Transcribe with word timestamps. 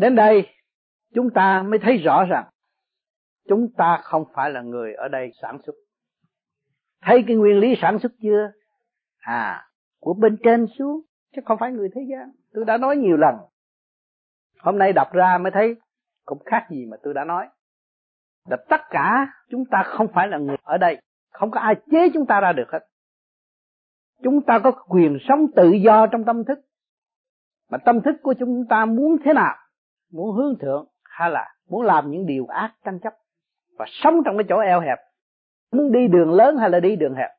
đến 0.00 0.14
đây, 0.14 0.48
chúng 1.14 1.30
ta 1.34 1.62
mới 1.62 1.78
thấy 1.78 1.96
rõ 1.96 2.24
rằng 2.24 2.44
chúng 3.48 3.68
ta 3.76 4.00
không 4.02 4.24
phải 4.34 4.50
là 4.50 4.62
người 4.62 4.94
ở 4.94 5.08
đây 5.08 5.30
sản 5.42 5.58
xuất. 5.66 5.72
Thấy 7.02 7.24
cái 7.26 7.36
nguyên 7.36 7.58
lý 7.58 7.74
sản 7.82 7.98
xuất 7.98 8.12
chưa? 8.22 8.52
À 9.18 9.66
của 10.00 10.14
bên 10.14 10.36
trên 10.44 10.66
xuống, 10.78 11.00
chứ 11.34 11.42
không 11.44 11.58
phải 11.60 11.72
người 11.72 11.88
thế 11.94 12.00
gian. 12.10 12.30
Tôi 12.52 12.64
đã 12.64 12.76
nói 12.76 12.96
nhiều 12.96 13.16
lần. 13.16 13.34
Hôm 14.58 14.78
nay 14.78 14.92
đọc 14.92 15.12
ra 15.12 15.38
mới 15.38 15.50
thấy 15.54 15.76
cũng 16.24 16.42
khác 16.46 16.66
gì 16.70 16.86
mà 16.86 16.96
tôi 17.02 17.14
đã 17.14 17.24
nói. 17.24 17.48
Là 18.48 18.56
tất 18.68 18.80
cả 18.90 19.26
chúng 19.50 19.64
ta 19.70 19.82
không 19.86 20.06
phải 20.14 20.28
là 20.28 20.38
người 20.38 20.56
ở 20.62 20.78
đây. 20.78 21.02
Không 21.32 21.50
có 21.50 21.60
ai 21.60 21.74
chế 21.90 22.08
chúng 22.14 22.26
ta 22.26 22.40
ra 22.40 22.52
được 22.52 22.68
hết. 22.72 22.86
Chúng 24.22 24.42
ta 24.46 24.58
có 24.58 24.70
quyền 24.70 25.18
sống 25.28 25.46
tự 25.56 25.70
do 25.84 26.06
trong 26.06 26.24
tâm 26.24 26.44
thức. 26.44 26.58
Mà 27.70 27.78
tâm 27.78 28.00
thức 28.02 28.14
của 28.22 28.34
chúng 28.38 28.64
ta 28.68 28.84
muốn 28.84 29.16
thế 29.24 29.32
nào? 29.32 29.56
Muốn 30.12 30.36
hướng 30.36 30.58
thượng 30.58 30.86
hay 31.04 31.30
là 31.30 31.54
muốn 31.68 31.82
làm 31.82 32.10
những 32.10 32.26
điều 32.26 32.46
ác 32.46 32.74
tranh 32.84 32.98
chấp 33.02 33.12
và 33.78 33.84
sống 33.88 34.14
trong 34.24 34.36
cái 34.36 34.44
chỗ 34.48 34.58
eo 34.58 34.80
hẹp. 34.80 34.98
Muốn 35.72 35.92
đi 35.92 36.08
đường 36.08 36.32
lớn 36.32 36.56
hay 36.56 36.70
là 36.70 36.80
đi 36.80 36.96
đường 36.96 37.14
hẹp? 37.14 37.30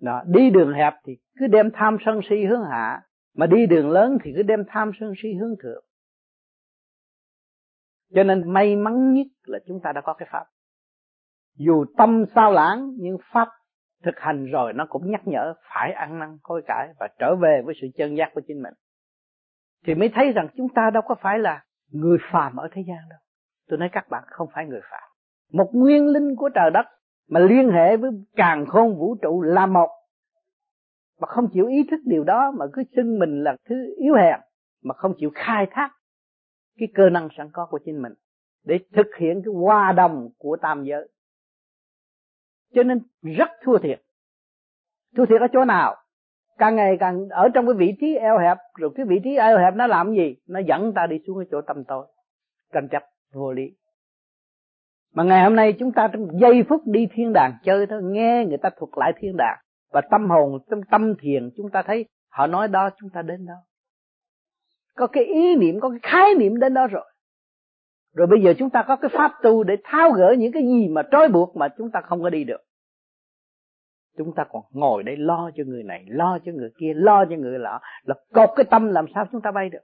Đó, 0.00 0.22
đi 0.26 0.50
đường 0.50 0.72
hẹp 0.72 0.94
thì 1.04 1.16
cứ 1.38 1.46
đem 1.46 1.70
tham 1.74 1.96
sân 2.04 2.20
si 2.30 2.44
hướng 2.44 2.64
hạ 2.64 3.02
mà 3.34 3.46
đi 3.46 3.66
đường 3.66 3.90
lớn 3.90 4.18
thì 4.24 4.32
cứ 4.36 4.42
đem 4.42 4.64
tham 4.68 4.90
sân 5.00 5.12
si 5.22 5.28
hướng 5.40 5.54
thượng. 5.62 5.84
Cho 8.14 8.22
nên 8.22 8.52
may 8.52 8.76
mắn 8.76 9.12
nhất 9.12 9.26
là 9.44 9.58
chúng 9.66 9.80
ta 9.80 9.92
đã 9.92 10.00
có 10.00 10.14
cái 10.14 10.28
pháp. 10.32 10.44
Dù 11.58 11.84
tâm 11.96 12.24
sao 12.34 12.52
lãng 12.52 12.90
nhưng 12.98 13.16
pháp 13.32 13.48
thực 14.04 14.18
hành 14.18 14.46
rồi 14.46 14.72
nó 14.72 14.86
cũng 14.88 15.10
nhắc 15.10 15.20
nhở 15.24 15.54
phải 15.74 15.92
ăn 15.92 16.18
năn 16.18 16.38
hối 16.42 16.62
cải 16.66 16.88
và 17.00 17.08
trở 17.18 17.36
về 17.36 17.62
với 17.64 17.74
sự 17.80 17.86
chân 17.96 18.16
giác 18.16 18.30
của 18.34 18.40
chính 18.46 18.62
mình. 18.62 18.74
Thì 19.86 19.94
mới 19.94 20.10
thấy 20.14 20.32
rằng 20.32 20.48
chúng 20.56 20.68
ta 20.74 20.90
đâu 20.90 21.02
có 21.06 21.14
phải 21.14 21.38
là 21.38 21.64
người 21.90 22.18
phàm 22.32 22.56
ở 22.56 22.68
thế 22.72 22.82
gian 22.88 23.08
đâu. 23.10 23.18
Tôi 23.68 23.78
nói 23.78 23.88
các 23.92 24.08
bạn 24.10 24.24
không 24.26 24.48
phải 24.54 24.66
người 24.66 24.80
phàm. 24.90 25.08
Một 25.52 25.70
nguyên 25.72 26.06
linh 26.06 26.36
của 26.36 26.48
trời 26.54 26.70
đất 26.70 26.86
mà 27.28 27.40
liên 27.40 27.70
hệ 27.70 27.96
với 27.96 28.10
càng 28.36 28.66
khôn 28.66 28.98
vũ 28.98 29.16
trụ 29.22 29.42
là 29.42 29.66
một. 29.66 29.88
Mà 31.20 31.26
không 31.26 31.48
chịu 31.52 31.66
ý 31.66 31.86
thức 31.90 32.00
điều 32.04 32.24
đó 32.24 32.50
mà 32.58 32.66
cứ 32.72 32.82
xưng 32.96 33.18
mình 33.18 33.42
là 33.44 33.56
thứ 33.68 33.74
yếu 33.96 34.14
hèn, 34.14 34.40
mà 34.82 34.94
không 34.94 35.14
chịu 35.18 35.30
khai 35.34 35.66
thác 35.70 35.90
cái 36.78 36.88
cơ 36.94 37.10
năng 37.10 37.28
sẵn 37.36 37.50
có 37.52 37.66
của 37.70 37.78
chính 37.84 38.02
mình 38.02 38.12
để 38.64 38.78
thực 38.92 39.06
hiện 39.18 39.42
cái 39.44 39.54
hòa 39.54 39.92
đồng 39.92 40.28
của 40.38 40.56
tam 40.62 40.84
giới. 40.84 41.08
Cho 42.74 42.82
nên 42.82 43.02
rất 43.22 43.48
thua 43.62 43.78
thiệt. 43.78 44.02
Thua 45.16 45.26
thiệt 45.26 45.40
ở 45.40 45.46
chỗ 45.52 45.64
nào? 45.64 45.96
Càng 46.58 46.76
ngày 46.76 46.96
càng 47.00 47.28
ở 47.28 47.48
trong 47.54 47.66
cái 47.66 47.74
vị 47.74 47.94
trí 48.00 48.16
eo 48.16 48.38
hẹp, 48.38 48.56
rồi 48.78 48.90
cái 48.96 49.06
vị 49.06 49.20
trí 49.24 49.36
eo 49.36 49.58
hẹp 49.58 49.74
nó 49.74 49.86
làm 49.86 50.14
gì? 50.14 50.36
Nó 50.48 50.60
dẫn 50.60 50.92
ta 50.94 51.06
đi 51.06 51.16
xuống 51.26 51.38
cái 51.38 51.46
chỗ 51.50 51.60
tâm 51.60 51.84
tối, 51.84 52.06
tranh 52.72 52.88
chấp, 52.88 53.02
vô 53.34 53.52
lý. 53.52 53.62
Mà 55.14 55.22
ngày 55.24 55.44
hôm 55.44 55.56
nay 55.56 55.72
chúng 55.78 55.92
ta 55.92 56.08
trong 56.12 56.40
giây 56.40 56.62
phút 56.68 56.82
đi 56.86 57.08
thiên 57.12 57.32
đàng 57.32 57.52
chơi 57.64 57.86
thôi, 57.86 58.00
nghe 58.04 58.44
người 58.48 58.58
ta 58.58 58.70
thuật 58.78 58.90
lại 58.96 59.12
thiên 59.18 59.36
đàng, 59.36 59.58
và 59.92 60.00
tâm 60.10 60.30
hồn 60.30 60.58
trong 60.70 60.80
tâm 60.90 61.14
thiền, 61.20 61.50
chúng 61.56 61.70
ta 61.70 61.82
thấy 61.82 62.06
họ 62.28 62.46
nói 62.46 62.68
đó, 62.68 62.90
chúng 63.00 63.10
ta 63.10 63.22
đến 63.22 63.46
đó. 63.46 63.54
Có 64.96 65.06
cái 65.06 65.24
ý 65.24 65.56
niệm, 65.56 65.80
có 65.80 65.90
cái 65.90 65.98
khái 66.02 66.34
niệm 66.34 66.58
đến 66.58 66.74
đó 66.74 66.86
rồi. 66.86 67.04
Rồi 68.14 68.26
bây 68.26 68.42
giờ 68.42 68.54
chúng 68.58 68.70
ta 68.70 68.84
có 68.88 68.96
cái 68.96 69.10
pháp 69.14 69.32
tu 69.42 69.64
để 69.64 69.76
tháo 69.84 70.10
gỡ 70.10 70.34
những 70.38 70.52
cái 70.52 70.62
gì 70.62 70.88
mà 70.88 71.02
trói 71.12 71.28
buộc 71.28 71.56
mà 71.56 71.68
chúng 71.78 71.90
ta 71.90 72.00
không 72.00 72.22
có 72.22 72.30
đi 72.30 72.44
được 72.44 72.60
chúng 74.18 74.34
ta 74.34 74.44
còn 74.50 74.62
ngồi 74.70 75.02
đây 75.02 75.16
lo 75.16 75.50
cho 75.56 75.64
người 75.66 75.82
này, 75.82 76.04
lo 76.08 76.38
cho 76.44 76.52
người 76.52 76.70
kia, 76.78 76.92
lo 76.94 77.24
cho 77.24 77.36
người 77.36 77.58
lọ, 77.58 77.80
là 78.02 78.14
cột 78.32 78.50
cái 78.56 78.66
tâm 78.70 78.88
làm 78.88 79.06
sao 79.14 79.26
chúng 79.32 79.40
ta 79.40 79.50
bay 79.50 79.70
được. 79.70 79.82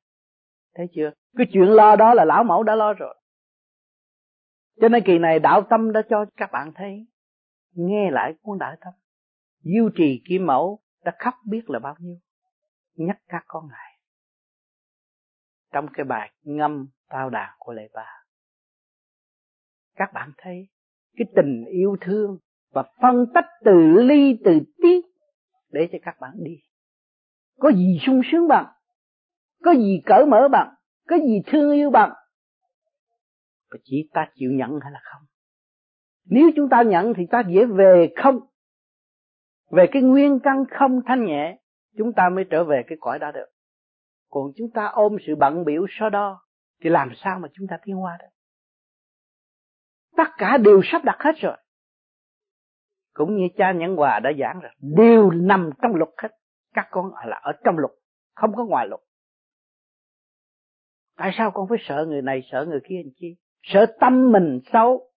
Thấy 0.74 0.86
chưa? 0.94 1.10
Cái 1.36 1.46
chuyện 1.52 1.68
lo 1.68 1.96
đó 1.96 2.14
là 2.14 2.24
lão 2.24 2.44
mẫu 2.44 2.62
đã 2.62 2.74
lo 2.74 2.92
rồi. 2.92 3.14
Cho 4.80 4.88
nên 4.88 5.02
kỳ 5.06 5.18
này 5.18 5.38
đạo 5.38 5.62
tâm 5.70 5.92
đã 5.92 6.02
cho 6.10 6.24
các 6.36 6.52
bạn 6.52 6.72
thấy, 6.74 7.06
nghe 7.72 8.10
lại 8.10 8.34
cuốn 8.42 8.58
đại 8.58 8.76
tâm. 8.80 8.92
Diêu 9.60 9.90
trì 9.94 10.22
kim 10.28 10.46
mẫu 10.46 10.80
đã 11.04 11.12
khắp 11.18 11.34
biết 11.44 11.70
là 11.70 11.78
bao 11.78 11.96
nhiêu? 11.98 12.16
Nhắc 12.94 13.16
các 13.28 13.44
con 13.46 13.68
lại. 13.70 13.98
Trong 15.72 15.86
cái 15.92 16.04
bài 16.04 16.32
ngâm 16.42 16.88
tao 17.08 17.30
đàn 17.30 17.50
của 17.58 17.72
lệ 17.72 17.88
ba, 17.94 18.24
các 19.94 20.12
bạn 20.12 20.32
thấy 20.38 20.68
cái 21.16 21.26
tình 21.36 21.64
yêu 21.64 21.96
thương 22.00 22.38
và 22.74 22.82
phân 23.02 23.26
tách 23.34 23.46
từ 23.64 23.72
ly, 24.00 24.38
từ 24.44 24.60
tí, 24.82 25.02
để 25.72 25.88
cho 25.92 25.98
các 26.02 26.16
bạn 26.20 26.32
đi. 26.36 26.56
Có 27.58 27.72
gì 27.72 27.98
sung 28.06 28.20
sướng 28.32 28.48
bằng? 28.48 28.66
Có 29.64 29.72
gì 29.72 30.02
cởi 30.06 30.26
mở 30.26 30.48
bằng? 30.48 30.74
Có 31.08 31.16
gì 31.16 31.42
thương 31.46 31.72
yêu 31.72 31.90
bằng? 31.90 32.12
Và 33.70 33.78
chỉ 33.84 34.08
ta 34.12 34.28
chịu 34.34 34.50
nhận 34.52 34.70
hay 34.82 34.92
là 34.92 35.00
không? 35.02 35.22
Nếu 36.24 36.50
chúng 36.56 36.68
ta 36.68 36.82
nhận 36.82 37.12
thì 37.16 37.26
ta 37.30 37.42
dễ 37.48 37.64
về 37.64 38.12
không? 38.16 38.40
Về 39.70 39.86
cái 39.92 40.02
nguyên 40.02 40.38
căn 40.40 40.64
không 40.70 41.00
thanh 41.06 41.24
nhẹ, 41.24 41.58
chúng 41.98 42.12
ta 42.12 42.28
mới 42.28 42.44
trở 42.50 42.64
về 42.64 42.82
cái 42.86 42.98
cõi 43.00 43.18
đó 43.18 43.32
được. 43.32 43.46
Còn 44.30 44.52
chúng 44.56 44.70
ta 44.74 44.86
ôm 44.86 45.16
sự 45.26 45.34
bận 45.36 45.64
biểu 45.64 45.86
so 45.88 46.08
đo, 46.08 46.40
thì 46.82 46.90
làm 46.90 47.10
sao 47.16 47.38
mà 47.38 47.48
chúng 47.52 47.66
ta 47.70 47.78
tiến 47.84 47.96
hóa 47.96 48.18
được? 48.20 48.28
Tất 50.16 50.28
cả 50.38 50.56
đều 50.56 50.80
sắp 50.84 51.04
đặt 51.04 51.16
hết 51.20 51.32
rồi 51.36 51.56
cũng 53.14 53.36
như 53.36 53.48
cha 53.56 53.72
nhẫn 53.72 53.96
hòa 53.96 54.20
đã 54.20 54.32
giảng 54.38 54.60
rồi, 54.60 54.72
đều 54.80 55.30
nằm 55.30 55.70
trong 55.82 55.94
luật 55.94 56.10
hết. 56.22 56.28
Các 56.74 56.88
con 56.90 57.12
là 57.26 57.40
ở 57.42 57.52
trong 57.64 57.78
luật, 57.78 57.92
không 58.34 58.54
có 58.56 58.64
ngoài 58.64 58.86
luật. 58.88 59.00
Tại 61.16 61.30
sao 61.38 61.50
con 61.50 61.68
phải 61.68 61.78
sợ 61.80 62.06
người 62.08 62.22
này, 62.22 62.42
sợ 62.52 62.66
người 62.68 62.80
kia 62.88 62.96
làm 63.04 63.12
chi? 63.16 63.36
Sợ 63.62 63.86
tâm 64.00 64.32
mình 64.32 64.60
xấu. 64.72 65.10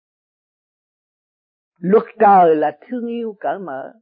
Luật 1.78 2.04
trời 2.20 2.56
là 2.56 2.78
thương 2.82 3.08
yêu 3.08 3.36
cởi 3.40 3.60
mở, 3.60 3.94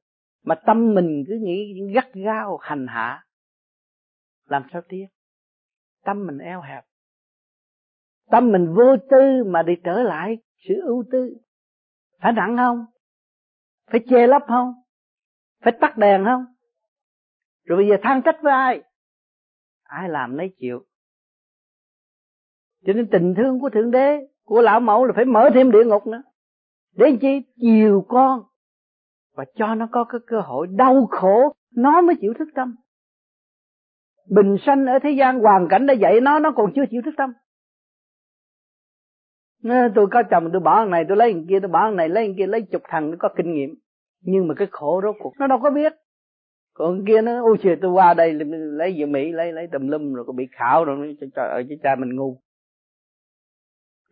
mà 0.44 0.56
tâm 0.66 0.94
mình 0.94 1.24
cứ 1.28 1.40
nghĩ 1.42 1.74
gắt 1.96 2.14
gao, 2.14 2.58
hành 2.58 2.88
hạ. 2.88 3.24
Làm 4.46 4.64
sao 4.74 4.82
tiếc? 4.90 5.06
Tâm 6.04 6.28
mình 6.28 6.38
eo 6.38 6.62
hẹp. 6.62 6.84
Tâm 8.32 8.52
mình 8.52 8.74
vô 8.76 8.96
tư 9.10 9.44
mà 9.46 9.64
đi 9.64 9.74
trở 9.84 10.04
lại 10.04 10.38
sự 10.58 10.74
ưu 10.84 11.04
tư. 11.12 11.38
Phải 12.22 12.32
nặng 12.32 12.58
không? 12.58 12.86
Phải 13.94 14.02
che 14.10 14.28
lấp 14.28 14.42
không? 14.48 14.74
Phải 15.64 15.74
tắt 15.82 15.98
đèn 15.98 16.26
không? 16.26 16.46
Rồi 17.66 17.78
bây 17.78 17.88
giờ 17.88 17.96
than 18.04 18.22
trách 18.22 18.36
với 18.42 18.54
ai? 18.54 18.84
Ai 19.84 20.10
làm 20.10 20.38
nấy 20.38 20.54
chịu. 20.58 20.86
Cho 22.86 22.94
nên 22.94 23.08
tình 23.12 23.34
thương 23.38 23.60
của 23.60 23.70
thượng 23.70 23.92
đế, 23.92 24.28
của 24.44 24.62
lão 24.62 24.80
mẫu 24.80 25.06
là 25.06 25.14
phải 25.16 25.26
mở 25.26 25.50
thêm 25.54 25.72
địa 25.72 25.84
ngục 25.86 26.08
nữa. 26.08 26.22
Để 26.96 27.18
chi? 27.22 27.42
Chiều 27.62 28.06
con. 28.08 28.44
Và 29.36 29.46
cho 29.56 29.76
nó 29.76 29.88
có 29.92 30.04
cái 30.04 30.22
cơ 30.28 30.40
hội 30.40 30.68
đau 30.68 31.08
khổ, 31.12 31.54
nó 31.72 32.02
mới 32.02 32.16
chịu 32.22 32.34
thức 32.40 32.48
tâm. 32.56 32.76
Bình 34.30 34.56
sanh 34.66 34.86
ở 34.86 35.00
thế 35.04 35.12
gian, 35.12 35.40
hoàn 35.40 35.68
cảnh 35.70 35.86
đã 35.86 35.94
dạy 35.94 36.22
nó 36.22 36.40
nó 36.40 36.52
còn 36.56 36.72
chưa 36.76 36.86
chịu 36.90 37.02
thức 37.06 37.14
tâm. 37.18 37.34
Tôi 39.96 40.08
có 40.12 40.24
chồng, 40.32 40.50
tôi 40.52 40.62
bỏ 40.62 40.80
thằng 40.80 40.90
này, 40.90 41.06
tôi 41.08 41.18
lấy 41.18 41.34
thằng 41.34 41.46
kia, 41.50 41.60
tôi 41.60 41.70
bỏ 41.70 41.80
thằng 41.88 41.96
này, 41.96 42.10
lấy 42.10 42.28
thằng 42.28 42.36
kia, 42.38 42.48
lấy 42.48 42.62
chục 42.62 42.82
thằng, 42.86 43.12
nó 43.12 43.18
có 43.20 43.30
kinh 43.36 43.54
nghiệm 43.54 43.76
nhưng 44.24 44.48
mà 44.48 44.54
cái 44.58 44.68
khổ 44.72 45.02
rốt 45.04 45.16
cuộc 45.20 45.34
nó 45.40 45.48
đâu 45.48 45.60
có 45.64 45.70
biết. 45.70 45.94
Còn 46.74 47.06
kia 47.08 47.22
nó, 47.22 47.44
ôi 47.44 47.58
trời, 47.64 47.76
tôi 47.82 47.92
qua 47.92 48.14
đây 48.14 48.34
lấy 48.78 48.96
về 48.98 49.06
mỹ, 49.06 49.32
lấy 49.32 49.52
lấy 49.52 49.68
tùm 49.72 49.88
lum 49.88 50.14
rồi 50.14 50.26
có 50.28 50.34
bị 50.34 50.48
khảo 50.52 50.86
rồi 50.86 51.16
trời 51.20 51.50
ơi 51.50 51.66
ờ, 51.70 51.76
cha 51.84 51.96
mình 51.96 52.16
ngu. 52.16 52.38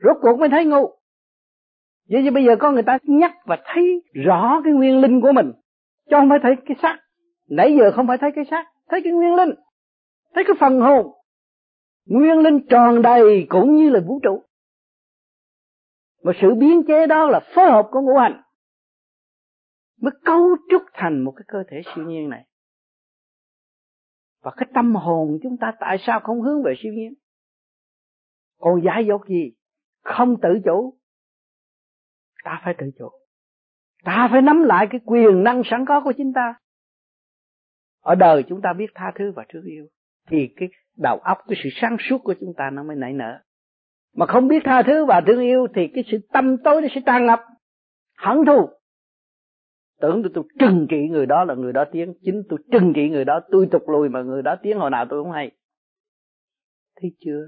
Rốt 0.03 0.17
cuộc 0.21 0.39
mới 0.39 0.49
thấy 0.49 0.65
ngu. 0.65 0.89
Vậy 2.09 2.21
thì 2.23 2.29
bây 2.29 2.43
giờ 2.43 2.55
có 2.59 2.71
người 2.71 2.83
ta 2.83 2.97
nhắc 3.03 3.31
và 3.45 3.57
thấy 3.65 4.03
rõ 4.25 4.61
cái 4.63 4.73
nguyên 4.73 5.01
linh 5.01 5.21
của 5.21 5.31
mình 5.31 5.51
cho 6.09 6.17
không 6.17 6.29
phải 6.29 6.39
thấy 6.43 6.55
cái 6.65 6.77
xác. 6.81 6.97
Nãy 7.49 7.75
giờ 7.79 7.91
không 7.91 8.07
phải 8.07 8.17
thấy 8.17 8.31
cái 8.35 8.45
xác, 8.51 8.65
thấy 8.89 9.01
cái 9.03 9.13
nguyên 9.13 9.35
linh, 9.35 9.49
thấy 10.35 10.43
cái 10.47 10.55
phần 10.59 10.79
hồn. 10.79 11.07
Nguyên 12.05 12.39
linh 12.39 12.67
tròn 12.69 13.01
đầy 13.01 13.45
cũng 13.49 13.75
như 13.75 13.89
là 13.89 13.99
vũ 14.07 14.19
trụ. 14.23 14.43
Mà 16.23 16.31
sự 16.41 16.55
biến 16.55 16.83
chế 16.87 17.07
đó 17.07 17.29
là 17.29 17.39
phối 17.55 17.71
hợp 17.71 17.87
của 17.91 18.01
ngũ 18.01 18.17
hành 18.17 18.41
mới 20.01 20.11
cấu 20.25 20.57
trúc 20.69 20.81
thành 20.93 21.19
một 21.19 21.33
cái 21.35 21.45
cơ 21.47 21.63
thể 21.69 21.81
siêu 21.95 22.05
nhiên 22.05 22.29
này. 22.29 22.45
Và 24.41 24.51
cái 24.57 24.69
tâm 24.73 24.95
hồn 24.95 25.39
chúng 25.43 25.57
ta 25.57 25.73
tại 25.79 25.97
sao 26.07 26.19
không 26.19 26.41
hướng 26.41 26.63
về 26.63 26.73
siêu 26.83 26.93
nhiên? 26.93 27.13
Còn 28.59 28.81
giải 28.85 29.05
dột 29.05 29.27
gì? 29.27 29.51
Không 30.03 30.35
tự 30.41 30.49
chủ. 30.65 30.97
Ta 32.43 32.61
phải 32.63 32.75
tự 32.77 32.85
chủ. 32.99 33.09
Ta 34.03 34.27
phải 34.31 34.41
nắm 34.41 34.63
lại 34.63 34.87
cái 34.91 35.01
quyền 35.05 35.43
năng 35.43 35.61
sẵn 35.65 35.85
có 35.87 36.01
của 36.01 36.13
chính 36.17 36.33
ta. 36.33 36.55
Ở 38.01 38.15
đời 38.15 38.43
chúng 38.49 38.61
ta 38.61 38.73
biết 38.73 38.87
tha 38.95 39.11
thứ 39.15 39.31
và 39.35 39.45
thương 39.49 39.63
yêu, 39.63 39.87
thì 40.27 40.53
cái 40.55 40.69
đầu 40.97 41.17
óc, 41.17 41.37
cái 41.47 41.59
sự 41.63 41.69
sáng 41.73 41.97
suốt 41.99 42.17
của 42.23 42.33
chúng 42.39 42.53
ta 42.57 42.69
nó 42.69 42.83
mới 42.83 42.95
nảy 42.95 43.13
nở. 43.13 43.39
Mà 44.15 44.25
không 44.25 44.47
biết 44.47 44.59
tha 44.65 44.83
thứ 44.83 45.05
và 45.05 45.21
thương 45.27 45.41
yêu, 45.41 45.67
thì 45.75 45.81
cái 45.93 46.03
sự 46.11 46.17
tâm 46.33 46.57
tối 46.63 46.81
nó 46.81 46.87
sẽ 46.95 47.01
tràn 47.05 47.25
ngập. 47.25 47.39
Hận 48.17 48.37
thù 48.45 48.69
tưởng 50.01 50.21
tôi, 50.23 50.31
tôi 50.35 50.43
trừng 50.59 50.87
trị 50.89 51.07
người 51.09 51.25
đó 51.25 51.43
là 51.43 51.55
người 51.55 51.73
đó 51.73 51.85
tiến 51.91 52.13
chính 52.21 52.43
tôi 52.49 52.59
trừng 52.71 52.93
trị 52.95 53.09
người 53.09 53.25
đó 53.25 53.39
tôi 53.51 53.67
tục 53.71 53.89
lùi 53.89 54.09
mà 54.09 54.21
người 54.21 54.41
đó 54.41 54.55
tiến 54.61 54.77
hồi 54.77 54.89
nào 54.89 55.05
tôi 55.09 55.23
không 55.23 55.31
hay. 55.31 55.51
Thấy 57.01 57.11
chưa? 57.19 57.47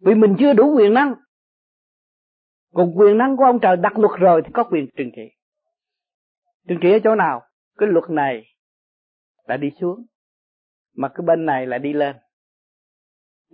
Vì 0.00 0.14
mình 0.14 0.36
chưa 0.38 0.52
đủ 0.52 0.76
quyền 0.76 0.94
năng. 0.94 1.14
Còn 2.74 2.98
quyền 2.98 3.18
năng 3.18 3.36
của 3.36 3.44
ông 3.44 3.58
trời 3.60 3.76
đặt 3.76 3.98
luật 3.98 4.20
rồi 4.20 4.42
thì 4.44 4.50
có 4.54 4.64
quyền 4.64 4.86
trừng 4.96 5.10
trị 5.16 5.22
trừng 6.68 6.78
trị 6.82 6.92
ở 6.92 6.98
chỗ 7.04 7.14
nào? 7.14 7.42
Cái 7.78 7.88
luật 7.88 8.10
này 8.10 8.44
đã 9.48 9.56
đi 9.56 9.70
xuống 9.80 10.06
mà 10.96 11.08
cái 11.08 11.24
bên 11.26 11.46
này 11.46 11.66
lại 11.66 11.78
đi 11.78 11.92
lên. 11.92 12.16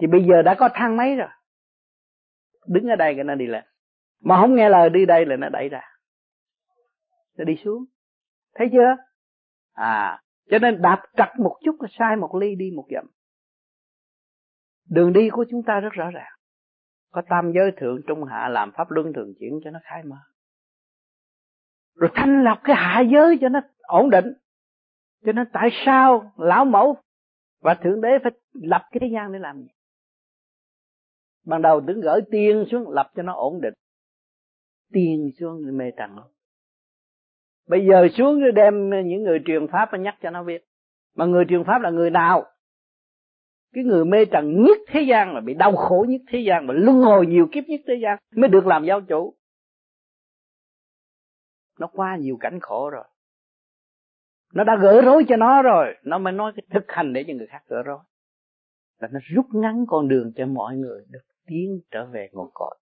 Thì 0.00 0.06
bây 0.06 0.24
giờ 0.24 0.42
đã 0.42 0.54
có 0.58 0.68
thang 0.74 0.96
máy 0.96 1.16
rồi. 1.16 1.28
Đứng 2.66 2.86
ở 2.86 2.96
đây 2.96 3.14
cái 3.14 3.24
nó 3.24 3.34
đi 3.34 3.46
lên. 3.46 3.64
Mà 4.20 4.40
không 4.40 4.54
nghe 4.54 4.68
lời 4.68 4.90
đi 4.90 5.06
đây 5.06 5.26
là 5.26 5.36
nó 5.36 5.48
đẩy 5.48 5.68
ra 5.68 5.93
nó 7.38 7.44
đi 7.44 7.54
xuống. 7.64 7.84
Thấy 8.54 8.68
chưa? 8.72 8.96
À 9.72 10.20
cho 10.50 10.58
nên 10.58 10.82
đạp 10.82 11.02
trật 11.16 11.28
một 11.38 11.56
chút 11.64 11.76
là 11.80 11.88
sai 11.98 12.16
một 12.16 12.34
ly 12.34 12.54
đi 12.54 12.70
một 12.76 12.86
dặm. 12.94 13.06
Đường 14.88 15.12
đi 15.12 15.30
của 15.30 15.44
chúng 15.50 15.62
ta 15.62 15.80
rất 15.80 15.92
rõ 15.92 16.10
ràng. 16.10 16.32
Có 17.10 17.22
tam 17.28 17.52
giới 17.54 17.72
thượng, 17.76 18.00
trung 18.06 18.24
hạ, 18.24 18.48
làm 18.48 18.72
pháp 18.72 18.90
luân, 18.90 19.12
thường 19.12 19.32
chuyển 19.38 19.60
cho 19.64 19.70
nó 19.70 19.78
khai 19.82 20.02
mở. 20.02 20.16
Rồi 21.94 22.10
thanh 22.14 22.44
lọc 22.44 22.58
cái 22.64 22.76
hạ 22.76 23.02
giới 23.12 23.38
cho 23.40 23.48
nó 23.48 23.60
ổn 23.82 24.10
định. 24.10 24.32
Cho 25.24 25.32
nên 25.32 25.46
tại 25.52 25.68
sao 25.86 26.32
lão 26.36 26.64
mẫu 26.64 26.96
và 27.60 27.74
thượng 27.74 28.00
đế 28.00 28.08
phải 28.22 28.32
lập 28.52 28.82
cái 28.90 29.00
thế 29.00 29.06
gian 29.12 29.32
để 29.32 29.38
làm 29.38 29.62
gì? 29.62 29.68
Ban 31.46 31.62
đầu 31.62 31.80
đứng 31.80 32.00
gửi 32.00 32.20
tiên 32.30 32.64
xuống, 32.70 32.90
lập 32.90 33.10
cho 33.16 33.22
nó 33.22 33.34
ổn 33.34 33.60
định. 33.60 33.74
Tiên 34.92 35.30
xuống 35.40 35.76
mê 35.76 35.90
trần 35.96 36.16
luôn 36.16 36.33
bây 37.66 37.86
giờ 37.86 38.08
xuống 38.14 38.54
đem 38.54 38.90
những 38.90 39.22
người 39.22 39.38
truyền 39.46 39.68
pháp 39.68 39.88
mà 39.92 39.98
nhắc 39.98 40.14
cho 40.22 40.30
nó 40.30 40.42
biết. 40.42 40.64
Mà 41.14 41.24
người 41.24 41.44
truyền 41.48 41.64
pháp 41.64 41.82
là 41.82 41.90
người 41.90 42.10
nào? 42.10 42.44
Cái 43.72 43.84
người 43.84 44.04
mê 44.04 44.24
trần 44.24 44.62
nhất 44.62 44.78
thế 44.86 45.00
gian 45.00 45.34
là 45.34 45.40
bị 45.40 45.54
đau 45.54 45.76
khổ 45.76 46.06
nhất 46.08 46.20
thế 46.28 46.38
gian, 46.38 46.66
mà 46.66 46.74
luân 46.74 46.96
hồi 46.96 47.26
nhiều 47.26 47.48
kiếp 47.52 47.64
nhất 47.64 47.80
thế 47.86 47.94
gian 48.02 48.18
mới 48.36 48.48
được 48.48 48.66
làm 48.66 48.84
giáo 48.84 49.00
chủ. 49.00 49.34
Nó 51.78 51.86
qua 51.86 52.16
nhiều 52.16 52.36
cảnh 52.40 52.58
khổ 52.60 52.90
rồi. 52.90 53.04
Nó 54.54 54.64
đã 54.64 54.76
gỡ 54.82 55.02
rối 55.02 55.24
cho 55.28 55.36
nó 55.36 55.62
rồi. 55.62 55.94
Nó 56.02 56.18
mới 56.18 56.32
nói 56.32 56.52
cái 56.56 56.64
thực 56.70 56.84
hành 56.88 57.12
để 57.12 57.24
cho 57.28 57.34
người 57.34 57.46
khác 57.46 57.62
gỡ 57.66 57.82
rối. 57.82 57.98
Là 58.98 59.08
nó 59.12 59.20
rút 59.22 59.46
ngắn 59.52 59.84
con 59.88 60.08
đường 60.08 60.32
cho 60.36 60.46
mọi 60.46 60.76
người 60.76 61.04
được 61.08 61.22
tiến 61.46 61.80
trở 61.90 62.06
về 62.06 62.28
nguồn 62.32 62.50
cội. 62.54 62.78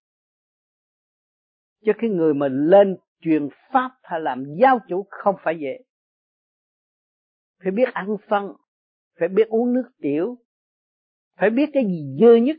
Cho 1.85 1.93
cái 1.99 2.11
người 2.11 2.35
mà 2.35 2.49
lên 2.49 2.96
truyền 3.22 3.48
pháp 3.72 3.90
hay 4.02 4.20
làm 4.20 4.44
giáo 4.60 4.78
chủ 4.88 5.06
không 5.10 5.34
phải 5.44 5.58
dễ. 5.58 5.78
Phải 7.62 7.72
biết 7.72 7.88
ăn 7.94 8.16
phân, 8.28 8.52
phải 9.19 9.28
biết 9.28 9.48
uống 9.48 9.72
nước 9.72 9.90
tiểu, 9.98 10.38
phải 11.36 11.50
biết 11.50 11.70
cái 11.72 11.84
gì 11.84 12.16
dơ 12.20 12.36
nhất 12.36 12.56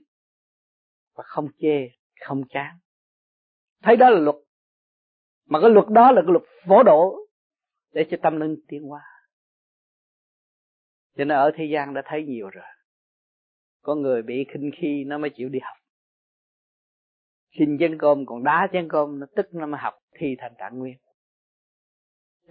và 1.15 1.23
không 1.27 1.47
chê, 1.57 1.89
không 2.25 2.41
chán. 2.49 2.77
Thấy 3.81 3.95
đó 3.95 4.09
là 4.09 4.19
luật. 4.19 4.35
Mà 5.45 5.59
cái 5.61 5.69
luật 5.69 5.85
đó 5.89 6.11
là 6.11 6.21
cái 6.21 6.31
luật 6.31 6.43
phổ 6.67 6.83
độ 6.83 7.27
để 7.91 8.07
cho 8.11 8.17
tâm 8.23 8.39
linh 8.39 8.55
tiến 8.67 8.83
hóa. 8.83 9.01
Cho 11.15 11.25
nên 11.25 11.37
ở 11.37 11.51
thế 11.55 11.65
gian 11.73 11.93
đã 11.93 12.01
thấy 12.05 12.23
nhiều 12.23 12.49
rồi. 12.49 12.65
Có 13.81 13.95
người 13.95 14.21
bị 14.21 14.45
khinh 14.53 14.71
khi 14.81 15.03
nó 15.03 15.17
mới 15.17 15.29
chịu 15.29 15.49
đi 15.49 15.59
học. 15.59 15.77
Xin 17.57 17.77
chén 17.79 17.97
cơm, 17.99 18.25
còn 18.25 18.43
đá 18.43 18.67
chén 18.71 18.87
cơm, 18.89 19.19
nó 19.19 19.25
tức 19.35 19.45
nó 19.51 19.67
mới 19.67 19.79
học 19.81 19.93
thì 20.15 20.35
thành 20.39 20.53
trạng 20.57 20.79
nguyên. 20.79 20.97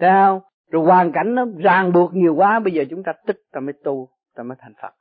Sao 0.00 0.43
rồi 0.70 0.85
hoàn 0.85 1.12
cảnh 1.12 1.35
nó 1.35 1.47
ràng 1.59 1.93
buộc 1.93 2.14
nhiều 2.14 2.35
quá 2.35 2.61
bây 2.61 2.73
giờ 2.73 2.85
chúng 2.91 3.03
ta 3.03 3.12
tức 3.26 3.37
ta 3.53 3.61
mới 3.61 3.73
tu 3.85 4.09
ta 4.35 4.43
mới 4.43 4.56
thành 4.61 4.73
phật. 4.82 4.94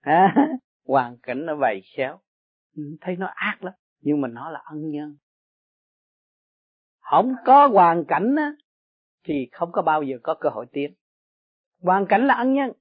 À, 0.00 0.34
hoàn 0.86 1.16
cảnh 1.22 1.46
nó 1.46 1.56
vầy 1.56 1.82
xéo. 1.96 2.20
Ừ, 2.76 2.82
thấy 3.00 3.16
nó 3.16 3.26
ác 3.34 3.64
lắm 3.64 3.74
nhưng 4.00 4.20
mà 4.20 4.28
nó 4.28 4.50
là 4.50 4.60
ân 4.64 4.90
nhân. 4.90 5.16
Không 6.98 7.34
có 7.46 7.66
hoàn 7.66 8.04
cảnh 8.08 8.34
á, 8.36 8.52
thì 9.24 9.48
không 9.52 9.72
có 9.72 9.82
bao 9.82 10.02
giờ 10.02 10.16
có 10.22 10.34
cơ 10.40 10.48
hội 10.48 10.66
tiến. 10.72 10.94
Hoàn 11.80 12.06
cảnh 12.08 12.26
là 12.26 12.34
ân 12.34 12.54
nhân. 12.54 12.72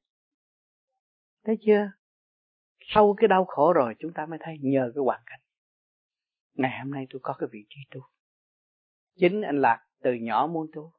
Thấy 1.46 1.58
chưa? 1.66 1.92
Sau 2.80 3.16
cái 3.18 3.28
đau 3.28 3.46
khổ 3.46 3.74
rồi 3.74 3.96
chúng 4.00 4.14
ta 4.14 4.26
mới 4.26 4.40
thấy 4.42 4.58
nhờ 4.62 4.92
cái 4.96 5.02
hoàn 5.06 5.22
cảnh. 5.26 5.40
Ngày 6.54 6.80
hôm 6.80 6.94
nay 6.94 7.08
tôi 7.10 7.20
có 7.24 7.34
cái 7.40 7.50
vị 7.52 7.66
trí 7.70 7.82
tu 7.92 8.02
chính 9.16 9.42
anh 9.42 9.62
lạc 9.62 9.86
từ 10.02 10.14
nhỏ 10.14 10.48
muốn 10.52 10.68
tu, 10.74 10.94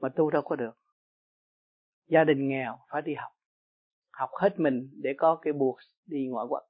mà 0.00 0.08
tu 0.08 0.30
đâu 0.30 0.42
có 0.42 0.56
được. 0.56 0.78
Gia 2.06 2.24
đình 2.24 2.48
nghèo 2.48 2.78
phải 2.90 3.02
đi 3.02 3.14
học 3.14 3.32
học 4.18 4.30
hết 4.32 4.60
mình 4.60 4.90
để 5.02 5.14
có 5.18 5.38
cái 5.42 5.52
buộc 5.52 5.78
đi 6.06 6.26
ngoại 6.26 6.46
quốc. 6.48 6.62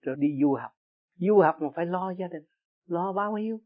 Rồi 0.00 0.16
đi 0.18 0.28
du 0.40 0.54
học. 0.54 0.72
Du 1.14 1.38
học 1.38 1.56
mà 1.60 1.68
phải 1.76 1.86
lo 1.86 2.10
gia 2.10 2.26
đình, 2.28 2.42
lo 2.86 3.12
bao 3.12 3.38
nhiêu? 3.38 3.60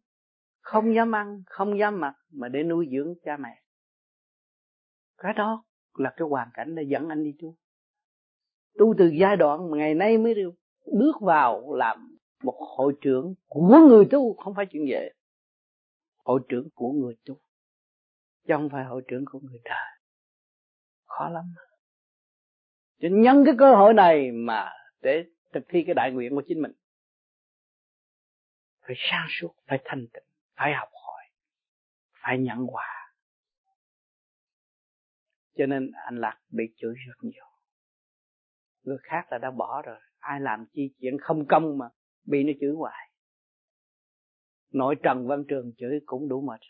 Không 0.61 0.95
dám 0.95 1.15
ăn, 1.15 1.43
không 1.47 1.79
dám 1.79 2.01
mặc 2.01 2.15
mà 2.31 2.49
để 2.49 2.63
nuôi 2.63 2.89
dưỡng 2.93 3.15
cha 3.25 3.37
mẹ. 3.37 3.63
Cái 5.19 5.33
đó 5.33 5.65
là 5.95 6.15
cái 6.17 6.29
hoàn 6.29 6.49
cảnh 6.55 6.75
đã 6.75 6.83
dẫn 6.83 7.09
anh 7.09 7.25
đi 7.25 7.35
tu. 7.43 7.57
Tu 8.79 8.95
từ 8.99 9.11
giai 9.21 9.37
đoạn 9.37 9.71
mà 9.71 9.77
ngày 9.77 9.95
nay 9.95 10.19
mới 10.19 10.35
được 10.35 10.55
bước 10.99 11.17
vào 11.21 11.75
làm 11.75 12.08
một 12.43 12.57
hội 12.77 12.95
trưởng 13.01 13.35
của 13.47 13.79
người 13.89 14.05
tu 14.11 14.35
không 14.35 14.55
phải 14.55 14.67
chuyện 14.67 14.89
dễ. 14.89 15.11
Hội 16.25 16.41
trưởng 16.49 16.69
của 16.75 16.93
người 16.93 17.17
tu, 17.25 17.35
chứ 18.47 18.55
không 18.55 18.69
phải 18.73 18.85
hội 18.85 19.03
trưởng 19.09 19.25
của 19.25 19.41
người 19.43 19.61
đời. 19.65 19.99
Khó 21.05 21.29
lắm. 21.29 21.45
Cho 23.01 23.09
nhân 23.13 23.43
cái 23.45 23.55
cơ 23.59 23.75
hội 23.75 23.95
này 23.95 24.31
mà 24.33 24.73
để 25.01 25.25
thực 25.53 25.63
thi 25.69 25.85
cái 25.87 25.95
đại 25.95 26.13
nguyện 26.13 26.35
của 26.35 26.43
chính 26.49 26.63
mình, 26.63 26.73
phải 28.81 28.97
sáng 29.11 29.27
suốt, 29.31 29.55
phải 29.67 29.79
thanh 29.85 30.07
tịnh, 30.13 30.25
phải 30.57 30.75
học 30.75 30.89
hỏi, 30.93 31.25
phải 32.23 32.39
nhận 32.39 32.67
quà. 32.67 33.15
Cho 35.57 35.67
nên 35.67 35.91
anh 36.05 36.17
lạc 36.17 36.39
bị 36.51 36.65
chửi 36.77 36.95
rất 36.95 37.17
nhiều. 37.21 37.45
Người 38.83 38.99
khác 39.03 39.27
là 39.31 39.39
đã 39.39 39.51
bỏ 39.51 39.83
rồi, 39.83 40.01
ai 40.19 40.41
làm 40.41 40.67
chi 40.73 40.95
chuyện 41.01 41.19
không 41.21 41.47
công 41.47 41.79
mà 41.79 41.89
bị 42.31 42.45
nó 42.45 42.53
chửi 42.61 42.73
hoài. 42.73 43.11
Nội 44.73 44.97
trần 45.03 45.27
văn 45.27 45.45
trường 45.49 45.73
chửi 45.79 46.01
cũng 46.07 46.29
đủ 46.29 46.41
mệt. 46.41 46.61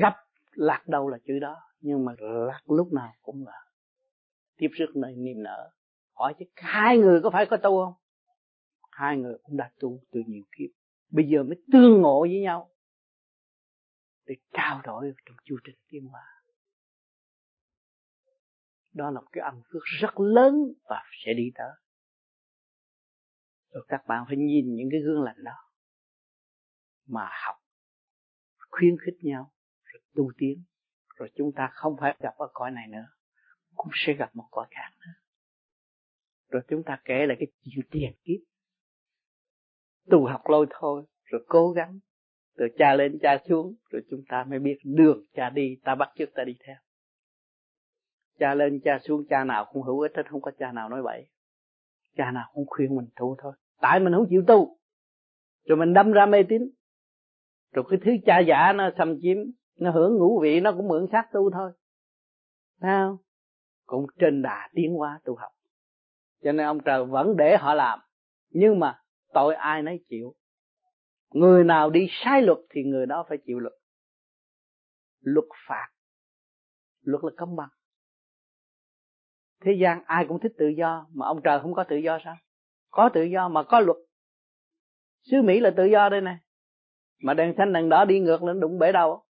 Gấp 0.00 0.14
lạc 0.50 0.88
đâu 0.88 1.08
là 1.08 1.18
chữ 1.26 1.38
đó, 1.38 1.56
nhưng 1.80 2.04
mà 2.04 2.12
lạc 2.18 2.60
lúc 2.66 2.92
nào 2.92 3.12
cũng 3.22 3.46
là. 3.46 3.60
Tiếp 4.56 4.68
sức 4.78 4.96
nơi 4.96 5.14
niềm 5.16 5.42
nở. 5.42 5.70
Hỏi 6.14 6.34
chứ 6.38 6.44
hai 6.56 6.98
người 6.98 7.20
có 7.22 7.30
phải 7.30 7.46
có 7.46 7.56
tu 7.56 7.84
không? 7.84 7.94
Hai 8.90 9.16
người 9.16 9.38
cũng 9.42 9.56
đã 9.56 9.70
tu 9.80 10.00
từ 10.10 10.20
nhiều 10.26 10.42
kiếp. 10.58 10.70
Bây 11.10 11.28
giờ 11.28 11.42
mới 11.42 11.62
tương 11.72 12.00
ngộ 12.02 12.20
với 12.20 12.40
nhau. 12.40 12.70
Để 14.26 14.34
trao 14.52 14.80
đổi 14.84 15.12
trong 15.26 15.36
chu 15.44 15.56
trình 15.64 15.76
tiến 15.88 16.06
hóa. 16.06 16.22
Đó 18.92 19.10
là 19.10 19.20
một 19.20 19.26
cái 19.32 19.44
ân 19.44 19.62
phước 19.72 19.82
rất 20.00 20.20
lớn 20.20 20.54
và 20.88 21.02
sẽ 21.24 21.32
đi 21.34 21.52
tới 21.54 21.70
rồi 23.74 23.84
các 23.88 24.06
bạn 24.06 24.24
phải 24.26 24.36
nhìn 24.36 24.74
những 24.74 24.88
cái 24.90 25.00
gương 25.00 25.22
lành 25.22 25.44
đó 25.44 25.56
mà 27.06 27.28
học, 27.46 27.56
khuyến 28.70 28.96
khích 29.06 29.14
nhau, 29.20 29.52
rồi 29.84 30.02
tu 30.14 30.32
tiến. 30.36 30.64
Rồi 31.16 31.30
chúng 31.36 31.52
ta 31.56 31.70
không 31.72 31.96
phải 32.00 32.16
gặp 32.20 32.34
ở 32.36 32.48
cõi 32.52 32.70
này 32.70 32.88
nữa, 32.88 33.06
cũng 33.74 33.92
sẽ 33.94 34.12
gặp 34.12 34.36
một 34.36 34.48
cõi 34.50 34.66
khác 34.70 34.90
nữa. 35.00 35.12
Rồi 36.48 36.62
chúng 36.68 36.82
ta 36.82 37.00
kể 37.04 37.26
lại 37.26 37.36
cái 37.40 37.46
chuyện 37.62 37.86
tiền 37.90 38.12
kiếp. 38.24 38.40
Tu 40.10 40.26
học 40.26 40.42
lôi 40.48 40.66
thôi, 40.70 41.04
rồi 41.24 41.44
cố 41.48 41.70
gắng, 41.70 41.98
rồi 42.56 42.68
cha 42.78 42.94
lên, 42.94 43.18
cha 43.22 43.38
xuống, 43.48 43.74
rồi 43.90 44.02
chúng 44.10 44.24
ta 44.28 44.44
mới 44.44 44.58
biết 44.58 44.78
đường 44.84 45.24
cha 45.32 45.50
đi, 45.50 45.76
ta 45.84 45.94
bắt 45.94 46.08
chước 46.16 46.28
ta 46.34 46.44
đi 46.44 46.56
theo. 46.66 46.76
Cha 48.38 48.54
lên, 48.54 48.80
cha 48.84 48.98
xuống, 49.02 49.26
cha 49.28 49.44
nào 49.44 49.70
cũng 49.72 49.82
hữu 49.82 50.00
ích 50.00 50.12
hết, 50.16 50.22
không 50.30 50.42
có 50.42 50.50
cha 50.58 50.72
nào 50.72 50.88
nói 50.88 51.02
bậy. 51.02 51.28
Cha 52.16 52.30
nào 52.30 52.50
cũng 52.54 52.66
khuyên 52.66 52.96
mình 52.96 53.08
tu 53.16 53.36
thôi 53.42 53.52
tại 53.84 54.00
mình 54.00 54.12
không 54.12 54.26
chịu 54.30 54.44
tu. 54.46 54.78
Rồi 55.64 55.76
mình 55.78 55.94
đâm 55.94 56.12
ra 56.12 56.26
mê 56.26 56.42
tín. 56.48 56.62
Rồi 57.72 57.84
cái 57.90 57.98
thứ 58.04 58.10
cha 58.26 58.38
giả 58.38 58.72
nó 58.72 58.90
xâm 58.98 59.18
chiếm, 59.20 59.36
nó 59.78 59.90
hưởng 59.90 60.16
ngũ 60.16 60.40
vị, 60.42 60.60
nó 60.60 60.72
cũng 60.72 60.88
mượn 60.88 61.06
xác 61.12 61.28
tu 61.32 61.50
thôi. 61.50 61.72
Thấy 62.80 62.90
không? 62.90 63.16
Cũng 63.86 64.06
trên 64.18 64.42
đà 64.42 64.68
tiến 64.74 64.94
hóa 64.94 65.20
tu 65.24 65.36
học. 65.36 65.52
Cho 66.42 66.52
nên 66.52 66.66
ông 66.66 66.78
trời 66.84 67.04
vẫn 67.04 67.36
để 67.36 67.56
họ 67.56 67.74
làm. 67.74 67.98
Nhưng 68.50 68.80
mà 68.80 69.02
tội 69.32 69.54
ai 69.54 69.82
nấy 69.82 70.04
chịu. 70.08 70.34
Người 71.30 71.64
nào 71.64 71.90
đi 71.90 72.06
sai 72.10 72.42
luật 72.42 72.58
thì 72.70 72.82
người 72.82 73.06
đó 73.06 73.24
phải 73.28 73.38
chịu 73.46 73.58
luật. 73.58 73.74
Luật 75.20 75.46
phạt. 75.68 75.88
Luật 77.00 77.24
là 77.24 77.30
công 77.36 77.56
bằng. 77.56 77.70
Thế 79.60 79.72
gian 79.80 80.04
ai 80.06 80.24
cũng 80.28 80.40
thích 80.40 80.52
tự 80.58 80.68
do, 80.68 81.06
mà 81.14 81.26
ông 81.26 81.40
trời 81.44 81.60
không 81.60 81.74
có 81.74 81.84
tự 81.84 81.96
do 81.96 82.18
sao? 82.24 82.36
Có 82.94 83.10
tự 83.14 83.22
do 83.22 83.48
mà 83.48 83.62
có 83.62 83.80
luật. 83.80 83.96
Xứ 85.22 85.42
mỹ 85.42 85.60
là 85.60 85.70
tự 85.76 85.84
do 85.84 86.08
đây 86.08 86.20
này 86.20 86.36
mà 87.22 87.34
đèn 87.34 87.54
xanh 87.58 87.72
đèn 87.72 87.88
đỏ 87.88 88.04
đi 88.04 88.20
ngược 88.20 88.42
lên 88.42 88.60
đụng 88.60 88.78
bể 88.78 88.92
đầu. 88.92 89.22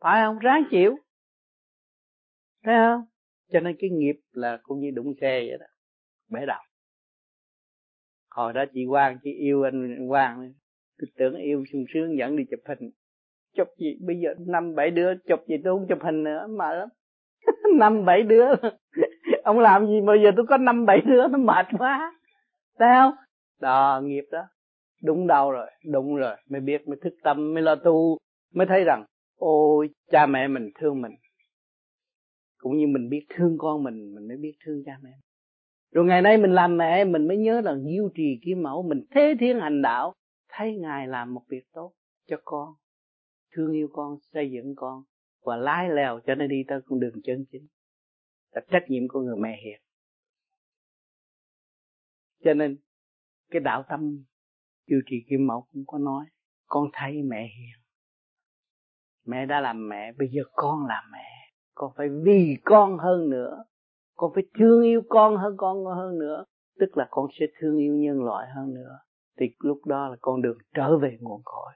Phải 0.00 0.22
không? 0.22 0.38
Ráng 0.38 0.64
chịu. 0.70 0.96
Thấy 2.64 2.74
không? 2.76 3.04
Cho 3.52 3.60
nên 3.60 3.76
cái 3.78 3.90
nghiệp 3.90 4.20
là 4.32 4.58
cũng 4.62 4.80
như 4.80 4.90
đụng 4.94 5.14
xe 5.20 5.44
vậy 5.48 5.58
đó. 5.60 5.66
Bể 6.30 6.46
đầu. 6.46 6.60
Hồi 8.30 8.52
đó 8.52 8.64
chị 8.74 8.80
Quang, 8.88 9.18
chị 9.22 9.30
yêu 9.32 9.62
anh 9.62 10.08
Quang. 10.08 10.52
Tôi 10.98 11.08
tưởng 11.16 11.36
yêu 11.36 11.64
sung 11.72 11.84
sướng 11.94 12.18
dẫn 12.18 12.36
đi 12.36 12.44
chụp 12.50 12.60
hình. 12.68 12.90
Chụp 13.56 13.68
gì? 13.78 13.98
Bây 14.06 14.16
giờ 14.20 14.34
năm 14.46 14.74
bảy 14.74 14.90
đứa, 14.90 15.14
chụp 15.28 15.40
gì 15.48 15.56
tôi 15.64 15.78
không 15.78 15.86
chụp 15.88 15.98
hình 16.02 16.24
nữa 16.24 16.46
mà 16.50 16.72
lắm. 16.72 16.88
Năm 17.78 18.04
bảy 18.04 18.22
đứa. 18.22 18.46
Ông 19.44 19.58
làm 19.58 19.86
gì 19.86 20.00
bây 20.06 20.22
giờ 20.22 20.30
tôi 20.36 20.46
có 20.48 20.56
năm 20.56 20.86
bảy 20.86 21.00
đứa, 21.06 21.28
nó 21.28 21.38
mệt 21.38 21.66
quá 21.78 22.17
thấy 22.78 22.88
không 22.94 23.14
đó 23.60 24.00
nghiệp 24.04 24.24
đó. 24.30 24.42
Đúng 25.02 25.26
đau 25.26 25.50
rồi, 25.50 25.70
đúng 25.92 26.16
rồi. 26.16 26.36
Mới 26.50 26.60
biết, 26.60 26.88
mới 26.88 26.98
thức 27.02 27.14
tâm, 27.22 27.54
mới 27.54 27.62
lo 27.62 27.74
tu. 27.74 28.18
Mới 28.54 28.66
thấy 28.66 28.84
rằng, 28.84 29.04
ôi, 29.36 29.90
cha 30.10 30.26
mẹ 30.26 30.48
mình 30.48 30.70
thương 30.80 31.02
mình. 31.02 31.12
Cũng 32.58 32.76
như 32.76 32.86
mình 32.86 33.08
biết 33.08 33.26
thương 33.36 33.56
con 33.58 33.82
mình 33.82 34.14
mình 34.14 34.28
mới 34.28 34.36
biết 34.36 34.52
thương 34.64 34.82
cha 34.86 34.92
mẹ 35.02 35.10
rồi 35.92 36.04
ngày 36.04 36.22
nay 36.22 36.38
mình 36.38 36.50
làm 36.52 36.76
mẹ, 36.76 37.04
mình 37.04 37.28
mới 37.28 37.36
nhớ 37.36 37.60
là 37.60 37.76
diêu 37.76 38.08
trì 38.14 38.40
kim 38.44 38.62
mẫu 38.62 38.82
mình 38.82 39.04
thế 39.10 39.34
thiên 39.40 39.60
hành 39.60 39.82
đạo. 39.82 40.14
Thấy 40.48 40.76
ngài 40.76 41.06
làm 41.06 41.34
một 41.34 41.42
việc 41.48 41.64
tốt 41.72 41.92
cho 42.26 42.36
con. 42.44 42.68
Thương 43.52 43.72
yêu 43.72 43.88
con, 43.92 44.18
xây 44.32 44.50
dựng 44.50 44.74
con. 44.76 45.02
Và 45.44 45.56
lái 45.56 45.88
lèo 45.90 46.20
cho 46.26 46.34
nó 46.34 46.46
đi 46.46 46.64
tới 46.68 46.80
con 46.86 47.00
đường 47.00 47.14
chân 47.24 47.44
chính. 47.52 47.66
Là 48.52 48.60
trách 48.70 48.84
nhiệm 48.88 49.08
của 49.08 49.20
người 49.20 49.36
mẹ 49.36 49.60
hiền 49.64 49.80
cho 52.44 52.54
nên, 52.54 52.78
cái 53.50 53.60
đạo 53.60 53.84
tâm 53.88 54.24
chư 54.86 55.00
trì 55.06 55.16
kim 55.30 55.46
mẫu 55.46 55.66
cũng 55.72 55.84
có 55.86 55.98
nói, 55.98 56.26
con 56.66 56.88
thấy 56.92 57.22
mẹ 57.22 57.42
hiền. 57.42 57.84
Mẹ 59.26 59.46
đã 59.46 59.60
làm 59.60 59.88
mẹ, 59.88 60.12
bây 60.12 60.28
giờ 60.28 60.42
con 60.52 60.86
làm 60.86 61.04
mẹ. 61.12 61.52
Con 61.74 61.92
phải 61.96 62.08
vì 62.24 62.56
con 62.64 62.98
hơn 62.98 63.30
nữa. 63.30 63.64
Con 64.14 64.32
phải 64.34 64.42
thương 64.58 64.82
yêu 64.82 65.02
con 65.08 65.36
hơn 65.36 65.54
con 65.56 65.84
hơn 65.84 66.18
nữa. 66.18 66.44
Tức 66.80 66.96
là 66.96 67.08
con 67.10 67.26
sẽ 67.40 67.46
thương 67.60 67.78
yêu 67.78 67.94
nhân 67.94 68.24
loại 68.24 68.48
hơn 68.56 68.74
nữa. 68.74 68.98
Thì 69.40 69.46
lúc 69.58 69.86
đó 69.86 70.08
là 70.08 70.16
con 70.20 70.42
đường 70.42 70.58
trở 70.74 70.98
về 70.98 71.18
nguồn 71.20 71.42
cội. 71.44 71.72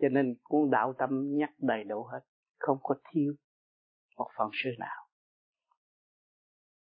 Cho 0.00 0.08
nên 0.08 0.34
cuốn 0.42 0.70
đạo 0.70 0.94
tâm 0.98 1.36
nhắc 1.36 1.50
đầy 1.58 1.84
đủ 1.84 2.04
hết. 2.04 2.20
Không 2.58 2.78
có 2.82 2.94
thiếu 3.10 3.32
một 4.16 4.28
phần 4.38 4.50
sư 4.52 4.70
nào. 4.78 5.06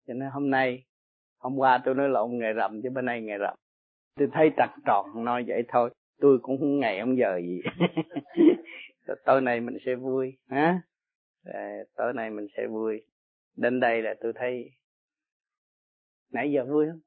Cho 0.06 0.14
nên 0.14 0.30
hôm 0.30 0.50
nay 0.50 0.86
hôm 1.38 1.56
qua 1.56 1.82
tôi 1.84 1.94
nói 1.94 2.08
lộn 2.08 2.38
ngày 2.38 2.52
rằm 2.52 2.82
chứ 2.82 2.90
bên 2.90 3.04
nay 3.04 3.22
ngày 3.22 3.38
rằm. 3.38 3.54
Tôi 4.16 4.28
thấy 4.32 4.50
trật 4.56 4.70
tròn 4.84 5.24
nói 5.24 5.44
vậy 5.46 5.62
thôi. 5.68 5.90
Tôi 6.20 6.38
cũng 6.42 6.58
không 6.58 6.80
ngày 6.80 6.98
ông 6.98 7.18
giờ 7.18 7.40
gì. 7.42 7.60
Tối 9.24 9.40
nay 9.40 9.60
mình 9.60 9.76
sẽ 9.86 9.94
vui 9.94 10.36
hả? 10.48 10.80
À, 11.44 11.78
tối 11.96 12.12
nay 12.12 12.30
mình 12.30 12.46
sẽ 12.56 12.66
vui. 12.66 13.02
Đến 13.56 13.80
đây 13.80 14.02
là 14.02 14.14
tôi 14.20 14.32
thấy 14.34 14.70
nãy 16.32 16.52
giờ 16.52 16.64
vui 16.64 16.86
không? 16.90 17.00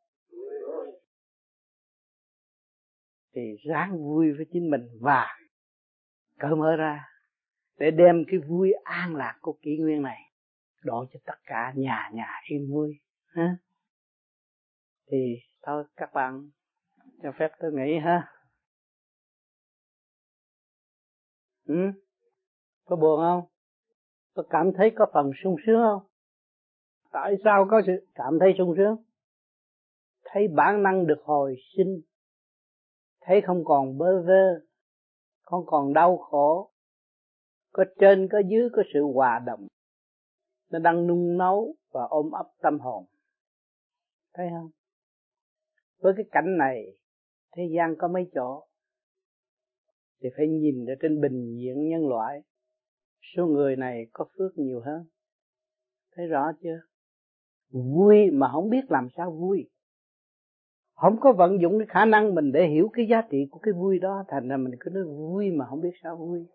Thì 3.36 3.41
ráng 3.69 3.98
vui 3.98 4.31
với 4.31 4.45
chính 4.53 4.69
mình 4.69 4.81
và 5.01 5.27
cởi 6.39 6.55
mở 6.55 6.75
ra 6.75 7.05
để 7.79 7.91
đem 7.91 8.24
cái 8.27 8.39
vui 8.39 8.71
an 8.83 9.15
lạc 9.15 9.38
của 9.41 9.57
kỷ 9.62 9.77
nguyên 9.77 10.01
này 10.01 10.19
đổ 10.83 11.05
cho 11.13 11.19
tất 11.25 11.38
cả 11.43 11.74
nhà 11.75 12.09
nhà 12.13 12.41
yên 12.50 12.71
vui 12.71 13.00
ha 13.27 13.57
thì 15.12 15.36
thôi, 15.62 15.84
các 15.96 16.10
bạn 16.13 16.50
cho 17.24 17.32
phép 17.39 17.51
tôi 17.60 17.72
nghĩ 17.74 18.00
ha. 18.00 18.28
Ừ? 21.66 21.75
có 22.89 22.96
buồn 22.96 23.20
không? 23.20 23.44
Có 24.34 24.44
cảm 24.50 24.72
thấy 24.78 24.92
có 24.96 25.06
phần 25.13 25.32
sung 25.44 25.56
sướng 25.66 25.82
không? 25.82 26.08
Tại 27.12 27.36
sao 27.44 27.68
có 27.72 27.82
sự 27.86 28.08
cảm 28.16 28.38
thấy 28.39 28.54
sung 28.58 28.74
sướng? 28.78 28.96
Thấy 30.25 30.48
bản 30.48 30.84
năng 30.84 31.08
được 31.08 31.22
hồi 31.24 31.56
sinh. 31.78 32.01
Thấy 33.22 33.42
không 33.42 33.66
còn 33.66 33.98
bơ 33.98 34.22
vơ, 34.22 34.66
không 35.42 35.66
còn 35.66 35.94
đau 35.94 36.18
khổ. 36.18 36.72
Có 37.72 37.86
trên, 38.00 38.28
có 38.32 38.42
dưới, 38.50 38.70
có 38.74 38.84
sự 38.94 39.04
hòa 39.13 39.39
đồng. 39.46 39.68
Nó 40.72 40.80
đang 40.80 41.08
nung 41.08 41.38
nấu 41.38 41.75
và 41.92 42.01
ôm 42.10 42.32
ấp 42.32 42.46
tâm 42.62 42.80
hồn. 42.80 43.06
Thấy 44.34 44.48
không? 44.50 44.70
Với 46.00 46.13
cái 46.18 46.25
cảnh 46.32 46.58
này, 46.58 46.86
thế 47.56 47.63
gian 47.75 47.96
có 47.98 48.08
mấy 48.08 48.29
chỗ 48.36 48.65
thì 50.22 50.29
phải 50.38 50.48
nhìn 50.48 50.86
ở 50.86 50.94
trên 51.01 51.22
bình 51.22 51.56
diện 51.58 51.89
nhân 51.89 52.08
loại. 52.08 52.41
Số 53.36 53.48
người 53.48 53.75
này 53.75 54.08
có 54.13 54.25
phước 54.38 54.58
nhiều 54.58 54.82
hơn. 54.86 55.06
Thấy 56.15 56.27
rõ 56.27 56.51
chưa? 56.63 56.79
Vui 57.70 58.32
mà 58.32 58.50
không 58.51 58.70
biết 58.70 58.91
làm 58.91 59.08
sao 59.18 59.32
vui. 59.32 59.70
Không 60.94 61.20
có 61.20 61.34
vận 61.34 61.62
dụng 61.62 61.79
cái 61.79 61.88
khả 61.89 62.06
năng 62.06 62.36
mình 62.36 62.51
để 62.51 62.68
hiểu 62.68 62.89
cái 62.94 63.08
giá 63.10 63.22
trị 63.29 63.38
của 63.51 63.60
cái 63.60 63.74
vui 63.74 64.00
đó, 64.00 64.24
thành 64.27 64.48
ra 64.48 64.58
mình 64.58 64.74
cứ 64.79 64.89
nói 64.89 65.03
vui 65.03 65.51
mà 65.51 65.65
không 65.70 65.82
biết 65.82 65.94
sao 66.03 66.18
vui. 66.18 66.46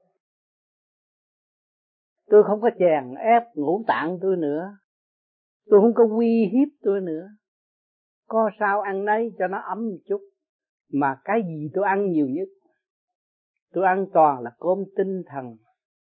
Tôi 2.27 2.43
không 2.45 2.61
có 2.61 2.71
chèn 2.79 3.15
ép 3.15 3.43
ngũ 3.55 3.85
tạng 3.87 4.19
tôi 4.23 4.37
nữa. 4.37 4.77
Tôi 5.67 5.81
không 5.81 5.95
có 5.95 6.09
uy 6.19 6.45
hiếp 6.53 6.69
tôi 6.83 7.01
nữa 7.01 7.29
có 8.27 8.51
sao 8.61 8.81
ăn 8.81 9.05
nấy 9.05 9.33
cho 9.39 9.47
nó 9.47 9.59
ấm 9.59 9.79
một 9.91 9.99
chút. 10.09 10.21
Mà 10.93 11.21
cái 11.25 11.43
gì 11.47 11.71
tôi 11.75 11.85
ăn 11.85 12.11
nhiều 12.13 12.27
nhất? 12.29 12.49
Tôi 13.73 13.85
ăn 13.87 14.07
toàn 14.13 14.41
là 14.43 14.51
cơm 14.59 14.79
tinh 14.97 15.23
thần, 15.27 15.57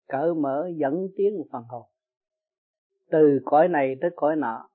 cỡ 0.08 0.34
mở 0.38 0.70
dẫn 0.76 1.08
tiến 1.18 1.44
phần 1.52 1.64
hồn. 1.64 1.86
Từ 3.12 3.40
cõi 3.46 3.68
này 3.68 3.96
tới 4.02 4.12
cõi 4.16 4.36
nọ, 4.36 4.70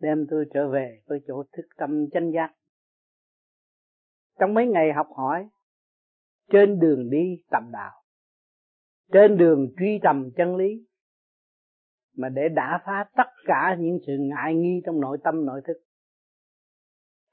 đem 0.00 0.26
tôi 0.30 0.44
trở 0.54 0.68
về 0.68 1.00
với 1.06 1.20
chỗ 1.26 1.42
thức 1.52 1.62
tâm 1.76 2.06
chánh 2.12 2.32
giác. 2.32 2.54
Trong 4.38 4.54
mấy 4.54 4.66
ngày 4.66 4.92
học 4.92 5.06
hỏi, 5.16 5.48
trên 6.52 6.78
đường 6.78 7.10
đi 7.10 7.42
tầm 7.50 7.70
đạo, 7.72 8.02
trên 9.12 9.36
đường 9.36 9.72
truy 9.78 9.98
tầm 10.02 10.30
chân 10.36 10.56
lý, 10.56 10.86
mà 12.16 12.28
để 12.28 12.48
đả 12.48 12.82
phá 12.86 13.04
tất 13.16 13.30
cả 13.44 13.76
những 13.80 13.98
sự 14.06 14.12
ngại 14.20 14.54
nghi 14.54 14.82
trong 14.86 15.00
nội 15.00 15.18
tâm, 15.24 15.46
nội 15.46 15.60
thức 15.66 15.76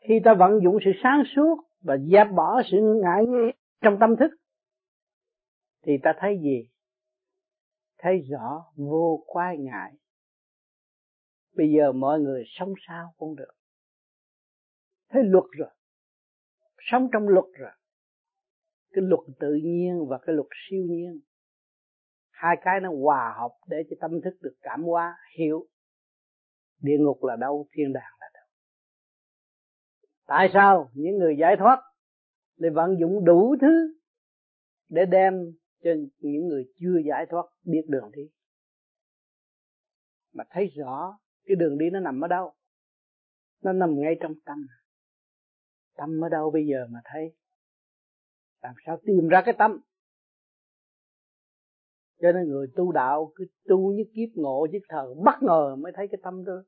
khi 0.07 0.13
ta 0.25 0.33
vận 0.33 0.59
dụng 0.63 0.77
sự 0.85 0.91
sáng 1.03 1.23
suốt 1.35 1.55
và 1.81 1.97
dẹp 1.97 2.27
bỏ 2.35 2.61
sự 2.71 2.77
ngại 3.03 3.25
nghi 3.27 3.51
trong 3.81 3.97
tâm 3.99 4.15
thức, 4.19 4.31
thì 5.85 5.93
ta 6.03 6.13
thấy 6.19 6.39
gì? 6.43 6.69
Thấy 7.97 8.19
rõ 8.31 8.65
vô 8.75 9.23
quái 9.27 9.57
ngại. 9.57 9.91
Bây 11.55 11.67
giờ 11.77 11.91
mọi 11.91 12.19
người 12.19 12.43
sống 12.45 12.73
sao 12.87 13.13
cũng 13.17 13.35
được. 13.35 13.51
Thấy 15.09 15.21
luật 15.25 15.45
rồi. 15.57 15.69
Sống 16.77 17.09
trong 17.13 17.27
luật 17.27 17.45
rồi. 17.59 17.71
Cái 18.91 19.03
luật 19.07 19.19
tự 19.39 19.53
nhiên 19.63 20.05
và 20.09 20.19
cái 20.25 20.35
luật 20.35 20.47
siêu 20.69 20.83
nhiên. 20.89 21.19
Hai 22.31 22.55
cái 22.61 22.79
nó 22.81 22.89
hòa 23.03 23.35
hợp 23.37 23.51
để 23.67 23.77
cho 23.89 23.95
tâm 23.99 24.11
thức 24.23 24.37
được 24.41 24.55
cảm 24.61 24.83
hóa, 24.83 25.17
hiểu. 25.37 25.67
Địa 26.81 26.97
ngục 26.99 27.23
là 27.23 27.35
đâu? 27.35 27.67
Thiên 27.71 27.93
đàng 27.93 28.16
tại 30.27 30.49
sao 30.53 30.89
những 30.93 31.17
người 31.17 31.35
giải 31.39 31.55
thoát 31.59 31.81
lại 32.55 32.71
vận 32.71 32.99
dụng 32.99 33.25
đủ 33.25 33.55
thứ 33.61 33.97
để 34.89 35.05
đem 35.05 35.33
cho 35.83 35.89
những 36.19 36.47
người 36.47 36.73
chưa 36.79 36.97
giải 37.07 37.25
thoát 37.29 37.45
biết 37.63 37.81
đường 37.87 38.11
đi? 38.15 38.21
Mà 40.33 40.43
thấy 40.49 40.67
rõ 40.67 41.19
cái 41.45 41.55
đường 41.55 41.77
đi 41.77 41.89
nó 41.89 41.99
nằm 41.99 42.21
ở 42.21 42.27
đâu? 42.27 42.53
Nó 43.63 43.73
nằm 43.73 43.99
ngay 43.99 44.15
trong 44.21 44.33
tâm. 44.45 44.67
Tâm 45.95 46.23
ở 46.23 46.29
đâu 46.29 46.51
bây 46.51 46.67
giờ 46.67 46.87
mà 46.89 46.99
thấy? 47.03 47.35
Làm 48.61 48.75
sao 48.85 48.97
tìm 49.05 49.27
ra 49.27 49.41
cái 49.45 49.55
tâm? 49.57 49.81
Cho 52.21 52.31
nên 52.31 52.47
người 52.47 52.67
tu 52.75 52.91
đạo 52.91 53.31
cứ 53.35 53.45
tu 53.65 53.93
như 53.93 54.03
kiếp 54.13 54.29
ngộ 54.35 54.67
chứ 54.71 54.77
thờ, 54.89 55.13
bất 55.25 55.35
ngờ 55.41 55.75
mới 55.75 55.91
thấy 55.95 56.07
cái 56.11 56.19
tâm 56.23 56.43
tôi 56.45 56.63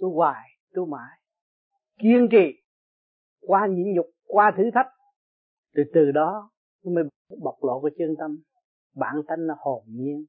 tu 0.00 0.14
hoài, 0.14 0.48
tu 0.72 0.86
mãi 0.86 1.19
kiên 2.02 2.28
trì 2.30 2.62
qua 3.40 3.66
nhịn 3.66 3.94
nhục, 3.94 4.06
qua 4.26 4.52
thử 4.56 4.70
thách. 4.74 4.86
Từ 5.74 5.82
từ 5.94 6.12
đó, 6.12 6.50
nó 6.84 6.92
mới 6.92 7.04
bộc 7.42 7.64
lộ 7.64 7.80
cái 7.80 7.90
chân 7.98 8.14
tâm. 8.18 8.38
Bản 8.94 9.22
thân 9.28 9.46
nó 9.46 9.54
hồn 9.58 9.84
nhiên. 9.86 10.24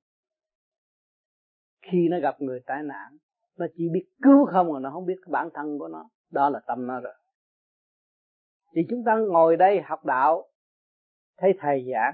Khi 1.82 2.08
nó 2.10 2.20
gặp 2.20 2.42
người 2.42 2.60
tai 2.66 2.84
nạn, 2.84 3.18
nó 3.58 3.66
chỉ 3.78 3.90
biết 3.94 4.06
cứu 4.22 4.46
không 4.46 4.74
mà 4.74 4.80
nó 4.80 4.92
không 4.92 5.06
biết 5.06 5.16
cái 5.22 5.32
bản 5.32 5.50
thân 5.54 5.80
của 5.80 5.88
nó. 5.88 6.10
Đó 6.32 6.50
là 6.50 6.60
tâm 6.68 6.88
nó 6.88 7.00
rồi. 7.00 7.14
Thì 8.76 8.82
chúng 8.90 9.04
ta 9.06 9.16
ngồi 9.16 9.58
đây 9.58 9.82
học 9.82 10.06
đạo, 10.06 10.48
thấy 11.38 11.54
thầy 11.60 11.86
giảng, 11.94 12.14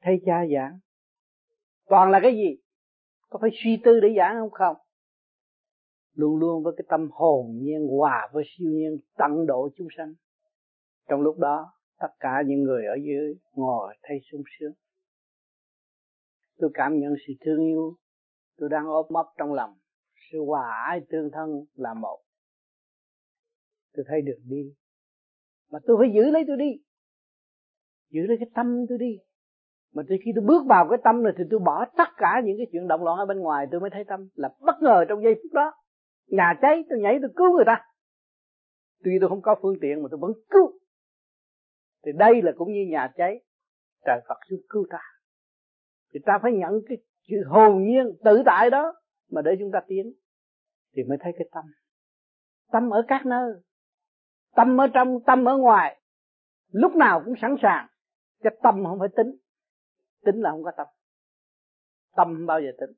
thấy 0.00 0.20
cha 0.26 0.44
giảng. 0.54 0.78
Toàn 1.88 2.10
là 2.10 2.20
cái 2.22 2.34
gì? 2.34 2.56
Có 3.28 3.38
phải 3.42 3.50
suy 3.64 3.80
tư 3.84 4.00
để 4.00 4.14
giảng 4.16 4.36
không? 4.40 4.50
Không 4.50 4.76
luôn 6.14 6.36
luôn 6.36 6.62
với 6.62 6.74
cái 6.76 6.84
tâm 6.88 7.08
hồn 7.12 7.58
nhiên 7.62 7.88
hòa 7.98 8.28
với 8.32 8.44
siêu 8.46 8.70
nhiên 8.70 8.98
tận 9.18 9.46
độ 9.46 9.68
chúng 9.76 9.88
sanh. 9.96 10.14
Trong 11.08 11.20
lúc 11.20 11.38
đó, 11.38 11.72
tất 11.98 12.10
cả 12.20 12.42
những 12.46 12.62
người 12.62 12.86
ở 12.86 12.94
dưới 13.04 13.34
ngồi 13.52 13.96
thấy 14.02 14.18
sung 14.32 14.42
sướng. 14.58 14.72
Tôi 16.58 16.70
cảm 16.74 16.98
nhận 16.98 17.14
sự 17.26 17.32
thương 17.40 17.60
yêu 17.60 17.96
tôi 18.58 18.68
đang 18.68 18.86
ôm 18.86 19.06
ấp 19.14 19.26
trong 19.38 19.52
lòng. 19.52 19.74
Sự 20.32 20.38
hòa 20.46 20.84
ái 20.88 21.00
tương 21.10 21.30
thân 21.32 21.64
là 21.74 21.94
một. 21.94 22.18
Tôi 23.94 24.04
thấy 24.08 24.22
được 24.22 24.38
đi. 24.44 24.74
Mà 25.70 25.78
tôi 25.86 25.96
phải 26.00 26.08
giữ 26.14 26.30
lấy 26.30 26.44
tôi 26.46 26.56
đi. 26.56 26.82
Giữ 28.10 28.20
lấy 28.20 28.36
cái 28.40 28.48
tâm 28.54 28.84
tôi 28.88 28.98
đi. 28.98 29.18
Mà 29.94 30.02
từ 30.08 30.16
khi 30.24 30.32
tôi 30.34 30.44
bước 30.44 30.66
vào 30.66 30.86
cái 30.90 30.98
tâm 31.04 31.22
này 31.22 31.32
thì 31.38 31.44
tôi 31.50 31.60
bỏ 31.60 31.84
tất 31.96 32.08
cả 32.16 32.40
những 32.44 32.56
cái 32.58 32.66
chuyện 32.72 32.88
động 32.88 33.04
loạn 33.04 33.18
ở 33.18 33.26
bên 33.26 33.38
ngoài 33.38 33.66
tôi 33.70 33.80
mới 33.80 33.90
thấy 33.90 34.04
tâm 34.04 34.28
là 34.34 34.48
bất 34.60 34.74
ngờ 34.82 35.04
trong 35.08 35.22
giây 35.22 35.34
phút 35.34 35.52
đó 35.52 35.72
nhà 36.32 36.54
cháy, 36.62 36.84
tôi 36.90 36.98
nhảy, 36.98 37.18
tôi 37.22 37.30
cứu 37.36 37.56
người 37.56 37.64
ta. 37.66 37.84
Tuy 39.04 39.10
tôi 39.20 39.28
không 39.28 39.42
có 39.42 39.56
phương 39.62 39.76
tiện 39.80 40.02
mà 40.02 40.08
tôi 40.10 40.18
vẫn 40.18 40.32
cứu. 40.50 40.72
Thì 42.04 42.12
đây 42.18 42.42
là 42.42 42.52
cũng 42.56 42.72
như 42.72 42.86
nhà 42.90 43.12
cháy. 43.16 43.40
Trời 44.04 44.20
Phật 44.28 44.38
giúp 44.50 44.60
cứu 44.68 44.86
ta. 44.90 44.98
Thì 46.12 46.20
ta 46.26 46.38
phải 46.42 46.52
nhận 46.52 46.72
cái 46.88 46.98
sự 47.28 47.36
hồn 47.46 47.84
nhiên, 47.84 48.16
tự 48.24 48.42
tại 48.46 48.70
đó 48.70 48.94
mà 49.30 49.42
để 49.42 49.50
chúng 49.58 49.70
ta 49.72 49.80
tiến. 49.86 50.12
Thì 50.96 51.02
mới 51.02 51.18
thấy 51.20 51.32
cái 51.38 51.48
tâm. 51.52 51.64
Tâm 52.72 52.90
ở 52.90 53.02
các 53.08 53.26
nơi. 53.26 53.54
Tâm 54.54 54.80
ở 54.80 54.86
trong, 54.94 55.18
tâm 55.26 55.44
ở 55.44 55.56
ngoài. 55.56 56.00
Lúc 56.68 56.96
nào 56.96 57.22
cũng 57.24 57.34
sẵn 57.40 57.56
sàng. 57.62 57.86
Cho 58.42 58.50
tâm 58.62 58.84
không 58.84 58.98
phải 58.98 59.08
tính. 59.16 59.36
Tính 60.24 60.40
là 60.40 60.50
không 60.50 60.64
có 60.64 60.72
tâm. 60.76 60.86
Tâm 62.16 62.34
không 62.36 62.46
bao 62.46 62.60
giờ 62.60 62.70
tính. 62.80 62.96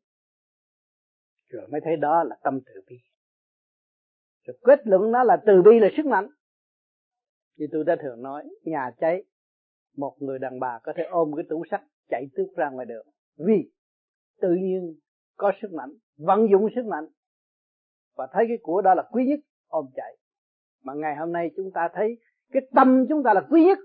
Rồi 1.49 1.69
mới 1.69 1.81
thấy 1.85 1.97
đó 1.97 2.25
là 2.25 2.37
tâm 2.43 2.61
từ 2.67 2.73
bi 2.89 2.97
rồi 4.47 4.57
kết 4.65 4.81
luận 4.85 5.13
nó 5.13 5.25
là 5.25 5.37
từ 5.47 5.63
bi 5.63 5.79
là 5.79 5.89
sức 5.97 6.07
mạnh. 6.07 6.29
Thì 7.59 7.65
tôi 7.73 7.85
đã 7.85 7.97
thường 8.03 8.23
nói, 8.23 8.45
nhà 8.65 8.91
cháy, 9.01 9.25
một 9.97 10.17
người 10.21 10.39
đàn 10.39 10.61
bà 10.61 10.79
có 10.83 10.93
thể 10.97 11.03
ôm 11.03 11.31
cái 11.37 11.45
tủ 11.49 11.65
sắt 11.71 11.83
chạy 12.09 12.27
tước 12.37 12.57
ra 12.57 12.71
ngoài 12.71 12.87
đường. 12.87 13.07
Vì 13.47 13.71
tự 14.41 14.55
nhiên 14.55 14.95
có 15.37 15.53
sức 15.63 15.73
mạnh, 15.73 15.91
vận 16.17 16.47
dụng 16.51 16.69
sức 16.75 16.87
mạnh. 16.87 17.05
Và 18.17 18.29
thấy 18.33 18.45
cái 18.49 18.59
của 18.63 18.83
đó 18.83 18.95
là 18.95 19.03
quý 19.13 19.27
nhất, 19.27 19.41
ôm 19.69 19.87
chạy. 19.95 20.17
Mà 20.83 20.95
ngày 20.95 21.17
hôm 21.17 21.33
nay 21.33 21.51
chúng 21.57 21.71
ta 21.75 21.89
thấy 21.95 22.19
cái 22.53 22.63
tâm 22.75 23.07
chúng 23.09 23.23
ta 23.23 23.35
là 23.35 23.47
quý 23.51 23.65
nhất. 23.65 23.79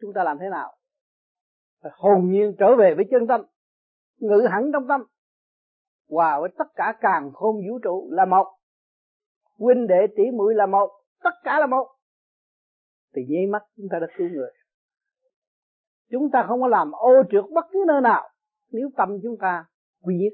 Chúng 0.00 0.12
ta 0.14 0.24
làm 0.24 0.38
thế 0.40 0.46
nào? 0.50 0.76
Phải 1.82 1.92
hồn 1.94 2.30
nhiên 2.30 2.54
trở 2.58 2.76
về 2.76 2.94
với 2.94 3.04
chân 3.10 3.26
tâm, 3.26 3.40
ngự 4.18 4.46
hẳn 4.50 4.70
trong 4.72 4.88
tâm. 4.88 5.04
Hòa 6.08 6.40
với 6.40 6.50
tất 6.58 6.64
cả 6.74 6.98
càng 7.00 7.30
khôn 7.32 7.56
vũ 7.68 7.78
trụ 7.82 8.08
là 8.10 8.24
một 8.24 8.59
huynh 9.60 9.86
đệ 9.86 10.06
tỷ 10.16 10.22
muội 10.34 10.54
là 10.54 10.66
một, 10.66 10.90
tất 11.22 11.34
cả 11.44 11.60
là 11.60 11.66
một. 11.66 11.86
Thì 13.14 13.22
nháy 13.28 13.46
mắt 13.46 13.62
chúng 13.76 13.86
ta 13.90 13.98
đã 13.98 14.06
cứu 14.16 14.28
người. 14.28 14.50
Chúng 16.10 16.30
ta 16.30 16.44
không 16.48 16.60
có 16.60 16.68
làm 16.68 16.92
ô 16.92 17.22
trượt 17.30 17.44
bất 17.54 17.64
cứ 17.72 17.84
nơi 17.88 18.00
nào. 18.00 18.30
Nếu 18.72 18.90
tâm 18.96 19.08
chúng 19.22 19.36
ta 19.40 19.64
quy 20.02 20.14
nhất, 20.16 20.32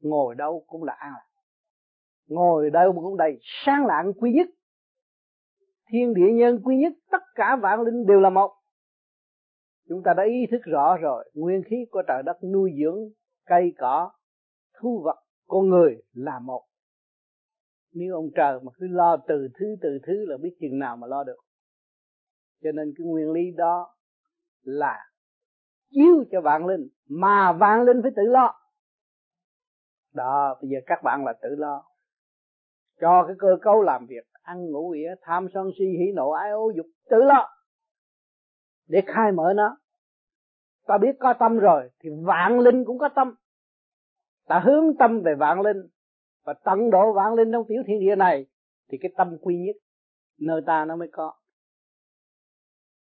ngồi 0.00 0.34
đâu 0.34 0.64
cũng 0.66 0.84
là 0.84 0.92
an 0.92 1.12
lạc. 1.12 1.26
Ngồi 2.26 2.70
đâu 2.70 2.92
cũng 2.92 3.16
đầy 3.16 3.38
sáng 3.42 3.86
lạng 3.86 4.12
quy 4.12 4.32
nhất. 4.32 4.46
Thiên 5.88 6.14
địa 6.14 6.32
nhân 6.32 6.60
quy 6.64 6.76
nhất, 6.76 6.92
tất 7.10 7.22
cả 7.34 7.56
vạn 7.62 7.80
linh 7.80 8.06
đều 8.06 8.20
là 8.20 8.30
một. 8.30 8.52
Chúng 9.88 10.02
ta 10.04 10.14
đã 10.14 10.22
ý 10.24 10.46
thức 10.50 10.60
rõ 10.64 10.96
rồi, 10.96 11.30
nguyên 11.34 11.62
khí 11.70 11.76
của 11.90 12.02
trời 12.08 12.22
đất 12.22 12.36
nuôi 12.52 12.70
dưỡng, 12.82 12.98
cây 13.46 13.72
cỏ 13.78 14.10
thu 14.80 15.02
vật, 15.04 15.16
con 15.46 15.68
người 15.68 16.02
là 16.12 16.38
một 16.38 16.62
nếu 17.92 18.14
ông 18.14 18.30
trời 18.34 18.60
mà 18.62 18.72
cứ 18.74 18.86
lo 18.90 19.16
từ 19.28 19.48
thứ 19.58 19.66
từ 19.80 19.98
thứ 20.06 20.24
là 20.26 20.36
biết 20.36 20.56
chừng 20.60 20.78
nào 20.78 20.96
mà 20.96 21.06
lo 21.06 21.24
được. 21.24 21.36
Cho 22.62 22.72
nên 22.72 22.94
cái 22.98 23.06
nguyên 23.06 23.32
lý 23.32 23.50
đó 23.56 23.94
là 24.62 24.98
chiếu 25.90 26.24
cho 26.32 26.40
vạn 26.40 26.66
linh, 26.66 26.88
mà 27.08 27.52
vạn 27.52 27.82
linh 27.82 28.02
phải 28.02 28.10
tự 28.16 28.22
lo. 28.22 28.54
Đó, 30.14 30.58
bây 30.62 30.70
giờ 30.70 30.78
các 30.86 31.02
bạn 31.02 31.24
là 31.24 31.32
tự 31.42 31.48
lo. 31.58 31.84
Cho 33.00 33.24
cái 33.26 33.36
cơ 33.38 33.56
cấu 33.62 33.82
làm 33.82 34.06
việc, 34.06 34.26
ăn, 34.42 34.70
ngủ 34.70 34.90
ỉa 34.90 35.14
tham, 35.20 35.46
sân 35.54 35.70
si, 35.78 35.84
hỉ 35.84 36.12
nộ, 36.14 36.30
ái 36.30 36.50
ố, 36.50 36.72
dục, 36.76 36.86
tự 37.10 37.16
lo. 37.16 37.48
Để 38.88 39.02
khai 39.06 39.32
mở 39.32 39.52
nó. 39.56 39.76
Ta 40.86 40.98
biết 40.98 41.16
có 41.20 41.34
tâm 41.38 41.58
rồi, 41.58 41.90
thì 42.00 42.10
vạn 42.24 42.60
linh 42.60 42.84
cũng 42.84 42.98
có 42.98 43.08
tâm. 43.14 43.34
Ta 44.46 44.62
hướng 44.64 44.96
tâm 44.98 45.22
về 45.24 45.34
vạn 45.34 45.60
linh 45.60 45.76
và 46.44 46.54
tận 46.64 46.90
độ 46.90 47.12
vạn 47.12 47.34
linh 47.34 47.52
trong 47.52 47.64
tiểu 47.68 47.82
thiên 47.86 48.00
địa 48.00 48.16
này, 48.16 48.46
thì 48.88 48.98
cái 49.00 49.10
tâm 49.16 49.38
quy 49.40 49.56
nhất, 49.56 49.76
nơi 50.38 50.60
ta 50.66 50.84
nó 50.84 50.96
mới 50.96 51.08
có. 51.12 51.32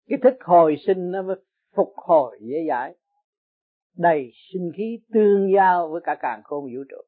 Cái 0.07 0.19
thức 0.23 0.33
hồi 0.41 0.75
sinh 0.87 1.11
nó 1.11 1.21
mới 1.21 1.35
phục 1.75 1.93
hồi 1.95 2.39
dễ 2.41 2.57
dãi. 2.67 2.95
Đầy 3.97 4.31
sinh 4.53 4.71
khí 4.77 4.99
tương 5.13 5.51
giao 5.55 5.87
với 5.87 6.01
cả 6.03 6.15
càng 6.21 6.41
khôn 6.43 6.63
vũ 6.63 6.83
trụ. 6.89 7.01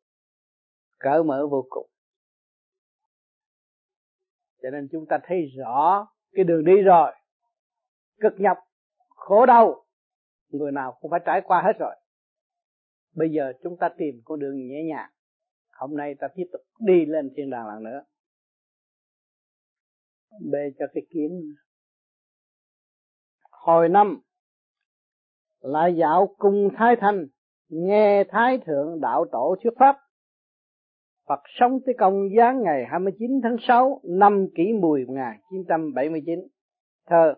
Cỡ 0.99 1.23
mở 1.23 1.47
vô 1.51 1.65
cùng. 1.69 1.89
Cho 4.61 4.69
nên 4.69 4.87
chúng 4.91 5.05
ta 5.09 5.19
thấy 5.23 5.45
rõ 5.57 6.07
cái 6.31 6.43
đường 6.43 6.65
đi 6.65 6.81
rồi. 6.81 7.11
Cực 8.19 8.33
nhọc, 8.37 8.57
khổ 9.09 9.45
đau, 9.45 9.85
người 10.49 10.71
nào 10.71 10.97
cũng 11.01 11.11
phải 11.11 11.19
trải 11.25 11.41
qua 11.45 11.61
hết 11.65 11.73
rồi. 11.79 11.95
Bây 13.15 13.29
giờ 13.29 13.53
chúng 13.63 13.77
ta 13.77 13.89
tìm 13.97 14.21
con 14.25 14.39
đường 14.39 14.67
nhẹ 14.67 14.83
nhàng 14.83 15.09
hôm 15.79 15.97
nay 15.97 16.15
ta 16.19 16.27
tiếp 16.35 16.43
tục 16.51 16.61
đi 16.79 17.05
lên 17.05 17.29
thiên 17.35 17.49
đàng 17.49 17.67
lần 17.67 17.83
nữa. 17.83 18.03
Bê 20.51 20.71
cho 20.79 20.85
cái 20.93 21.03
kiến. 21.09 21.53
Hồi 23.51 23.89
năm 23.89 24.21
lại 25.61 25.95
dạo 25.95 26.35
cùng 26.37 26.69
thái 26.77 26.95
thanh, 26.99 27.27
nghe 27.69 28.23
thái 28.29 28.57
thượng 28.65 29.01
đạo 29.01 29.25
tổ 29.31 29.55
thuyết 29.63 29.73
pháp. 29.79 29.97
Phật 31.27 31.39
sống 31.59 31.79
tới 31.85 31.95
công 31.97 32.29
giáng 32.37 32.61
ngày 32.63 32.85
29 32.91 33.39
tháng 33.43 33.55
6 33.67 34.01
năm 34.03 34.47
kỷ 34.55 34.73
mùi 34.81 35.05
1979 35.05 36.39
thơ 37.05 37.33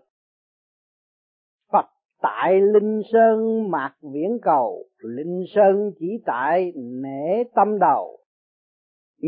Phật 1.72 1.86
tại 2.22 2.62
Linh 2.62 3.02
Sơn 3.14 3.72
mạc 3.72 3.96
viễn 4.02 4.38
cầu. 4.42 4.86
Linh 4.98 5.44
Sơn 5.56 5.92
chỉ 6.00 6.08
tại 6.26 6.74
nể 6.76 7.44
tâm 7.56 7.80
đầu. 7.80 8.25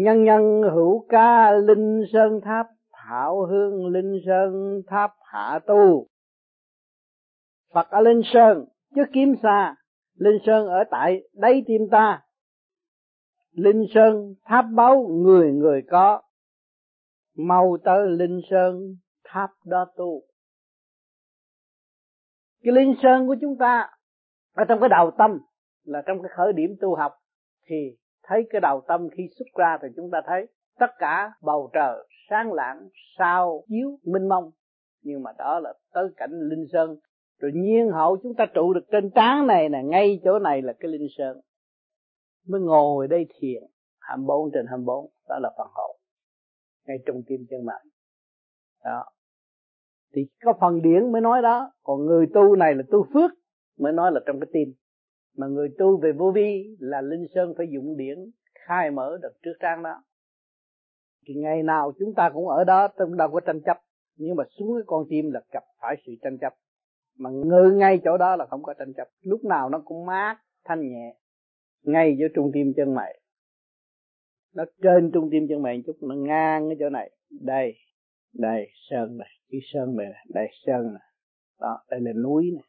Nhân 0.04 0.24
nhân 0.24 0.62
hữu 0.74 1.06
ca 1.10 1.52
Linh 1.52 2.04
Sơn 2.14 2.42
tháp, 2.44 2.68
Thảo 2.92 3.46
hương 3.46 3.88
Linh 3.88 4.22
Sơn 4.26 4.82
tháp 4.88 5.12
hạ 5.24 5.60
tu. 5.68 6.08
Phật 7.74 7.90
ở 7.90 8.02
Linh 8.02 8.22
Sơn 8.34 8.66
chứ 8.96 9.02
kiếm 9.14 9.36
xa, 9.44 9.76
Linh 10.16 10.38
Sơn 10.46 10.68
ở 10.68 10.84
tại 10.92 11.22
đây 11.34 11.64
tim 11.68 11.82
ta. 11.92 12.22
Linh 13.52 13.86
Sơn 13.94 14.36
tháp 14.46 14.66
báu 14.76 15.08
người 15.08 15.52
người 15.52 15.82
có, 15.90 16.22
Mau 17.36 17.78
tới 17.84 18.08
Linh 18.10 18.42
Sơn 18.50 18.96
tháp 19.24 19.50
đó 19.66 19.86
tu. 19.98 20.22
Cái 22.64 22.74
Linh 22.74 22.96
Sơn 23.04 23.28
của 23.28 23.36
chúng 23.42 23.58
ta 23.58 23.90
Ở 24.54 24.64
trong 24.68 24.80
cái 24.80 24.90
đầu 24.90 25.12
tâm 25.18 25.40
Là 25.84 26.04
trong 26.08 26.22
cái 26.22 26.32
khởi 26.36 26.54
điểm 26.54 26.76
tu 26.82 26.96
học 26.96 27.12
Thì 27.66 27.76
thấy 28.28 28.48
cái 28.50 28.62
đầu 28.62 28.82
tâm 28.88 29.08
khi 29.18 29.30
xuất 29.38 29.46
ra 29.56 29.78
Thì 29.82 29.88
chúng 29.96 30.10
ta 30.12 30.22
thấy 30.26 30.48
tất 30.80 30.92
cả 31.00 31.32
bầu 31.42 31.70
trời 31.74 32.08
sáng 32.30 32.54
lạng, 32.54 32.90
sao 33.18 33.64
chiếu 33.68 33.98
minh 34.04 34.28
mông. 34.28 34.52
Nhưng 35.04 35.24
mà 35.24 35.32
đó 35.38 35.60
là 35.60 35.74
tới 35.94 36.10
cảnh 36.18 36.32
linh 36.32 36.66
sơn. 36.74 36.96
Rồi 37.40 37.52
nhiên 37.56 37.90
hậu 37.90 38.18
chúng 38.24 38.36
ta 38.38 38.46
trụ 38.54 38.74
được 38.74 38.86
trên 38.92 39.10
trán 39.16 39.48
này 39.48 39.70
nè, 39.70 39.84
ngay 39.84 40.20
chỗ 40.24 40.40
này 40.40 40.62
là 40.62 40.74
cái 40.80 40.92
linh 40.92 41.08
sơn. 41.18 41.42
Mới 42.48 42.62
ngồi 42.62 43.08
đây 43.08 43.26
thiền 43.40 43.64
24 44.00 44.52
trên 44.54 44.66
24 44.68 45.10
đó 45.30 45.40
là 45.40 45.52
phần 45.58 45.68
hậu. 45.76 45.98
Ngay 46.88 46.98
trong 47.06 47.22
tim 47.28 47.46
chân 47.50 47.66
mạch 47.66 47.82
đó. 48.84 49.06
Thì 50.16 50.28
có 50.44 50.54
phần 50.62 50.82
điển 50.82 51.12
mới 51.12 51.22
nói 51.22 51.42
đó, 51.42 51.72
còn 51.84 52.06
người 52.06 52.28
tu 52.34 52.56
này 52.56 52.76
là 52.76 52.84
tu 52.92 53.06
phước, 53.14 53.32
mới 53.80 53.94
nói 53.94 54.12
là 54.12 54.20
trong 54.26 54.40
cái 54.40 54.48
tim 54.54 54.74
mà 55.38 55.48
người 55.48 55.70
tu 55.78 55.98
về 55.98 56.12
vô 56.12 56.32
vi 56.32 56.78
là 56.80 57.02
linh 57.02 57.26
sơn 57.36 57.54
phải 57.58 57.68
dụng 57.74 57.98
điển, 57.98 58.32
khai 58.54 58.92
mở 58.92 59.18
được 59.22 59.34
trước 59.44 59.54
trang 59.60 59.84
đó. 59.84 60.04
Thì 61.28 61.34
ngày 61.34 61.64
nào 61.64 61.94
chúng 62.00 62.14
ta 62.14 62.30
cũng 62.34 62.48
ở 62.48 62.64
đó 62.64 62.88
chúng 62.98 63.18
đâu 63.18 63.30
có 63.32 63.40
tranh 63.40 63.62
chấp. 63.66 63.78
Nhưng 64.16 64.36
mà 64.36 64.44
xuống 64.60 64.76
cái 64.76 64.84
con 64.88 65.06
tim 65.10 65.32
là 65.32 65.42
gặp 65.52 65.64
phải 65.82 65.96
sự 66.06 66.12
tranh 66.22 66.38
chấp. 66.38 66.54
Mà 67.18 67.30
ngự 67.30 67.72
ngay 67.76 68.02
chỗ 68.04 68.18
đó 68.18 68.36
là 68.36 68.46
không 68.46 68.64
có 68.64 68.74
tranh 68.74 68.94
chấp. 68.98 69.08
Lúc 69.22 69.44
nào 69.44 69.70
nó 69.70 69.82
cũng 69.86 70.06
mát, 70.06 70.38
thanh 70.66 70.82
nhẹ, 70.90 71.16
ngay 71.84 72.16
giữa 72.20 72.28
trung 72.36 72.52
tim 72.54 72.74
chân 72.76 72.94
mày. 72.94 73.20
Nó 74.56 74.66
trên 74.82 75.12
trung 75.14 75.30
tim 75.32 75.48
chân 75.50 75.62
mày 75.62 75.84
chút, 75.86 75.98
nó 76.02 76.16
ngang 76.16 76.70
cái 76.70 76.78
chỗ 76.80 76.90
này. 76.90 77.12
Đây 77.42 77.76
đây, 78.34 78.68
sơn 78.90 79.18
này, 79.18 79.30
cái 79.50 79.62
sơn 79.74 79.96
này 79.96 80.06
đây, 80.34 80.48
sơn 80.66 80.94
này 80.94 81.04
đó, 81.60 81.84
đây 81.90 82.00
là 82.02 82.12
núi 82.14 82.52
này 82.56 82.64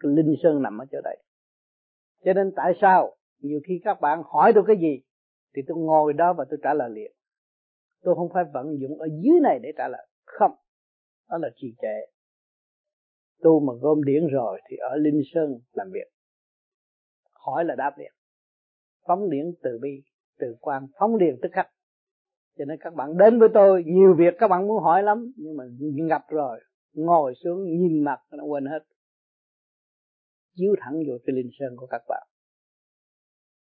cái 0.00 0.12
linh 0.12 0.34
sơn 0.42 0.62
nằm 0.62 0.78
ở 0.78 0.84
chỗ 0.92 1.00
đây 1.04 1.18
cho 2.24 2.32
nên 2.32 2.52
tại 2.56 2.72
sao 2.80 3.16
nhiều 3.40 3.60
khi 3.68 3.80
các 3.84 4.00
bạn 4.00 4.22
hỏi 4.24 4.52
tôi 4.54 4.64
cái 4.66 4.76
gì 4.76 5.02
thì 5.54 5.62
tôi 5.66 5.76
ngồi 5.78 6.12
đó 6.12 6.32
và 6.32 6.44
tôi 6.50 6.58
trả 6.62 6.74
lời 6.74 6.90
liền. 6.90 7.12
Tôi 8.02 8.14
không 8.14 8.28
phải 8.34 8.44
vận 8.52 8.78
dụng 8.80 8.98
ở 8.98 9.08
dưới 9.22 9.40
này 9.42 9.58
để 9.62 9.72
trả 9.76 9.88
lời. 9.88 10.06
Không. 10.24 10.52
Đó 11.30 11.38
là 11.38 11.50
trì 11.56 11.74
trệ. 11.82 12.12
Tu 13.42 13.60
mà 13.60 13.72
gom 13.80 14.04
điển 14.04 14.26
rồi 14.26 14.60
thì 14.68 14.76
ở 14.76 14.96
linh 14.96 15.22
sơn 15.34 15.58
làm 15.72 15.90
việc. 15.92 16.08
Hỏi 17.32 17.64
là 17.64 17.74
đáp 17.74 17.98
liền. 17.98 18.12
Phóng 19.06 19.30
điển 19.30 19.54
từ 19.62 19.78
bi, 19.82 20.02
từ 20.38 20.56
quan, 20.60 20.86
phóng 20.98 21.16
liền 21.16 21.38
tức 21.42 21.48
khắc. 21.52 21.68
Cho 22.58 22.64
nên 22.64 22.78
các 22.80 22.94
bạn 22.94 23.18
đến 23.18 23.38
với 23.38 23.48
tôi, 23.54 23.84
nhiều 23.86 24.14
việc 24.14 24.34
các 24.38 24.48
bạn 24.48 24.68
muốn 24.68 24.82
hỏi 24.82 25.02
lắm, 25.02 25.32
nhưng 25.36 25.56
mà 25.56 25.64
ngập 25.78 26.22
rồi, 26.28 26.60
ngồi 26.92 27.34
xuống, 27.34 27.64
nhìn 27.64 28.04
mặt, 28.04 28.20
nó 28.32 28.44
quên 28.44 28.66
hết 28.66 28.78
chiếu 30.54 30.74
thẳng 30.80 30.94
vô 31.08 31.14
cái 31.26 31.36
linh 31.36 31.50
sơn 31.58 31.76
của 31.76 31.86
các 31.86 32.02
bạn. 32.08 32.28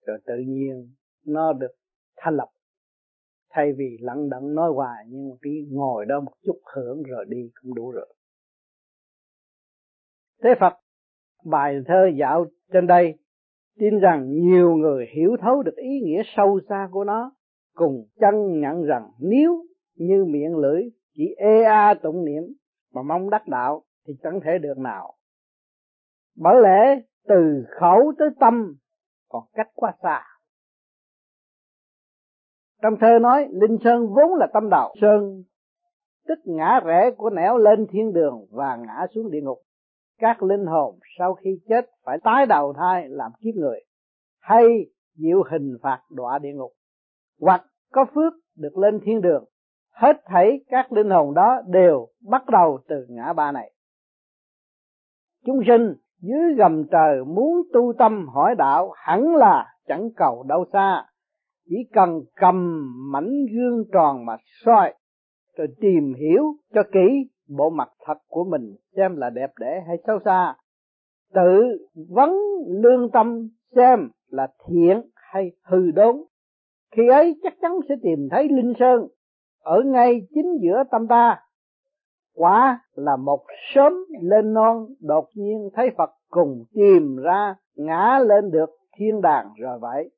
Rồi 0.07 0.19
tự 0.27 0.35
nhiên 0.47 0.95
nó 1.27 1.53
được 1.53 1.73
thanh 2.17 2.37
lập 2.37 2.49
thay 3.55 3.73
vì 3.73 3.97
lặng 4.01 4.29
đặng 4.31 4.55
nói 4.55 4.71
hoài, 4.75 5.05
nhưng 5.09 5.29
mà 5.29 5.35
cái 5.43 5.53
ngồi 5.71 6.05
đó 6.07 6.21
một 6.21 6.33
chút 6.45 6.61
hưởng 6.75 7.03
rồi 7.03 7.25
đi 7.29 7.51
cũng 7.63 7.75
đủ 7.75 7.91
rồi. 7.91 8.15
Thế 10.43 10.51
Phật, 10.61 10.75
bài 11.45 11.75
thơ 11.87 12.11
dạo 12.19 12.47
trên 12.73 12.87
đây 12.87 13.15
tin 13.79 13.99
rằng 13.99 14.31
nhiều 14.31 14.77
người 14.77 15.07
hiểu 15.17 15.37
thấu 15.41 15.63
được 15.63 15.77
ý 15.77 16.01
nghĩa 16.01 16.23
sâu 16.37 16.61
xa 16.69 16.89
của 16.91 17.05
nó, 17.05 17.33
cùng 17.75 18.07
chân 18.21 18.61
nhận 18.61 18.83
rằng 18.83 19.11
nếu 19.21 19.67
như 19.97 20.25
miệng 20.25 20.57
lưỡi 20.57 20.83
chỉ 21.15 21.35
ê 21.37 21.63
a 21.63 21.95
tụng 22.03 22.25
niệm 22.25 22.43
mà 22.95 23.03
mong 23.03 23.31
đắc 23.31 23.49
đạo 23.49 23.83
thì 24.07 24.15
chẳng 24.23 24.41
thể 24.45 24.59
được 24.59 24.79
nào 24.79 25.15
bởi 26.37 26.55
lẽ 26.63 27.01
từ 27.29 27.65
khẩu 27.81 28.13
tới 28.19 28.29
tâm 28.41 28.75
còn 29.29 29.45
cách 29.53 29.69
quá 29.75 29.93
xa. 30.03 30.23
Trong 32.83 32.95
thơ 33.01 33.19
nói, 33.21 33.49
linh 33.51 33.79
sơn 33.85 34.07
vốn 34.07 34.35
là 34.39 34.47
tâm 34.55 34.69
đạo 34.71 34.95
sơn, 35.01 35.45
tức 36.29 36.39
ngã 36.45 36.81
rẽ 36.85 37.11
của 37.17 37.31
nẻo 37.31 37.59
lên 37.59 37.87
thiên 37.91 38.13
đường 38.13 38.47
và 38.51 38.77
ngã 38.77 39.07
xuống 39.15 39.31
địa 39.31 39.41
ngục. 39.41 39.59
Các 40.19 40.43
linh 40.43 40.67
hồn 40.67 40.99
sau 41.19 41.35
khi 41.35 41.61
chết 41.69 41.91
phải 42.05 42.19
tái 42.25 42.47
đầu 42.47 42.73
thai 42.73 43.09
làm 43.09 43.33
kiếp 43.41 43.55
người, 43.55 43.81
hay 44.41 44.65
chịu 45.17 45.43
hình 45.51 45.77
phạt 45.83 46.03
đọa 46.11 46.39
địa 46.39 46.53
ngục. 46.53 46.73
Hoặc 47.41 47.67
có 47.93 48.05
phước 48.15 48.33
được 48.57 48.79
lên 48.79 49.01
thiên 49.05 49.21
đường, 49.21 49.45
hết 49.91 50.17
thảy 50.25 50.61
các 50.69 50.93
linh 50.93 51.11
hồn 51.11 51.35
đó 51.35 51.63
đều 51.67 52.09
bắt 52.31 52.43
đầu 52.53 52.79
từ 52.89 53.07
ngã 53.09 53.33
ba 53.33 53.53
này. 53.53 53.73
Chúng 55.47 55.61
sinh 55.67 55.95
dưới 56.27 56.55
gầm 56.57 56.85
trời 56.91 57.25
muốn 57.25 57.63
tu 57.73 57.93
tâm 57.99 58.29
hỏi 58.29 58.55
đạo 58.59 58.91
hẳn 58.97 59.37
là 59.37 59.67
chẳng 59.89 60.09
cầu 60.17 60.43
đâu 60.49 60.65
xa. 60.73 61.05
Chỉ 61.69 61.77
cần 61.93 62.21
cầm 62.37 62.89
mảnh 63.13 63.31
gương 63.55 63.85
tròn 63.93 64.27
mà 64.27 64.37
soi, 64.65 64.95
rồi 65.57 65.67
tìm 65.81 66.15
hiểu 66.15 66.45
cho 66.75 66.83
kỹ 66.93 67.29
bộ 67.49 67.71
mặt 67.71 67.89
thật 68.07 68.19
của 68.29 68.45
mình 68.45 68.75
xem 68.97 69.17
là 69.17 69.31
đẹp 69.31 69.51
đẽ 69.61 69.85
hay 69.87 69.97
xấu 70.07 70.19
xa. 70.25 70.55
Tự 71.35 71.63
vấn 72.11 72.33
lương 72.69 73.11
tâm 73.11 73.49
xem 73.77 74.09
là 74.29 74.49
thiện 74.69 75.03
hay 75.15 75.53
hư 75.65 75.91
đốn. 75.91 76.17
Khi 76.97 77.09
ấy 77.09 77.41
chắc 77.43 77.55
chắn 77.63 77.73
sẽ 77.89 77.95
tìm 78.03 78.29
thấy 78.31 78.49
linh 78.49 78.73
sơn 78.79 79.07
ở 79.63 79.83
ngay 79.85 80.21
chính 80.35 80.59
giữa 80.63 80.83
tâm 80.91 81.07
ta 81.09 81.44
quả 82.35 82.81
là 82.95 83.17
một 83.17 83.45
sớm 83.75 83.93
lên 84.23 84.55
non, 84.55 84.87
đột 85.01 85.29
nhiên 85.35 85.71
thấy 85.75 85.91
phật 85.97 86.11
cùng 86.29 86.65
tìm 86.75 87.17
ra, 87.17 87.57
ngã 87.75 88.19
lên 88.27 88.51
được 88.51 88.71
thiên 88.97 89.21
đàng 89.21 89.47
rồi 89.59 89.79
vậy. 89.79 90.11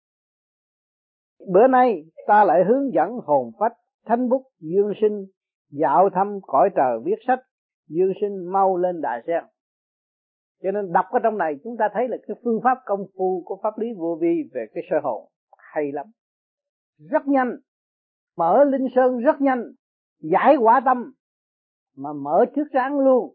Bữa 1.53 1.67
nay 1.67 2.05
ta 2.27 2.45
lại 2.45 2.65
hướng 2.65 2.93
dẫn 2.93 3.11
hồn 3.25 3.51
phách, 3.59 3.73
thánh 4.07 4.29
bút 4.29 4.43
dương 4.61 4.93
sinh 5.01 5.27
dạo 5.71 6.11
thăm 6.15 6.39
cõi 6.43 6.71
trời 6.77 6.99
viết 7.05 7.17
sách. 7.27 7.41
Dương 7.89 8.13
sinh 8.21 8.53
mau 8.53 8.77
lên 8.77 9.01
đại 9.01 9.23
sen. 9.27 9.45
Cho 10.63 10.71
nên 10.71 10.93
đọc 10.93 11.05
ở 11.11 11.19
trong 11.23 11.39
này 11.39 11.55
chúng 11.65 11.77
ta 11.79 11.89
thấy 11.95 12.09
là 12.09 12.17
cái 12.27 12.37
phương 12.45 12.61
pháp 12.65 12.79
công 12.85 13.07
phu 13.19 13.43
của 13.45 13.59
pháp 13.63 13.79
lý 13.79 13.87
vô 13.99 14.19
vi 14.21 14.51
về 14.55 14.67
cái 14.75 14.85
sơ 14.91 14.97
hồn 15.03 15.29
hay 15.59 15.93
lắm. 15.93 16.07
Rất 17.11 17.27
nhanh. 17.27 17.57
Mở 18.37 18.65
linh 18.65 18.87
sơn 18.95 19.19
rất 19.19 19.41
nhanh. 19.41 19.63
Giải 20.21 20.57
quả 20.57 20.81
tâm 20.85 21.13
mà 21.97 22.13
mở 22.13 22.45
trước 22.57 22.65
sáng 22.73 22.99
luôn. 22.99 23.35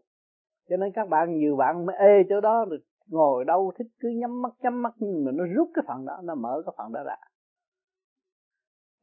Cho 0.68 0.76
nên 0.76 0.92
các 0.94 1.08
bạn 1.08 1.38
nhiều 1.38 1.56
bạn 1.56 1.86
mới 1.86 1.96
ê 1.96 2.22
chỗ 2.28 2.40
đó 2.40 2.64
rồi 2.70 2.78
ngồi 3.06 3.44
đâu 3.44 3.72
thích 3.78 3.86
cứ 4.00 4.08
nhắm 4.08 4.42
mắt 4.42 4.52
nhắm 4.62 4.82
mắt, 4.82 4.94
nhưng 4.98 5.24
mà 5.24 5.32
nó 5.34 5.44
rút 5.56 5.68
cái 5.74 5.84
phần 5.88 6.04
đó, 6.04 6.20
nó 6.24 6.34
mở 6.34 6.62
cái 6.66 6.74
phần 6.78 6.92
đó 6.92 7.02
ra. 7.04 7.16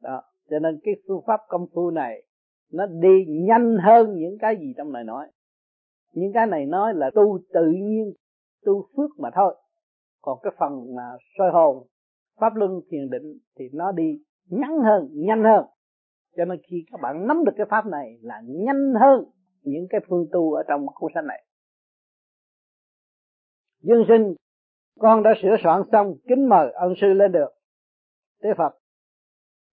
Đó, 0.02 0.22
cho 0.50 0.58
nên 0.58 0.80
cái 0.82 0.94
phương 1.08 1.20
pháp 1.26 1.40
công 1.48 1.66
phu 1.74 1.90
này, 1.90 2.22
nó 2.72 2.86
đi 2.86 3.24
nhanh 3.46 3.76
hơn 3.82 4.16
những 4.16 4.38
cái 4.40 4.56
gì 4.60 4.74
trong 4.76 4.92
này 4.92 5.04
nói. 5.04 5.26
Những 6.14 6.32
cái 6.34 6.46
này 6.46 6.66
nói 6.66 6.94
là 6.94 7.10
tu 7.14 7.38
tự 7.52 7.66
nhiên, 7.66 8.12
tu 8.64 8.86
phước 8.96 9.10
mà 9.18 9.30
thôi. 9.34 9.56
Còn 10.22 10.38
cái 10.42 10.52
phần 10.58 10.94
mà 10.96 11.02
soi 11.38 11.50
hồn, 11.52 11.86
pháp 12.40 12.54
luân 12.54 12.80
thiền 12.90 13.10
định 13.10 13.38
thì 13.58 13.64
nó 13.72 13.92
đi 13.92 14.22
ngắn 14.50 14.78
hơn, 14.84 15.08
nhanh 15.12 15.44
hơn. 15.44 15.64
Cho 16.36 16.44
nên 16.44 16.58
khi 16.70 16.84
các 16.92 17.00
bạn 17.02 17.26
nắm 17.26 17.44
được 17.44 17.52
cái 17.56 17.66
pháp 17.70 17.86
này 17.86 18.18
là 18.22 18.42
nhanh 18.46 18.94
hơn 19.00 19.24
những 19.62 19.86
cái 19.90 20.00
phương 20.08 20.26
tu 20.32 20.52
ở 20.52 20.62
trong 20.68 20.86
cuốn 20.94 21.12
sách 21.14 21.24
này. 21.24 21.44
Dương 23.82 24.04
sinh, 24.08 24.34
con 24.98 25.22
đã 25.22 25.30
sửa 25.42 25.56
soạn 25.62 25.82
xong 25.92 26.14
kính 26.28 26.48
mời 26.48 26.72
ân 26.72 26.94
sư 27.00 27.06
lên 27.06 27.32
được. 27.32 27.48
Tế 28.42 28.48
phật, 28.58 28.78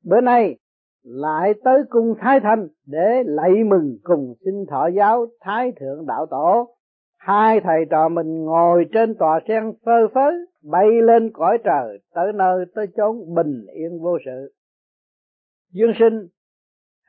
bữa 0.04 0.22
nay 0.22 0.58
lại 1.04 1.54
tới 1.64 1.80
cung 1.90 2.16
thái 2.20 2.40
thanh 2.40 2.68
để 2.86 3.24
lạy 3.26 3.64
mừng 3.66 3.98
cùng 4.04 4.34
sinh 4.46 4.66
thọ 4.70 4.88
giáo 4.88 5.26
thái 5.40 5.72
thượng 5.80 6.06
đạo 6.06 6.26
tổ. 6.30 6.76
Hai 7.18 7.60
thầy 7.64 7.86
trò 7.90 8.10
mình 8.10 8.46
ngồi 8.46 8.86
trên 8.92 9.16
tòa 9.16 9.40
sen 9.48 9.74
phơ 9.86 10.08
phớ, 10.14 10.32
bay 10.64 10.88
lên 11.04 11.32
cõi 11.34 11.58
trời, 11.64 12.00
tới 12.14 12.34
nơi 12.34 12.66
tới 12.76 12.86
chốn 12.98 13.36
bình 13.36 13.66
yên 13.74 14.00
vô 14.02 14.18
sự. 14.26 14.54
Dương 15.72 15.92
sinh, 16.00 16.28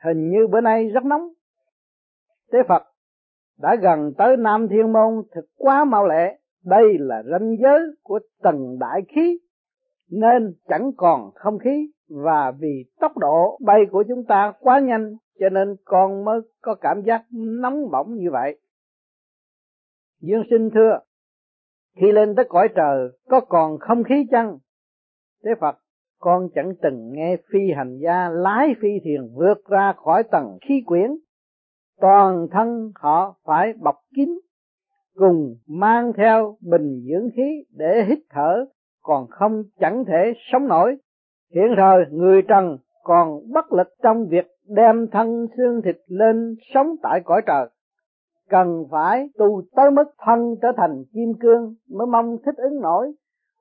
hình 0.03 0.29
như 0.29 0.47
bữa 0.47 0.61
nay 0.61 0.89
rất 0.89 1.05
nóng 1.05 1.29
tế 2.51 2.59
phật 2.67 2.83
đã 3.61 3.75
gần 3.81 4.13
tới 4.17 4.37
nam 4.37 4.67
thiên 4.69 4.93
môn 4.93 5.23
thật 5.31 5.45
quá 5.57 5.85
mau 5.85 6.07
lẹ. 6.07 6.37
Đây 6.65 6.83
là 6.99 7.23
ranh 7.31 7.55
giới 7.61 7.79
của 8.03 8.19
tầng 8.41 8.79
đại 8.79 9.01
khí, 9.15 9.39
nên 10.11 10.53
chẳng 10.67 10.91
còn 10.97 11.31
không 11.35 11.59
khí. 11.59 11.91
Và 12.09 12.51
vì 12.59 12.85
tốc 12.99 13.17
độ 13.17 13.57
bay 13.65 13.79
của 13.91 14.03
chúng 14.07 14.25
ta 14.27 14.53
quá 14.59 14.79
nhanh, 14.79 15.15
cho 15.39 15.49
nên 15.49 15.75
con 15.85 16.25
mới 16.25 16.41
có 16.61 16.75
cảm 16.75 17.01
giác 17.05 17.25
nóng 17.31 17.91
bỏng 17.91 18.15
như 18.15 18.31
vậy. 18.31 18.59
Dương 20.21 20.43
sinh 20.49 20.69
thưa, 20.73 20.99
khi 22.01 22.11
lên 22.11 22.35
tới 22.35 22.45
cõi 22.49 22.67
trời, 22.75 23.09
có 23.29 23.39
còn 23.39 23.77
không 23.79 24.03
khí 24.03 24.27
chăng? 24.31 24.57
Thế 25.45 25.51
phật, 25.61 25.77
con 26.19 26.49
chẳng 26.55 26.73
từng 26.81 27.11
nghe 27.13 27.37
phi 27.53 27.59
hành 27.75 27.97
gia 28.03 28.29
lái 28.29 28.67
phi 28.81 28.89
thuyền 29.03 29.29
vượt 29.35 29.65
ra 29.69 29.93
khỏi 29.93 30.23
tầng 30.31 30.57
khí 30.61 30.83
quyển 30.85 31.11
toàn 32.01 32.47
thân 32.51 32.91
họ 32.95 33.35
phải 33.45 33.73
bọc 33.79 33.95
kín, 34.15 34.39
cùng 35.15 35.55
mang 35.67 36.13
theo 36.17 36.57
bình 36.61 37.01
dưỡng 37.09 37.29
khí 37.35 37.63
để 37.77 38.05
hít 38.07 38.19
thở, 38.29 38.65
còn 39.03 39.27
không 39.29 39.63
chẳng 39.79 40.03
thể 40.07 40.33
sống 40.51 40.67
nổi. 40.67 40.97
Hiện 41.55 41.73
thời 41.77 42.05
người 42.11 42.41
trần 42.41 42.77
còn 43.03 43.39
bất 43.53 43.73
lực 43.73 43.87
trong 44.03 44.27
việc 44.27 44.47
đem 44.67 45.07
thân 45.11 45.47
xương 45.57 45.81
thịt 45.81 45.97
lên 46.07 46.55
sống 46.73 46.95
tại 47.03 47.21
cõi 47.25 47.41
trời. 47.47 47.69
Cần 48.49 48.85
phải 48.91 49.29
tu 49.37 49.61
tới 49.75 49.91
mức 49.91 50.03
thân 50.25 50.55
trở 50.61 50.71
thành 50.77 51.03
kim 51.13 51.33
cương 51.39 51.75
mới 51.89 52.07
mong 52.07 52.37
thích 52.45 52.55
ứng 52.57 52.81
nổi. 52.81 53.11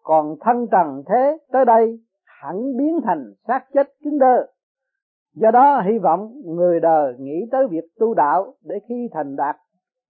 Còn 0.02 0.36
thân 0.40 0.66
trần 0.72 1.02
thế 1.06 1.38
tới 1.52 1.64
đây 1.64 2.00
hẳn 2.24 2.76
biến 2.78 3.00
thành 3.04 3.32
xác 3.48 3.64
chết 3.74 3.92
cứng 4.04 4.18
đơ 4.18 4.46
do 5.40 5.50
đó 5.50 5.82
hy 5.86 5.98
vọng 5.98 6.32
người 6.44 6.80
đời 6.80 7.14
nghĩ 7.18 7.48
tới 7.52 7.66
việc 7.70 7.84
tu 7.98 8.14
đạo 8.14 8.54
để 8.64 8.76
khi 8.88 9.08
thành 9.12 9.36
đạt, 9.36 9.56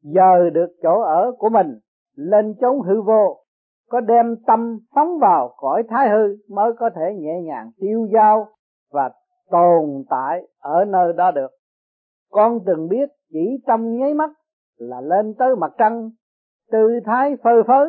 giờ 0.03 0.51
được 0.51 0.69
chỗ 0.83 1.01
ở 1.01 1.33
của 1.39 1.49
mình, 1.49 1.79
lên 2.17 2.55
chốn 2.61 2.81
hư 2.81 3.03
vô, 3.03 3.37
có 3.89 4.01
đem 4.01 4.37
tâm 4.47 4.79
phóng 4.95 5.19
vào 5.21 5.55
cõi 5.57 5.83
thái 5.89 6.09
hư 6.09 6.55
mới 6.55 6.73
có 6.79 6.91
thể 6.97 7.15
nhẹ 7.15 7.43
nhàng 7.43 7.71
tiêu 7.81 8.09
dao 8.13 8.49
và 8.93 9.11
tồn 9.51 10.05
tại 10.11 10.43
ở 10.61 10.85
nơi 10.85 11.13
đó 11.13 11.31
được. 11.31 11.51
Con 12.31 12.59
từng 12.67 12.89
biết 12.89 13.09
chỉ 13.33 13.63
trong 13.67 13.97
nháy 13.97 14.15
mắt 14.15 14.31
là 14.77 15.01
lên 15.01 15.35
tới 15.39 15.57
mặt 15.57 15.73
trăng, 15.79 16.11
tư 16.71 17.01
thái 17.05 17.37
phơ 17.45 17.63
phới 17.67 17.89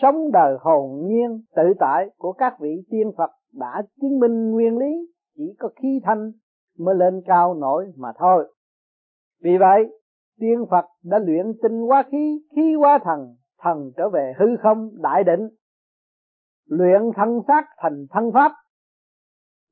sống 0.00 0.32
đời 0.32 0.56
hồn 0.60 1.06
nhiên, 1.06 1.40
tự 1.56 1.62
tại 1.78 2.10
của 2.18 2.32
các 2.32 2.56
vị 2.60 2.82
tiên 2.90 3.12
phật 3.18 3.30
đã 3.52 3.82
chứng 4.00 4.18
minh 4.18 4.50
nguyên 4.50 4.78
lý 4.78 5.12
chỉ 5.36 5.54
có 5.58 5.68
khí 5.82 6.00
thanh 6.04 6.32
mới 6.78 6.94
lên 6.94 7.22
cao 7.26 7.54
nổi 7.54 7.92
mà 7.96 8.08
thôi. 8.18 8.52
Vì 9.42 9.56
vậy 9.58 9.90
tiên 10.38 10.64
phật 10.70 10.84
đã 11.02 11.18
luyện 11.18 11.46
tinh 11.62 11.80
hóa 11.80 12.02
khí 12.10 12.40
khí 12.56 12.74
hóa 12.74 12.98
thần 13.04 13.36
thần 13.58 13.92
trở 13.96 14.08
về 14.08 14.32
hư 14.38 14.46
không, 14.62 14.90
đại 15.02 15.24
định. 15.24 15.48
Luyện 16.66 17.02
thân 17.16 17.40
xác 17.48 17.62
thành 17.78 18.06
thân 18.10 18.30
pháp. 18.34 18.52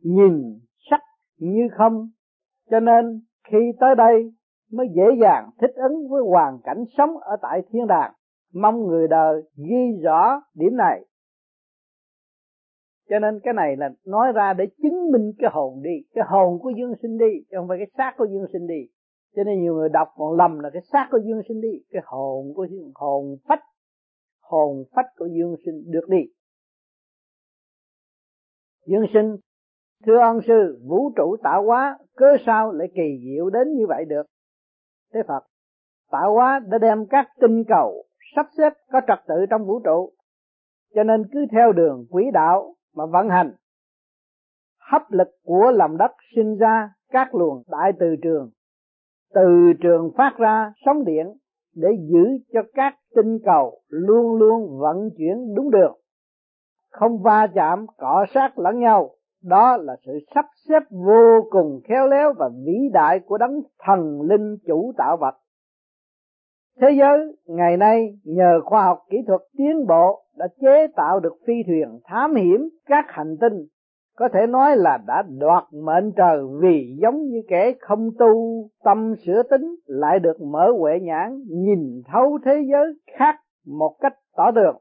Nhìn 0.03 0.61
sắc 0.91 1.01
như 1.39 1.69
không, 1.79 2.09
cho 2.71 2.81
nên 2.81 3.21
khi 3.49 3.59
tới 3.81 3.95
đây 3.95 4.33
mới 4.73 4.87
dễ 4.97 5.05
dàng 5.21 5.51
thích 5.61 5.75
ứng 5.75 6.09
với 6.11 6.23
hoàn 6.23 6.59
cảnh 6.65 6.85
sống 6.99 7.19
ở 7.19 7.37
tại 7.43 7.63
thiên 7.71 7.87
đàng. 7.87 8.13
Mong 8.55 8.87
người 8.87 9.09
đời 9.09 9.43
ghi 9.57 10.03
rõ 10.03 10.41
điểm 10.55 10.77
này 10.77 11.05
cho 13.11 13.19
nên 13.19 13.41
cái 13.43 13.55
này 13.55 13.77
là 13.77 13.91
nói 14.07 14.33
ra 14.33 14.53
để 14.53 14.67
chứng 14.83 15.11
minh 15.13 15.33
cái 15.39 15.51
hồn 15.53 15.83
đi, 15.83 15.91
cái 16.15 16.25
hồn 16.29 16.59
của 16.59 16.71
dương 16.71 16.95
sinh 17.03 17.19
đi, 17.19 17.45
chứ 17.51 17.57
không 17.57 17.69
phải 17.69 17.79
cái 17.79 17.91
xác 17.99 18.15
của 18.17 18.27
dương 18.31 18.47
sinh 18.53 18.67
đi. 18.67 18.89
Cho 19.37 19.45
nên 19.45 19.63
nhiều 19.63 19.75
người 19.75 19.89
đọc 19.89 20.09
còn 20.17 20.37
lầm 20.37 20.59
là 20.59 20.71
cái 20.73 20.83
xác 20.93 21.09
của 21.11 21.19
dương 21.27 21.41
sinh 21.49 21.61
đi, 21.61 21.83
cái 21.91 22.03
hồn 22.05 22.55
của 22.55 22.67
hồn 22.95 23.37
phách 23.49 23.61
hồn 24.43 24.85
phách 24.97 25.07
của 25.17 25.27
dương 25.27 25.57
sinh 25.65 25.91
được 25.91 26.09
đi. 26.09 26.19
Dương 28.87 29.07
sinh, 29.13 29.37
thưa 30.07 30.19
ân 30.19 30.41
sư, 30.47 30.81
vũ 30.89 31.11
trụ 31.17 31.37
tạo 31.43 31.63
hóa, 31.63 31.99
cớ 32.17 32.27
sao 32.47 32.73
lại 32.73 32.89
kỳ 32.95 33.21
diệu 33.25 33.51
đến 33.51 33.73
như 33.77 33.87
vậy 33.89 34.05
được? 34.05 34.23
Thế 35.15 35.21
phật, 35.29 35.41
tạo 36.11 36.35
hóa 36.35 36.61
đã 36.69 36.79
đem 36.79 37.07
các 37.11 37.29
tinh 37.41 37.65
cầu 37.69 38.05
sắp 38.37 38.47
xếp 38.59 38.73
có 38.93 39.01
trật 39.09 39.19
tự 39.29 39.35
trong 39.51 39.67
vũ 39.67 39.81
trụ, 39.85 40.13
cho 40.95 41.03
nên 41.03 41.23
cứ 41.33 41.47
theo 41.53 41.73
đường 41.73 42.07
quỹ 42.11 42.25
đạo 42.33 42.74
mà 42.95 43.07
vận 43.07 43.29
hành. 43.29 43.53
Hấp 44.93 45.03
lực 45.11 45.29
của 45.45 45.73
lòng 45.75 45.97
đất 45.97 46.11
sinh 46.37 46.57
ra 46.57 46.91
các 47.09 47.35
luồng 47.35 47.63
đại 47.69 47.93
từ 48.01 48.17
trường. 48.23 48.51
Từ 49.35 49.73
trường 49.81 50.11
phát 50.17 50.35
ra 50.39 50.73
sóng 50.85 51.05
điện 51.05 51.27
để 51.75 51.89
giữ 52.13 52.25
cho 52.53 52.61
các 52.75 52.95
tinh 53.15 53.39
cầu 53.45 53.81
luôn 53.89 54.37
luôn 54.37 54.79
vận 54.79 55.11
chuyển 55.19 55.55
đúng 55.55 55.71
đường. 55.71 55.99
Không 56.91 57.23
va 57.23 57.47
chạm, 57.55 57.87
cọ 57.99 58.25
sát 58.35 58.59
lẫn 58.59 58.81
nhau. 58.81 59.11
Đó 59.43 59.77
là 59.77 59.97
sự 60.07 60.13
sắp 60.35 60.47
xếp 60.69 60.83
vô 60.91 61.49
cùng 61.51 61.81
khéo 61.89 62.07
léo 62.07 62.33
và 62.39 62.51
vĩ 62.65 62.89
đại 62.93 63.21
của 63.21 63.39
đấng 63.39 63.61
thần 63.79 64.23
linh 64.23 64.57
chủ 64.67 64.93
tạo 64.97 65.17
vật 65.17 65.35
thế 66.81 66.89
giới 66.99 67.37
ngày 67.47 67.77
nay 67.77 68.19
nhờ 68.25 68.61
khoa 68.65 68.85
học 68.85 68.99
kỹ 69.11 69.17
thuật 69.27 69.41
tiến 69.59 69.87
bộ 69.87 70.23
đã 70.37 70.47
chế 70.61 70.87
tạo 70.97 71.21
được 71.21 71.35
phi 71.47 71.55
thuyền 71.67 72.01
thám 72.05 72.35
hiểm 72.35 72.69
các 72.87 73.05
hành 73.09 73.37
tinh. 73.41 73.67
Có 74.17 74.29
thể 74.33 74.47
nói 74.49 74.77
là 74.77 74.99
đã 75.07 75.23
đoạt 75.39 75.65
mệnh 75.73 76.13
trời 76.17 76.39
vì 76.61 76.97
giống 77.03 77.23
như 77.23 77.43
kẻ 77.49 77.73
không 77.81 78.11
tu, 78.19 78.65
tâm 78.85 79.15
sửa 79.27 79.43
tính 79.43 79.77
lại 79.87 80.19
được 80.19 80.41
mở 80.41 80.73
huệ 80.79 81.01
nhãn, 81.03 81.43
nhìn 81.49 82.03
thấu 82.13 82.39
thế 82.45 82.63
giới 82.73 82.95
khác 83.19 83.37
một 83.67 83.97
cách 84.01 84.15
tỏ 84.37 84.51
được 84.51 84.73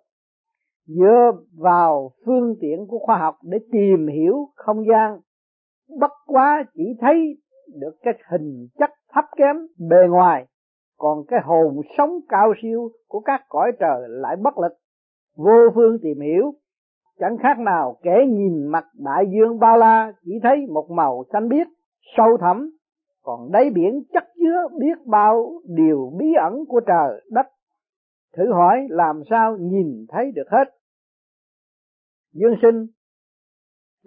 dựa 0.88 1.32
vào 1.58 2.12
phương 2.26 2.56
tiện 2.62 2.88
của 2.88 3.00
khoa 3.00 3.18
học 3.18 3.36
để 3.44 3.58
tìm 3.72 4.08
hiểu 4.08 4.36
không 4.56 4.86
gian, 4.88 5.20
bất 6.00 6.12
quá 6.26 6.64
chỉ 6.74 6.84
thấy 7.00 7.38
được 7.80 7.96
cái 8.02 8.14
hình 8.32 8.68
chất 8.80 8.90
thấp 9.14 9.26
kém 9.38 9.56
bề 9.90 10.08
ngoài 10.10 10.46
còn 10.98 11.26
cái 11.28 11.40
hồn 11.44 11.82
sống 11.98 12.20
cao 12.30 12.54
siêu 12.62 12.90
của 13.08 13.20
các 13.20 13.42
cõi 13.50 13.72
trời 13.80 14.02
lại 14.08 14.36
bất 14.36 14.58
lực. 14.58 14.74
Vô 15.38 15.70
phương 15.76 15.98
tìm 16.02 16.20
hiểu. 16.20 16.54
Chẳng 17.20 17.38
khác 17.38 17.60
nào 17.60 17.98
kẻ 18.04 18.26
nhìn 18.30 18.68
mặt 18.68 18.86
đại 18.94 19.26
dương 19.34 19.60
bao 19.60 19.78
la, 19.78 20.14
chỉ 20.26 20.32
thấy 20.44 20.66
một 20.70 20.92
màu 20.92 21.24
xanh 21.34 21.50
biếc, 21.50 21.68
sâu 22.18 22.38
thẳm. 22.38 22.70
Còn 23.24 23.52
đáy 23.52 23.70
biển 23.70 24.04
chất 24.14 24.24
chứa 24.36 24.78
biết 24.80 25.06
bao 25.06 25.52
điều 25.66 26.12
bí 26.18 26.26
ẩn 26.34 26.66
của 26.68 26.80
trời, 26.80 27.22
đất. 27.32 27.46
Thử 28.38 28.54
hỏi 28.54 28.88
làm 28.90 29.22
sao 29.30 29.58
nhìn 29.58 30.06
thấy 30.10 30.32
được 30.32 30.50
hết? 30.52 30.66
Dương 32.34 32.56
sinh, 32.62 32.88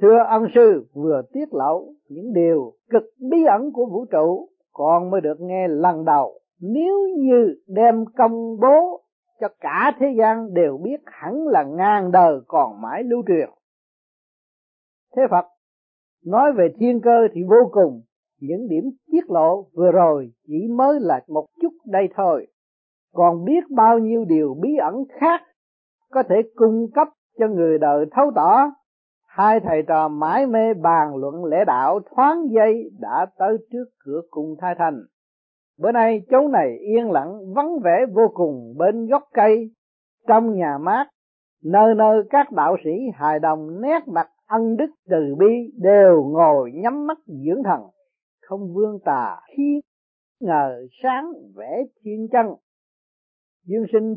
thưa 0.01 0.19
ân 0.29 0.47
sư, 0.55 0.87
vừa 0.95 1.23
tiết 1.33 1.55
lộ 1.55 1.87
những 2.09 2.33
điều 2.33 2.73
cực 2.91 3.03
bí 3.31 3.45
ẩn 3.45 3.73
của 3.73 3.87
vũ 3.87 4.05
trụ, 4.11 4.49
còn 4.73 5.11
mới 5.11 5.21
được 5.21 5.41
nghe 5.41 5.69
lần 5.69 6.05
đầu 6.05 6.41
nếu 6.61 7.09
như 7.17 7.55
đem 7.67 8.05
công 8.17 8.61
bố 8.61 9.03
cho 9.41 9.49
cả 9.61 9.93
thế 9.99 10.07
gian 10.19 10.55
đều 10.55 10.79
biết 10.85 11.01
hẳn 11.07 11.47
là 11.47 11.65
ngàn 11.65 12.13
đời 12.13 12.41
còn 12.47 12.81
mãi 12.81 13.03
lưu 13.03 13.23
truyền. 13.29 13.51
Thế 15.17 15.23
phật 15.31 15.47
nói 16.25 16.53
về 16.53 16.69
thiên 16.79 17.01
cơ 17.01 17.29
thì 17.33 17.41
vô 17.51 17.71
cùng, 17.73 18.03
những 18.41 18.69
điểm 18.69 18.85
tiết 19.13 19.31
lộ 19.31 19.63
vừa 19.63 19.93
rồi 19.93 20.33
chỉ 20.47 20.69
mới 20.77 21.01
là 21.01 21.21
một 21.29 21.47
chút 21.63 21.73
đây 21.87 22.09
thôi. 22.17 22.47
Còn 23.13 23.45
biết 23.45 23.65
bao 23.71 23.99
nhiêu 23.99 24.25
điều 24.25 24.55
bí 24.61 24.77
ẩn 24.77 24.95
khác 25.21 25.41
có 26.11 26.23
thể 26.29 26.37
cung 26.55 26.87
cấp 26.95 27.09
cho 27.39 27.49
người 27.49 27.79
đời 27.79 28.07
thấu 28.13 28.31
tỏ, 28.35 28.71
hai 29.27 29.61
thầy 29.61 29.83
trò 29.83 30.09
mãi 30.09 30.47
mê 30.47 30.75
bàn 30.75 31.17
luận 31.17 31.45
lẽ 31.45 31.65
đạo 31.67 32.01
thoáng 32.11 32.49
giây 32.51 32.91
đã 33.01 33.27
tới 33.39 33.57
trước 33.73 33.85
cửa 34.05 34.21
cung 34.31 34.57
thai 34.61 34.75
thành 34.79 35.03
bữa 35.79 35.93
nay 35.93 36.23
chỗ 36.31 36.49
này 36.49 36.79
yên 36.79 37.11
lặng 37.11 37.55
vắng 37.55 37.79
vẻ 37.85 38.07
vô 38.13 38.29
cùng 38.35 38.75
bên 38.79 39.07
gốc 39.07 39.23
cây, 39.33 39.71
trong 40.27 40.55
nhà 40.55 40.79
mát 40.81 41.07
nơi 41.65 41.95
nơi 41.95 42.23
các 42.31 42.53
đạo 42.53 42.77
sĩ 42.85 42.91
hài 43.15 43.39
đồng 43.39 43.81
nét 43.81 44.09
mặt 44.09 44.29
ân 44.47 44.77
đức 44.77 44.91
từ 45.09 45.35
bi 45.39 45.73
đều 45.77 46.25
ngồi 46.25 46.73
nhắm 46.75 47.07
mắt 47.07 47.19
dưỡng 47.27 47.63
thần. 47.65 47.81
Không 48.43 48.75
vương 48.75 48.99
tà 49.05 49.37
khi 49.57 49.81
ngờ 50.41 50.87
sáng 51.03 51.33
vẽ 51.55 51.83
thiên 52.03 52.29
chân. 52.33 52.47
Dương 53.65 53.85
sinh, 53.93 54.17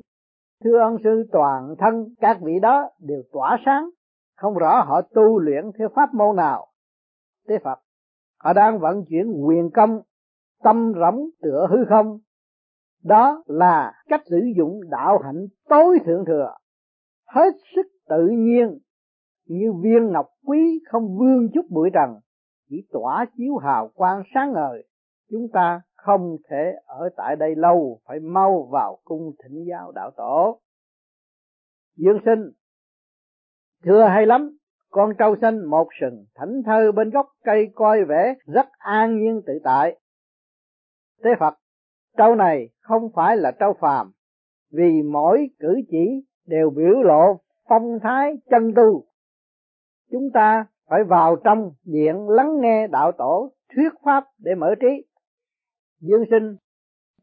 thưa 0.64 0.80
ân 0.80 0.98
sư 1.04 1.24
toàn 1.32 1.76
thân, 1.80 2.06
các 2.22 2.38
vị 2.42 2.54
đó 2.62 2.90
đều 3.00 3.22
tỏa 3.32 3.58
sáng. 3.66 3.90
Không 4.36 4.58
rõ 4.58 4.84
họ 4.88 5.02
tu 5.02 5.40
luyện 5.40 5.64
theo 5.80 5.90
pháp 5.96 6.14
môn 6.14 6.36
nào. 6.36 6.68
Tế 7.48 7.58
phật, 7.64 7.80
họ 8.44 8.54
đang 8.54 8.80
vận 8.80 9.06
chuyển 9.10 9.32
quyền 9.46 9.70
công 9.72 10.02
tâm 10.64 10.94
rỗng 10.96 11.30
tựa 11.42 11.68
hư 11.70 11.78
không? 11.90 12.20
Đó 13.04 13.44
là 13.46 13.94
cách 14.08 14.22
sử 14.30 14.40
dụng 14.58 14.82
đạo 14.90 15.20
hạnh 15.24 15.48
tối 15.70 16.00
thượng 16.06 16.26
thừa. 16.26 16.56
Hết 17.28 17.54
sức 17.76 17.88
tự 18.10 18.28
nhiên, 18.28 18.80
như 19.48 19.74
viên 19.84 20.12
ngọc 20.12 20.26
quý 20.46 20.80
không 20.90 21.18
vương 21.18 21.50
chút 21.54 21.66
bụi 21.70 21.90
trần, 21.94 22.20
chỉ 22.70 22.88
tỏa 22.92 23.26
chiếu 23.38 23.58
hào 23.58 23.88
quang 23.94 24.24
sáng 24.34 24.54
ngời. 24.54 24.88
Chúng 25.32 25.48
ta 25.54 25.82
không 25.96 26.38
thể 26.50 26.74
ở 26.86 27.10
tại 27.18 27.36
đây 27.36 27.56
lâu, 27.56 28.00
phải 28.08 28.20
mau 28.20 28.68
vào 28.72 28.98
cung 29.04 29.32
thỉnh 29.44 29.66
giáo 29.70 29.92
đạo 29.92 30.12
tổ. 30.18 30.60
Dương 31.96 32.20
sinh, 32.26 32.52
thưa 33.84 34.04
hay 34.04 34.26
lắm, 34.26 34.58
con 34.90 35.14
trâu 35.20 35.36
xanh 35.42 35.66
một 35.66 35.88
sừng 36.02 36.26
thảnh 36.36 36.62
thơ 36.66 36.92
bên 36.92 37.10
gốc 37.10 37.26
cây 37.44 37.72
coi 37.76 38.06
vẻ 38.06 38.36
rất 38.46 38.68
an 38.78 39.18
nhiên 39.18 39.42
tự 39.46 39.54
tại 39.64 40.00
thế 41.24 41.30
phật, 41.40 41.54
trâu 42.18 42.36
này 42.36 42.70
không 42.80 43.10
phải 43.16 43.38
là 43.38 43.52
trâu 43.52 43.74
phàm, 43.80 44.12
vì 44.72 45.02
mỗi 45.12 45.50
cử 45.60 45.82
chỉ 45.92 46.26
đều 46.48 46.70
biểu 46.70 47.02
lộ 47.04 47.40
phong 47.70 48.00
thái 48.04 48.34
chân 48.50 48.74
tu 48.76 49.04
chúng 50.12 50.30
ta 50.34 50.66
phải 50.90 51.04
vào 51.04 51.36
trong 51.36 51.72
điện 51.86 52.30
lắng 52.30 52.60
nghe 52.62 52.88
đạo 52.88 53.12
tổ 53.12 53.52
thuyết 53.76 53.90
pháp 54.06 54.24
để 54.38 54.56
mở 54.56 54.76
trí. 54.82 55.06
Dương 56.02 56.24
sinh, 56.30 56.56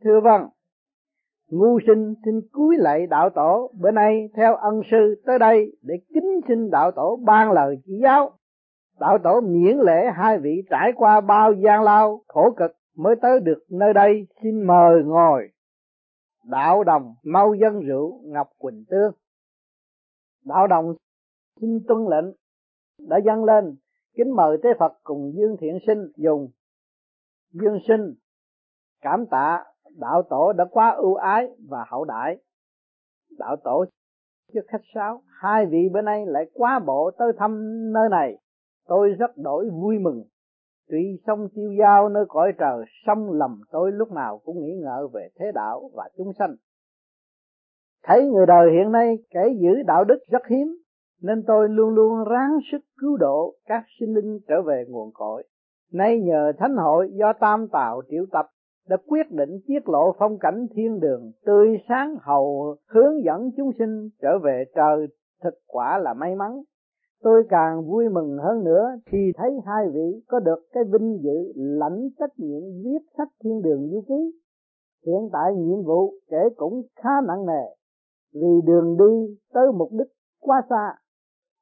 thưa 0.04 0.20
vâng 0.20 0.48
ngu 1.50 1.78
sinh 1.86 2.14
xin 2.24 2.40
cúi 2.52 2.76
lạy 2.78 3.06
đạo 3.06 3.30
tổ 3.30 3.70
bữa 3.80 3.90
nay 3.90 4.28
theo 4.36 4.56
ân 4.56 4.80
sư 4.90 5.22
tới 5.26 5.38
đây 5.38 5.72
để 5.82 5.94
kính 6.14 6.40
xin 6.48 6.70
đạo 6.70 6.90
tổ 6.90 7.18
ban 7.24 7.52
lời 7.52 7.76
chỉ 7.84 7.92
giáo. 8.02 8.30
Đạo 9.00 9.18
tổ 9.24 9.40
miễn 9.40 9.78
lễ 9.78 10.10
hai 10.16 10.38
vị 10.38 10.62
trải 10.70 10.92
qua 10.96 11.20
bao 11.20 11.52
gian 11.52 11.82
lao, 11.82 12.20
khổ 12.28 12.50
cực 12.56 12.70
mới 12.96 13.16
tới 13.22 13.40
được 13.40 13.64
nơi 13.70 13.92
đây, 13.94 14.26
xin 14.42 14.66
mời 14.66 15.02
ngồi. 15.04 15.48
Đạo 16.44 16.84
đồng 16.84 17.14
mau 17.22 17.54
dân 17.54 17.80
rượu, 17.80 18.20
ngọc 18.24 18.48
quỳnh 18.58 18.84
tương 18.88 19.12
đạo 20.46 20.66
đồng 20.66 20.94
xin 21.60 21.80
tuân 21.88 21.98
lệnh, 22.10 22.34
đã 23.08 23.16
dâng 23.24 23.44
lên, 23.44 23.76
kính 24.16 24.36
mời 24.36 24.58
tế 24.62 24.68
phật 24.78 24.92
cùng 25.04 25.32
dương 25.36 25.56
thiện 25.60 25.78
sinh 25.86 26.12
dùng. 26.16 26.48
Dương 27.52 27.78
sinh, 27.88 28.14
cảm 29.00 29.26
tạ 29.30 29.64
đạo 29.96 30.22
tổ 30.30 30.52
đã 30.52 30.64
quá 30.70 30.90
ưu 30.90 31.14
ái 31.14 31.48
và 31.68 31.84
hậu 31.88 32.04
đại. 32.04 32.36
Đạo 33.38 33.56
tổ 33.64 33.84
cho 34.54 34.60
khách 34.68 34.82
sáo, 34.94 35.22
hai 35.26 35.66
vị 35.66 35.88
bữa 35.92 36.00
nay 36.00 36.26
lại 36.26 36.44
quá 36.54 36.78
bộ 36.86 37.10
tới 37.18 37.32
thăm 37.38 37.52
nơi 37.92 38.08
này. 38.10 38.38
Tôi 38.86 39.10
rất 39.10 39.30
đổi 39.36 39.70
vui 39.70 39.98
mừng 39.98 40.24
tuy 40.88 41.18
sông 41.26 41.48
tiêu 41.54 41.72
giao 41.80 42.08
nơi 42.08 42.24
cõi 42.28 42.52
trời 42.58 42.84
sông 43.06 43.32
lầm 43.32 43.60
tôi 43.70 43.92
lúc 43.92 44.12
nào 44.12 44.40
cũng 44.44 44.64
nghĩ 44.64 44.72
ngợi 44.82 45.08
về 45.12 45.28
thế 45.38 45.46
đạo 45.54 45.90
và 45.94 46.08
chúng 46.16 46.32
sanh. 46.38 46.54
Thấy 48.04 48.28
người 48.28 48.46
đời 48.46 48.72
hiện 48.72 48.92
nay 48.92 49.18
kẻ 49.30 49.48
giữ 49.60 49.82
đạo 49.86 50.04
đức 50.04 50.18
rất 50.30 50.46
hiếm, 50.50 50.76
nên 51.22 51.42
tôi 51.46 51.68
luôn 51.68 51.94
luôn 51.94 52.24
ráng 52.30 52.58
sức 52.72 52.78
cứu 53.00 53.16
độ 53.16 53.54
các 53.66 53.84
sinh 54.00 54.14
linh 54.14 54.38
trở 54.48 54.62
về 54.62 54.84
nguồn 54.88 55.10
cội. 55.14 55.44
Nay 55.92 56.20
nhờ 56.20 56.52
thánh 56.58 56.76
hội 56.76 57.10
do 57.12 57.32
tam 57.32 57.68
tạo 57.68 58.02
triệu 58.10 58.24
tập 58.32 58.46
đã 58.88 58.96
quyết 59.06 59.30
định 59.30 59.50
tiết 59.66 59.88
lộ 59.88 60.14
phong 60.18 60.38
cảnh 60.38 60.66
thiên 60.74 61.00
đường, 61.00 61.32
tươi 61.44 61.78
sáng 61.88 62.16
hầu 62.20 62.76
hướng 62.88 63.24
dẫn 63.24 63.50
chúng 63.56 63.70
sinh 63.78 64.08
trở 64.22 64.38
về 64.38 64.64
trời, 64.74 65.06
thực 65.42 65.54
quả 65.66 65.98
là 65.98 66.14
may 66.14 66.34
mắn 66.34 66.62
tôi 67.22 67.42
càng 67.48 67.86
vui 67.90 68.08
mừng 68.08 68.38
hơn 68.38 68.64
nữa 68.64 68.84
khi 69.06 69.32
thấy 69.36 69.50
hai 69.64 69.88
vị 69.88 70.22
có 70.28 70.40
được 70.40 70.58
cái 70.72 70.84
vinh 70.84 71.18
dự 71.22 71.52
lãnh 71.54 72.08
trách 72.18 72.38
nhiệm 72.38 72.62
viết 72.84 72.98
sách 73.18 73.28
thiên 73.44 73.62
đường 73.62 73.88
du 73.90 74.00
ký. 74.08 74.38
Hiện 75.06 75.28
tại 75.32 75.54
nhiệm 75.54 75.82
vụ 75.82 76.14
kể 76.30 76.48
cũng 76.56 76.82
khá 76.96 77.10
nặng 77.26 77.46
nề, 77.46 77.64
vì 78.34 78.60
đường 78.66 78.96
đi 78.96 79.36
tới 79.52 79.66
mục 79.72 79.88
đích 79.92 80.08
quá 80.40 80.62
xa. 80.70 80.94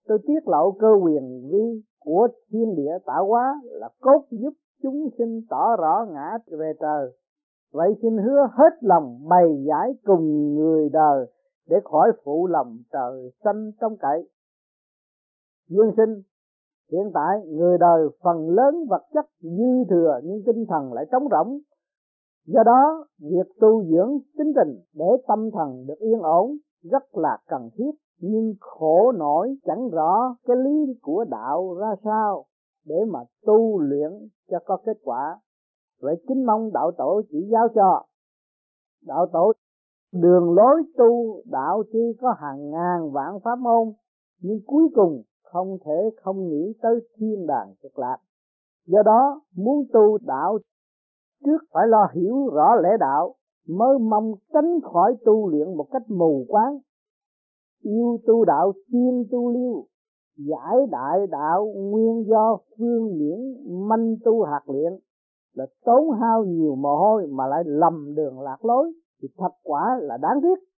Tôi 0.08 0.18
tiết 0.26 0.48
lộ 0.48 0.70
cơ 0.70 0.88
quyền 1.02 1.48
vi 1.52 1.82
của 2.00 2.28
thiên 2.52 2.74
địa 2.76 2.98
tạo 3.06 3.26
hóa 3.26 3.60
là 3.64 3.88
cốt 4.00 4.24
giúp 4.30 4.52
chúng 4.82 5.08
sinh 5.18 5.42
tỏ 5.50 5.76
rõ 5.76 6.06
ngã 6.12 6.38
về 6.58 6.72
trời. 6.80 7.10
Vậy 7.72 7.94
xin 8.02 8.16
hứa 8.16 8.48
hết 8.52 8.70
lòng 8.80 9.28
bày 9.28 9.64
giải 9.68 9.92
cùng 10.04 10.54
người 10.54 10.88
đời 10.88 11.26
để 11.68 11.76
khỏi 11.84 12.12
phụ 12.24 12.46
lòng 12.46 12.78
trời 12.92 13.30
xanh 13.44 13.70
trong 13.80 13.96
cậy 13.96 14.28
dương 15.68 15.92
sinh. 15.96 16.22
Hiện 16.92 17.10
tại, 17.14 17.46
người 17.46 17.78
đời 17.78 18.08
phần 18.22 18.48
lớn 18.48 18.86
vật 18.88 19.02
chất 19.14 19.26
dư 19.40 19.84
thừa 19.90 20.20
nhưng 20.24 20.42
tinh 20.46 20.64
thần 20.68 20.92
lại 20.92 21.04
trống 21.12 21.28
rỗng. 21.30 21.58
Do 22.46 22.62
đó, 22.62 23.06
việc 23.18 23.52
tu 23.60 23.84
dưỡng 23.84 24.18
tính 24.38 24.52
tình 24.56 24.80
để 24.94 25.06
tâm 25.28 25.50
thần 25.50 25.86
được 25.86 25.98
yên 25.98 26.20
ổn 26.22 26.56
rất 26.82 27.16
là 27.16 27.38
cần 27.48 27.70
thiết, 27.76 27.90
nhưng 28.20 28.54
khổ 28.60 29.12
nổi 29.12 29.56
chẳng 29.64 29.88
rõ 29.88 30.36
cái 30.46 30.56
lý 30.56 30.98
của 31.02 31.24
đạo 31.30 31.74
ra 31.80 31.94
sao 32.04 32.44
để 32.84 32.96
mà 33.08 33.20
tu 33.46 33.78
luyện 33.80 34.10
cho 34.50 34.58
có 34.64 34.76
kết 34.86 34.98
quả. 35.04 35.40
Vậy 36.00 36.16
kính 36.28 36.46
mong 36.46 36.72
đạo 36.72 36.90
tổ 36.98 37.22
chỉ 37.30 37.48
giáo 37.52 37.68
cho. 37.74 38.02
Đạo 39.06 39.26
tổ, 39.32 39.52
đường 40.12 40.54
lối 40.54 40.82
tu 40.96 41.42
đạo 41.44 41.82
chi 41.92 42.16
có 42.20 42.34
hàng 42.38 42.70
ngàn 42.70 43.10
vạn 43.12 43.40
pháp 43.44 43.58
môn, 43.58 43.92
nhưng 44.40 44.60
cuối 44.66 44.88
cùng 44.94 45.22
không 45.44 45.78
thể 45.84 46.10
không 46.22 46.48
nghĩ 46.48 46.72
tới 46.82 47.00
thiên 47.16 47.46
đàng 47.46 47.74
cực 47.82 47.98
lạc. 47.98 48.16
Do 48.86 49.02
đó, 49.02 49.40
muốn 49.56 49.84
tu 49.92 50.18
đạo, 50.26 50.58
trước 51.44 51.58
phải 51.72 51.86
lo 51.88 52.08
hiểu 52.14 52.48
rõ 52.52 52.74
lẽ 52.82 52.88
đạo, 53.00 53.34
mới 53.68 53.98
mong 53.98 54.32
tránh 54.52 54.80
khỏi 54.82 55.16
tu 55.24 55.48
luyện 55.48 55.76
một 55.76 55.86
cách 55.92 56.02
mù 56.08 56.44
quáng. 56.48 56.78
Yêu 57.82 58.18
tu 58.26 58.44
đạo 58.44 58.72
chuyên 58.92 59.24
tu 59.30 59.50
lưu, 59.50 59.86
giải 60.36 60.86
đại 60.90 61.26
đạo, 61.26 61.72
nguyên 61.74 62.24
do 62.28 62.58
phương 62.78 63.18
miễn, 63.18 63.38
manh 63.88 64.14
tu 64.24 64.42
hạt 64.42 64.62
luyện, 64.66 64.92
là 65.54 65.66
tốn 65.84 66.10
hao 66.20 66.44
nhiều 66.44 66.74
mồ 66.74 66.96
hôi 66.96 67.26
mà 67.26 67.46
lại 67.46 67.62
lầm 67.66 68.14
đường 68.14 68.40
lạc 68.40 68.64
lối, 68.64 68.92
thì 69.22 69.28
thật 69.38 69.52
quả 69.62 69.98
là 70.00 70.16
đáng 70.16 70.40
tiếc 70.42 70.73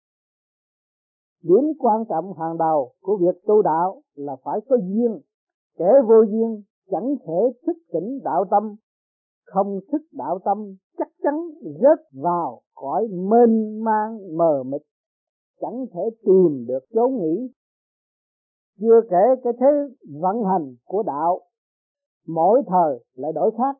điểm 1.44 1.64
quan 1.78 2.04
trọng 2.08 2.32
hàng 2.38 2.58
đầu 2.58 2.92
của 3.00 3.16
việc 3.16 3.46
tu 3.46 3.62
đạo 3.62 4.02
là 4.14 4.36
phải 4.44 4.60
có 4.68 4.76
duyên. 4.76 5.20
Kẻ 5.78 5.92
vô 6.08 6.22
duyên 6.22 6.62
chẳng 6.90 7.14
thể 7.26 7.60
thức 7.66 7.76
tỉnh 7.92 8.20
đạo 8.24 8.44
tâm. 8.50 8.76
Không 9.44 9.80
thức 9.92 10.02
đạo 10.12 10.38
tâm 10.44 10.76
chắc 10.98 11.08
chắn 11.22 11.34
rớt 11.62 11.98
vào 12.22 12.60
cõi 12.74 13.08
mênh 13.08 13.84
mang 13.84 14.36
mờ 14.36 14.62
mịt. 14.62 14.82
Chẳng 15.60 15.86
thể 15.94 16.02
tìm 16.22 16.66
được 16.66 16.84
chốn 16.94 17.16
nghỉ. 17.16 17.50
Chưa 18.80 19.00
kể 19.10 19.42
cái 19.44 19.52
thế 19.60 19.94
vận 20.20 20.44
hành 20.44 20.74
của 20.84 21.02
đạo, 21.02 21.40
mỗi 22.26 22.62
thời 22.66 23.04
lại 23.14 23.32
đổi 23.32 23.50
khác. 23.58 23.76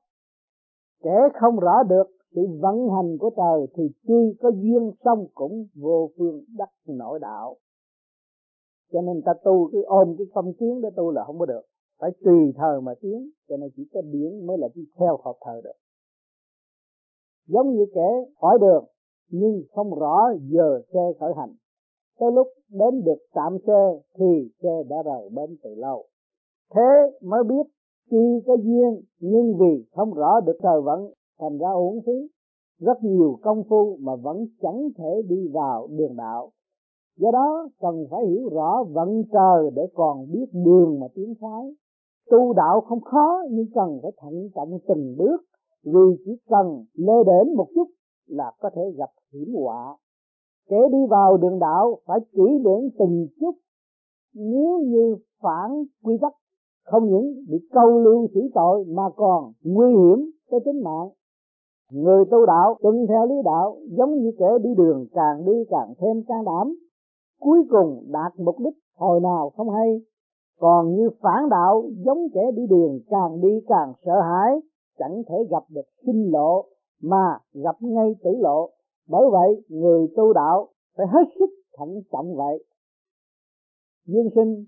Kẻ 1.03 1.29
không 1.41 1.59
rõ 1.59 1.83
được 1.83 2.14
sự 2.35 2.41
vận 2.61 2.89
hành 2.89 3.19
của 3.19 3.31
trời 3.37 3.67
thì 3.77 3.83
tuy 4.07 4.37
có 4.41 4.51
duyên 4.51 4.93
xong 5.05 5.27
cũng 5.35 5.67
vô 5.75 6.11
phương 6.19 6.45
đắc 6.59 6.71
nội 6.87 7.19
đạo. 7.23 7.57
Cho 8.93 9.01
nên 9.01 9.23
ta 9.23 9.33
tu 9.45 9.69
cứ 9.73 9.83
ôm 9.83 10.15
cái 10.19 10.27
phong 10.35 10.53
kiến 10.53 10.81
để 10.83 10.89
tu 10.97 11.11
là 11.11 11.25
không 11.25 11.39
có 11.39 11.47
được. 11.47 11.63
Phải 12.01 12.11
tùy 12.25 12.53
thời 12.57 12.81
mà 12.81 12.93
tiến, 13.01 13.31
cho 13.49 13.57
nên 13.57 13.71
chỉ 13.77 13.89
có 13.93 14.01
điển 14.03 14.47
mới 14.47 14.59
là 14.59 14.69
đi 14.75 14.83
theo 14.99 15.19
hợp 15.25 15.35
thời 15.45 15.63
được. 15.63 15.79
Giống 17.47 17.71
như 17.71 17.87
kẻ 17.95 18.09
hỏi 18.37 18.59
đường, 18.61 18.85
nhưng 19.31 19.63
không 19.75 19.99
rõ 19.99 20.31
giờ 20.41 20.81
xe 20.93 21.01
khởi 21.21 21.33
hành. 21.37 21.55
Tới 22.19 22.33
lúc 22.33 22.47
đến 22.69 23.05
được 23.05 23.19
trạm 23.35 23.59
xe 23.67 24.01
thì 24.19 24.51
xe 24.63 24.83
đã 24.89 24.97
rời 25.05 25.29
bến 25.29 25.57
từ 25.63 25.75
lâu. 25.75 26.07
Thế 26.75 27.19
mới 27.23 27.45
biết 27.45 27.67
tuy 28.11 28.43
có 28.47 28.57
duyên, 28.57 29.01
nhưng 29.21 29.57
vì 29.59 29.85
không 29.93 30.15
rõ 30.15 30.41
được 30.41 30.57
thời 30.63 30.81
vận 30.81 31.13
thành 31.41 31.59
ra 31.59 31.71
uổng 31.71 32.01
phí. 32.07 32.29
Rất 32.81 33.03
nhiều 33.03 33.39
công 33.43 33.63
phu 33.69 33.97
mà 34.01 34.17
vẫn 34.17 34.47
chẳng 34.63 34.89
thể 34.99 35.23
đi 35.29 35.49
vào 35.49 35.89
đường 35.91 36.17
đạo. 36.17 36.51
Do 37.17 37.31
đó 37.31 37.69
cần 37.81 38.07
phải 38.11 38.27
hiểu 38.27 38.49
rõ 38.49 38.85
vận 38.85 39.23
trời 39.33 39.71
để 39.75 39.83
còn 39.95 40.33
biết 40.33 40.47
đường 40.53 41.01
mà 41.01 41.07
tiến 41.15 41.35
thoái. 41.41 41.75
Tu 42.31 42.53
đạo 42.53 42.81
không 42.81 43.01
khó 43.01 43.43
nhưng 43.51 43.67
cần 43.75 43.99
phải 44.03 44.13
thận 44.17 44.49
trọng 44.55 44.79
từng 44.89 45.15
bước. 45.19 45.37
Vì 45.85 46.23
chỉ 46.25 46.37
cần 46.49 46.85
lê 46.95 47.25
đến 47.27 47.57
một 47.57 47.67
chút 47.75 47.89
là 48.27 48.53
có 48.61 48.71
thể 48.75 48.83
gặp 48.97 49.11
hiểm 49.33 49.55
họa. 49.55 49.97
Kể 50.69 50.77
đi 50.93 50.99
vào 51.11 51.37
đường 51.37 51.59
đạo 51.59 51.99
phải 52.07 52.19
kỹ 52.33 52.59
lưỡng 52.65 52.89
từng 52.99 53.27
chút. 53.41 53.55
Nếu 54.35 54.79
như 54.79 55.17
phản 55.43 55.85
quy 56.03 56.19
tắc, 56.21 56.33
không 56.85 57.05
những 57.11 57.45
bị 57.49 57.69
câu 57.73 57.99
lưu 57.99 58.27
xử 58.35 58.41
tội 58.55 58.85
mà 58.85 59.03
còn 59.17 59.53
nguy 59.63 59.87
hiểm 59.87 60.31
tới 60.51 60.61
tính 60.65 60.83
mạng 60.85 61.09
người 61.95 62.25
tu 62.31 62.47
đạo 62.47 62.77
tuân 62.83 63.07
theo 63.09 63.27
lý 63.27 63.35
đạo, 63.45 63.77
giống 63.99 64.15
như 64.15 64.31
kẻ 64.39 64.47
đi 64.63 64.71
đường, 64.77 65.07
càng 65.13 65.45
đi 65.45 65.53
càng 65.71 65.95
thêm 65.99 66.23
can 66.29 66.45
đảm. 66.45 66.77
Cuối 67.41 67.59
cùng 67.71 68.05
đạt 68.13 68.33
mục 68.39 68.57
đích 68.59 68.75
hồi 68.97 69.21
nào 69.21 69.51
không 69.57 69.71
hay. 69.71 70.01
Còn 70.61 70.95
như 70.95 71.11
phản 71.21 71.49
đạo, 71.51 71.85
giống 72.05 72.27
kẻ 72.35 72.41
đi 72.57 72.67
đường, 72.67 73.01
càng 73.11 73.41
đi 73.41 73.61
càng 73.69 73.93
sợ 74.05 74.21
hãi, 74.21 74.61
chẳng 74.99 75.23
thể 75.29 75.37
gặp 75.51 75.65
được 75.69 75.87
sinh 76.07 76.31
lộ, 76.33 76.65
mà 77.03 77.39
gặp 77.53 77.77
ngay 77.81 78.15
tử 78.25 78.31
lộ. 78.41 78.71
Bởi 79.09 79.31
vậy, 79.33 79.63
người 79.69 80.09
tu 80.17 80.33
đạo 80.33 80.69
phải 80.97 81.07
hết 81.07 81.25
sức 81.39 81.51
thận 81.79 82.03
trọng 82.13 82.37
vậy. 82.37 82.65
Dương 84.07 84.29
sinh, 84.35 84.65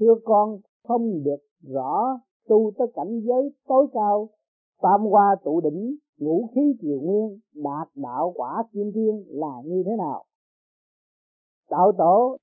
thưa 0.00 0.14
con, 0.24 0.58
không 0.88 1.22
được 1.24 1.40
rõ 1.62 2.18
tu 2.48 2.70
tới 2.78 2.88
cảnh 2.94 3.20
giới 3.24 3.50
tối 3.68 3.86
cao, 3.92 4.28
tam 4.82 5.00
hoa 5.00 5.36
tụ 5.44 5.60
đỉnh 5.60 5.96
ngũ 6.18 6.48
khí 6.54 6.76
triều 6.80 7.00
nguyên, 7.00 7.38
đạt 7.54 7.88
đạo 7.94 8.32
quả 8.36 8.64
kim 8.72 8.92
thiên 8.94 9.24
là 9.28 9.62
như 9.64 9.82
thế 9.86 9.92
nào? 9.98 10.24
Đạo 11.70 11.92
tổ, 11.98 12.36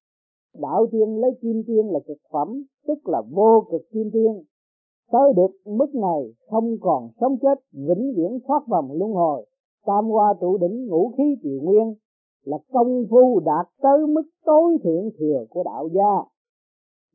đạo 0.54 0.86
tiên 0.92 1.22
lấy 1.22 1.32
kim 1.42 1.64
thiên 1.68 1.92
là 1.92 2.00
cực 2.08 2.18
phẩm, 2.32 2.64
tức 2.88 3.00
là 3.08 3.22
vô 3.32 3.66
cực 3.72 3.82
kim 3.92 4.10
thiên. 4.14 4.44
tới 5.12 5.34
được 5.36 5.52
mức 5.66 5.96
này, 5.96 6.34
không 6.50 6.78
còn 6.82 7.10
sống 7.22 7.38
chết, 7.42 7.60
vĩnh 7.72 8.14
viễn 8.16 8.40
thoát 8.48 8.64
vòng 8.68 8.92
luân 8.92 9.12
hồi. 9.12 9.46
Tam 9.86 10.06
hoa 10.06 10.34
trụ 10.42 10.58
đỉnh 10.58 10.88
ngũ 10.88 11.12
khí 11.18 11.24
triều 11.44 11.62
nguyên 11.62 11.94
là 12.44 12.58
công 12.72 13.04
phu 13.10 13.40
đạt 13.40 13.68
tới 13.82 14.08
mức 14.08 14.24
tối 14.46 14.78
thượng 14.84 15.10
thừa 15.20 15.46
của 15.50 15.64
đạo 15.64 15.90
gia 15.94 16.33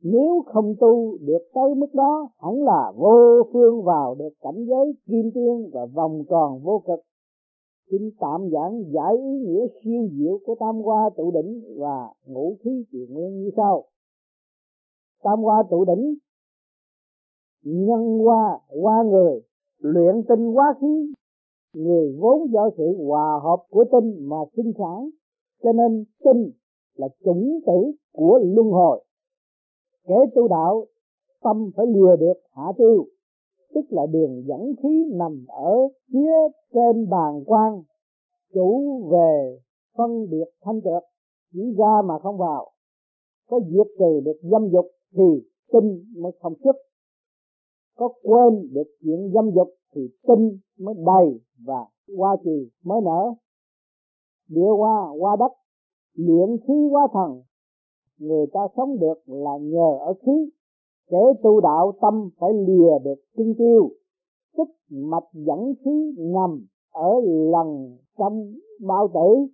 nếu 0.03 0.43
không 0.45 0.75
tu 0.79 1.17
được 1.17 1.49
tới 1.53 1.75
mức 1.75 1.93
đó, 1.93 2.29
hẳn 2.37 2.63
là 2.63 2.91
vô 2.95 3.43
phương 3.53 3.83
vào 3.83 4.15
được 4.15 4.33
cảnh 4.41 4.65
giới 4.65 4.93
kim 5.05 5.31
tiên 5.33 5.69
và 5.73 5.85
vòng 5.85 6.23
tròn 6.29 6.59
vô 6.63 6.83
cực. 6.87 6.99
Xin 7.91 8.09
tạm 8.19 8.49
giảng 8.51 8.83
giải 8.91 9.17
ý 9.17 9.39
nghĩa 9.39 9.67
siêu 9.83 10.07
diệu 10.11 10.39
của 10.45 10.55
tam 10.59 10.81
hoa 10.81 11.09
tụ 11.17 11.31
đỉnh 11.31 11.61
và 11.77 12.07
ngũ 12.25 12.55
khí 12.63 12.85
triều 12.91 13.05
nguyên 13.09 13.39
như 13.39 13.49
sau. 13.57 13.83
Tam 15.23 15.39
hoa 15.39 15.63
tụ 15.69 15.85
đỉnh, 15.85 16.15
nhân 17.63 18.19
hoa 18.19 18.59
hoa 18.81 19.03
người, 19.03 19.41
luyện 19.79 20.23
tinh 20.29 20.53
hóa 20.53 20.73
khí, 20.81 21.13
người 21.73 22.17
vốn 22.19 22.51
do 22.51 22.69
sự 22.77 23.05
hòa 23.07 23.39
hợp 23.43 23.63
của 23.69 23.85
tinh 23.91 24.29
mà 24.29 24.37
sinh 24.55 24.71
sản. 24.77 25.09
Cho 25.63 25.71
nên 25.71 26.05
tinh 26.23 26.51
là 26.95 27.07
chủng 27.25 27.59
tử 27.65 27.91
của 28.13 28.39
luân 28.43 28.67
hồi 28.67 29.03
kẻ 30.09 30.15
tu 30.35 30.47
đạo, 30.47 30.85
tâm 31.43 31.71
phải 31.75 31.85
lìa 31.85 32.15
được 32.19 32.33
hạ 32.51 32.63
tiêu, 32.77 33.05
tức 33.73 33.85
là 33.89 34.05
đường 34.05 34.43
dẫn 34.47 34.73
khí 34.83 35.05
nằm 35.13 35.45
ở 35.47 35.87
phía 36.13 36.31
trên 36.73 37.09
bàn 37.09 37.43
quan, 37.45 37.83
chủ 38.53 38.99
về 39.11 39.59
phân 39.97 40.29
biệt 40.29 40.49
thanh 40.61 40.81
trượt 40.81 41.03
chỉ 41.53 41.59
ra 41.77 42.01
mà 42.05 42.19
không 42.23 42.37
vào. 42.37 42.71
Có 43.49 43.59
diệt 43.59 43.87
trừ 43.99 44.21
được 44.25 44.39
dâm 44.41 44.69
dục 44.69 44.85
thì 45.13 45.47
tinh 45.71 46.03
mới 46.21 46.31
không 46.41 46.53
xuất. 46.63 46.75
Có 47.97 48.09
quên 48.23 48.69
được 48.73 48.87
chuyện 49.01 49.31
dâm 49.33 49.51
dục 49.55 49.67
thì 49.95 50.01
tinh 50.27 50.57
mới 50.79 50.95
đầy 51.05 51.39
và 51.65 51.85
hoa 52.17 52.35
trì 52.43 52.69
mới 52.83 53.01
nở. 53.01 53.33
Địa 54.47 54.71
hoa 54.77 55.07
hoa 55.19 55.35
đất, 55.39 55.51
luyện 56.13 56.57
khí 56.67 56.73
hóa 56.91 57.07
thần 57.13 57.41
người 58.19 58.45
ta 58.53 58.59
sống 58.77 58.99
được 58.99 59.19
là 59.25 59.57
nhờ 59.61 59.97
ở 59.99 60.13
khí. 60.13 60.49
Kẻ 61.09 61.17
tu 61.43 61.61
đạo 61.61 61.93
tâm 62.01 62.29
phải 62.39 62.49
lìa 62.53 62.99
được 63.03 63.21
tinh 63.37 63.53
tiêu. 63.57 63.91
Tức 64.57 64.69
mạch 64.89 65.29
dẫn 65.33 65.73
khí 65.83 66.15
nằm 66.17 66.65
ở 66.91 67.21
lần 67.51 67.97
trong 68.17 68.53
bao 68.87 69.07
tử. 69.13 69.47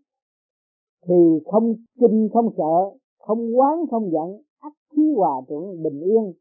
Thì 1.08 1.44
không 1.46 1.76
kinh, 2.00 2.30
không 2.34 2.50
sợ, 2.58 2.98
không 3.20 3.60
quán, 3.60 3.86
không 3.92 4.12
giận 4.12 4.42
ắt 4.60 4.74
khí 4.92 5.14
hòa 5.16 5.42
thuận 5.48 5.84
bình 5.84 6.00
yên. 6.02 6.34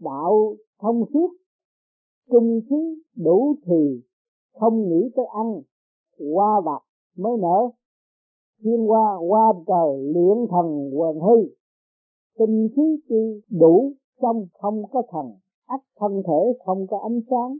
Đạo 0.00 0.54
thông 0.80 1.04
suốt, 1.12 1.30
trung 2.30 2.60
khí 2.70 3.02
đủ 3.16 3.54
thì 3.66 4.00
không 4.52 4.88
nghĩ 4.88 5.10
tới 5.16 5.24
ăn 5.26 5.62
hoa 6.34 6.60
bạc 6.60 6.82
mới 7.16 7.32
nở 7.38 7.70
thiên 8.62 8.86
hoa 8.86 9.16
qua 9.28 9.52
trời 9.66 10.12
luyện 10.14 10.46
thần, 10.50 10.90
quần 10.92 11.20
hư 11.20 11.48
tinh 12.38 12.68
khí 12.76 12.82
chi 13.08 13.42
đủ, 13.60 13.92
trong 14.22 14.46
không 14.52 14.82
có 14.92 15.02
thần. 15.10 15.26
Ách 15.66 15.84
thân 15.96 16.22
thể 16.26 16.58
không 16.64 16.86
có 16.86 16.98
ánh 16.98 17.20
sáng, 17.30 17.58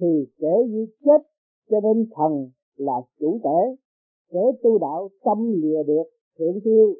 thì 0.00 0.26
kể 0.38 0.54
như 0.68 0.86
chết, 1.04 1.22
cho 1.70 1.80
nên 1.80 2.08
thần 2.16 2.50
là 2.76 2.94
chủ 3.20 3.40
thể. 3.44 3.76
Kể 4.30 4.40
tu 4.62 4.78
đạo, 4.78 5.08
tâm 5.24 5.52
lìa 5.52 5.82
được, 5.86 6.04
thượng 6.38 6.60
tiêu 6.64 6.94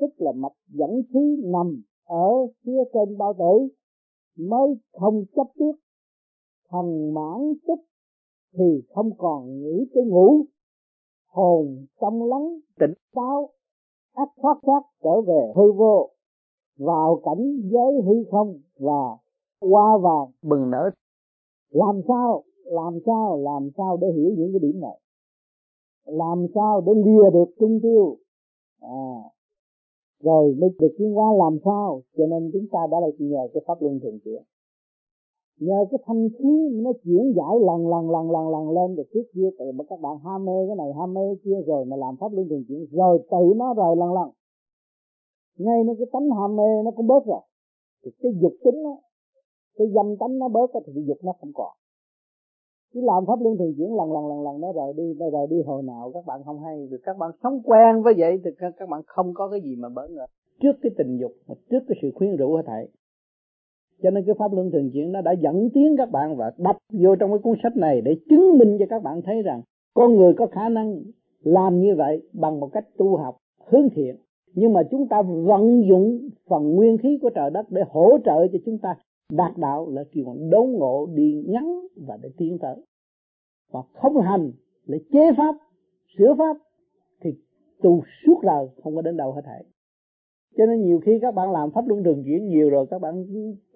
tức 0.00 0.10
là 0.16 0.32
mạch 0.32 0.56
dẫn 0.68 1.02
khí 1.12 1.42
nằm 1.44 1.82
ở 2.04 2.30
phía 2.64 2.78
trên 2.94 3.18
bao 3.18 3.34
tử, 3.38 3.74
mới 4.38 4.74
không 4.92 5.24
chấp 5.36 5.46
trước. 5.58 5.72
Thần 6.70 7.14
mãn 7.14 7.52
tích 7.66 7.84
thì 8.58 8.82
không 8.94 9.10
còn 9.18 9.62
nghĩ 9.62 9.84
tới 9.94 10.04
ngủ 10.04 10.44
hồn 11.34 11.86
trong 12.00 12.22
lắng 12.22 12.58
tỉnh 12.80 12.92
táo 13.14 13.50
ác 14.14 14.28
thoát 14.42 14.58
thoát 14.62 14.82
trở 15.02 15.20
về 15.20 15.52
hư 15.56 15.72
vô 15.72 16.10
vào 16.78 17.20
cảnh 17.24 17.60
giới 17.64 18.02
hư 18.06 18.24
không 18.30 18.60
và 18.78 19.16
hoa 19.60 19.98
vàng. 19.98 20.32
Bừng 20.42 20.70
nở. 20.70 20.90
Làm 21.70 22.00
sao 22.08 22.44
làm 22.64 22.98
sao 23.06 23.38
làm 23.42 23.70
sao 23.76 23.96
để 24.00 24.06
hiểu 24.16 24.30
những 24.36 24.52
cái 24.52 24.60
điểm 24.60 24.80
này? 24.80 25.00
Làm 26.04 26.46
sao 26.54 26.80
để 26.80 26.92
lìa 26.94 27.30
được 27.32 27.54
trung 27.60 27.78
tiêu? 27.82 28.16
À 28.80 29.30
rồi 30.22 30.54
mới 30.60 30.70
được 30.78 30.94
tiến 30.98 31.14
hóa 31.14 31.32
làm 31.38 31.58
sao? 31.64 32.02
Cho 32.16 32.26
nên 32.26 32.50
chúng 32.52 32.66
ta 32.72 32.78
đã 32.90 33.00
là 33.00 33.06
nhờ 33.18 33.48
cái 33.54 33.62
pháp 33.66 33.82
luân 33.82 34.00
thường 34.00 34.18
chuyển 34.24 34.42
nhờ 35.60 35.84
cái 35.90 35.98
thanh 36.06 36.28
khí 36.38 36.52
nó 36.72 36.92
chuyển 37.04 37.32
giải 37.36 37.54
lần 37.68 37.88
lần 37.88 38.10
lần 38.10 38.30
lần 38.30 38.48
lần 38.48 38.70
lên 38.70 38.96
được 38.96 39.08
trước 39.14 39.26
kia 39.34 39.48
từ 39.58 39.72
mà 39.72 39.84
các 39.88 40.00
bạn 40.00 40.18
ham 40.24 40.44
mê 40.44 40.52
cái 40.68 40.76
này 40.76 40.92
ham 40.98 41.14
mê 41.14 41.20
cái 41.20 41.36
kia 41.44 41.66
rồi 41.66 41.84
mà 41.84 41.96
làm 41.96 42.16
pháp 42.20 42.32
luân 42.32 42.48
thường 42.48 42.64
chuyển 42.68 42.86
rồi 42.90 43.18
tự 43.30 43.54
nó 43.56 43.74
rồi 43.74 43.96
lần 43.96 44.12
lần. 44.12 44.30
Ngay 45.58 45.84
nó 45.84 45.92
cái 45.98 46.06
tánh 46.12 46.30
ham 46.30 46.56
mê 46.56 46.82
nó 46.84 46.90
cũng 46.90 47.06
bớt 47.06 47.26
rồi. 47.26 47.40
Thì 48.04 48.10
cái 48.22 48.32
dục 48.42 48.52
tính 48.64 48.82
đó, 48.84 48.96
cái 49.78 49.86
dâm 49.94 50.16
tánh 50.20 50.38
nó 50.38 50.48
bớt 50.48 50.70
thì 50.86 50.92
cái 50.94 51.04
dục 51.06 51.18
nó 51.22 51.32
không 51.40 51.52
còn. 51.54 51.72
Cứ 52.92 53.00
làm 53.00 53.26
pháp 53.26 53.40
luân 53.40 53.56
thường 53.58 53.74
chuyển 53.76 53.96
lần 53.96 54.12
lần 54.12 54.26
lần 54.26 54.42
lần 54.42 54.60
nó 54.60 54.72
rồi 54.72 54.92
đi 54.96 55.14
nó 55.18 55.30
rồi 55.30 55.46
đi 55.50 55.62
hồi 55.66 55.82
nào 55.82 56.10
các 56.14 56.26
bạn 56.26 56.40
không 56.44 56.60
hay. 56.60 56.86
Được 56.90 57.00
các 57.02 57.16
bạn 57.18 57.30
sống 57.42 57.60
quen 57.64 58.02
với 58.02 58.14
vậy 58.18 58.40
thì 58.44 58.50
các 58.76 58.88
bạn 58.88 59.02
không 59.06 59.34
có 59.34 59.48
cái 59.50 59.60
gì 59.60 59.76
mà 59.76 59.88
bỡ 59.88 60.08
ngỡ. 60.08 60.26
Trước 60.62 60.72
cái 60.82 60.92
tình 60.98 61.18
dục 61.20 61.32
trước 61.70 61.80
cái 61.88 61.98
sự 62.02 62.10
khuyên 62.14 62.36
rũ 62.36 62.54
hết 62.56 62.62
thảy 62.66 62.88
cho 64.02 64.10
nên 64.10 64.24
cái 64.26 64.34
pháp 64.38 64.52
luân 64.52 64.70
thường 64.70 64.90
chuyển 64.92 65.12
nó 65.12 65.20
đã 65.20 65.32
dẫn 65.32 65.70
tiến 65.74 65.96
các 65.98 66.10
bạn 66.10 66.36
và 66.36 66.52
đập 66.58 66.76
vô 66.92 67.16
trong 67.16 67.30
cái 67.30 67.38
cuốn 67.38 67.56
sách 67.62 67.76
này 67.76 68.00
để 68.00 68.16
chứng 68.28 68.58
minh 68.58 68.76
cho 68.78 68.86
các 68.90 69.02
bạn 69.02 69.22
thấy 69.22 69.42
rằng 69.42 69.62
con 69.94 70.16
người 70.16 70.32
có 70.34 70.46
khả 70.46 70.68
năng 70.68 71.02
làm 71.44 71.80
như 71.80 71.94
vậy 71.94 72.22
bằng 72.32 72.60
một 72.60 72.68
cách 72.72 72.84
tu 72.96 73.16
học, 73.16 73.36
hướng 73.66 73.88
thiện. 73.94 74.16
Nhưng 74.54 74.72
mà 74.72 74.82
chúng 74.90 75.08
ta 75.08 75.22
vận 75.22 75.88
dụng 75.88 76.28
phần 76.48 76.74
nguyên 76.74 76.98
khí 76.98 77.18
của 77.22 77.30
trời 77.30 77.50
đất 77.50 77.66
để 77.70 77.82
hỗ 77.90 78.18
trợ 78.24 78.46
cho 78.52 78.58
chúng 78.66 78.78
ta 78.78 78.96
đạt 79.32 79.52
đạo 79.56 79.90
là 79.90 80.04
kêu 80.12 80.24
bằng 80.24 80.50
đốn 80.50 80.70
ngộ 80.70 81.06
đi 81.14 81.44
ngắn 81.46 81.80
và 82.06 82.18
để 82.22 82.28
tiến 82.36 82.58
tới. 82.58 82.76
Và 83.72 83.82
không 83.94 84.20
hành 84.20 84.52
để 84.86 84.98
chế 85.12 85.32
pháp, 85.36 85.54
sửa 86.18 86.34
pháp 86.38 86.56
thì 87.20 87.30
tu 87.82 88.02
suốt 88.26 88.40
đời 88.42 88.66
không 88.82 88.96
có 88.96 89.02
đến 89.02 89.16
đâu 89.16 89.32
hết 89.32 89.42
thảy 89.44 89.64
cho 90.56 90.66
nên 90.66 90.82
nhiều 90.82 91.00
khi 91.04 91.18
các 91.22 91.34
bạn 91.34 91.52
làm 91.52 91.70
pháp 91.70 91.88
luân 91.88 92.04
thường 92.04 92.22
chuyển 92.24 92.48
nhiều 92.48 92.70
rồi, 92.70 92.86
các 92.90 93.00
bạn 93.00 93.24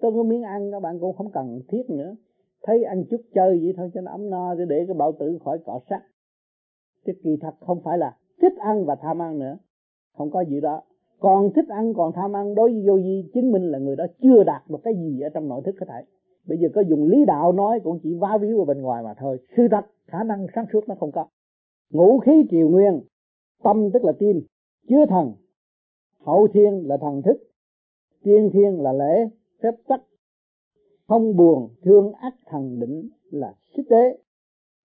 có 0.01 0.11
cái 0.11 0.23
miếng 0.23 0.43
ăn, 0.43 0.71
các 0.71 0.79
bạn 0.79 0.99
cũng 0.99 1.15
không 1.15 1.31
cần 1.31 1.59
thiết 1.67 1.89
nữa. 1.89 2.15
Thấy 2.63 2.83
ăn 2.83 3.03
chút 3.09 3.21
chơi 3.33 3.59
vậy 3.63 3.73
thôi, 3.77 3.91
cho 3.93 4.01
nó 4.01 4.11
ấm 4.11 4.29
no, 4.29 4.55
để 4.55 4.65
để 4.69 4.85
cái 4.87 4.93
bảo 4.93 5.11
tử 5.11 5.37
khỏi 5.43 5.59
cọ 5.65 5.79
sắt 5.89 6.01
chứ 7.05 7.13
kỳ 7.23 7.37
thật 7.41 7.53
không 7.59 7.81
phải 7.83 7.97
là 7.97 8.15
thích 8.41 8.53
ăn 8.57 8.85
và 8.85 8.95
tham 8.95 9.21
ăn 9.21 9.39
nữa. 9.39 9.57
Không 10.17 10.31
có 10.31 10.43
gì 10.43 10.61
đó. 10.61 10.81
Còn 11.19 11.53
thích 11.53 11.67
ăn, 11.67 11.93
còn 11.93 12.11
tham 12.15 12.35
ăn, 12.35 12.55
đối 12.55 12.71
với 12.71 12.83
vô 12.87 12.95
vi, 12.95 13.29
chứng 13.33 13.51
minh 13.51 13.71
là 13.71 13.79
người 13.79 13.95
đó 13.95 14.05
chưa 14.21 14.43
đạt 14.43 14.61
được 14.69 14.79
cái 14.83 14.93
gì 14.95 15.21
ở 15.21 15.29
trong 15.29 15.47
nội 15.47 15.61
thức 15.65 15.75
có 15.79 15.85
thể. 15.89 16.03
Bây 16.47 16.57
giờ 16.57 16.67
có 16.75 16.81
dùng 16.81 17.07
lý 17.07 17.25
đạo 17.25 17.51
nói, 17.51 17.79
cũng 17.83 17.99
chỉ 18.03 18.13
vá 18.13 18.37
víu 18.41 18.59
ở 18.59 18.65
bên 18.65 18.81
ngoài 18.81 19.03
mà 19.03 19.13
thôi. 19.13 19.37
Sự 19.57 19.67
thật, 19.71 19.85
khả 20.07 20.23
năng 20.23 20.47
sáng 20.55 20.65
suốt 20.73 20.89
nó 20.89 20.95
không 20.99 21.11
có. 21.11 21.25
Ngũ 21.91 22.19
khí 22.19 22.45
triều 22.51 22.69
nguyên, 22.69 23.01
tâm 23.63 23.89
tức 23.93 24.03
là 24.03 24.11
tim, 24.19 24.41
chứa 24.89 25.05
thần 25.09 25.33
hậu 26.25 26.47
thiên 26.53 26.87
là 26.87 26.97
thần 26.97 27.21
thức, 27.21 27.37
tiên 28.23 28.49
thiên 28.53 28.81
là 28.81 28.93
lễ, 28.93 29.29
phép 29.63 29.71
tắc. 29.87 30.01
Không 31.07 31.35
buồn, 31.35 31.69
thương 31.81 32.13
ác 32.13 32.35
thần 32.45 32.79
định 32.79 33.09
là 33.31 33.53
xích 33.75 33.85
tế 33.89 34.17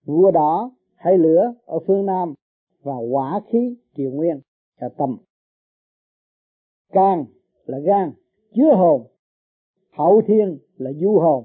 vua 0.05 0.31
đỏ 0.31 0.71
hay 0.95 1.19
lửa 1.19 1.55
ở 1.65 1.79
phương 1.87 2.07
nam 2.07 2.35
và 2.83 2.95
hỏa 2.95 3.41
khí 3.51 3.77
triều 3.97 4.11
nguyên 4.11 4.41
là 4.81 4.89
tâm 4.89 5.17
can 6.95 7.25
là 7.67 7.79
gan, 7.79 8.13
chứa 8.55 8.75
hồn. 8.77 9.03
Hậu 9.91 10.23
thiên 10.27 10.59
là 10.77 10.93
du 10.93 11.19
hồn. 11.19 11.45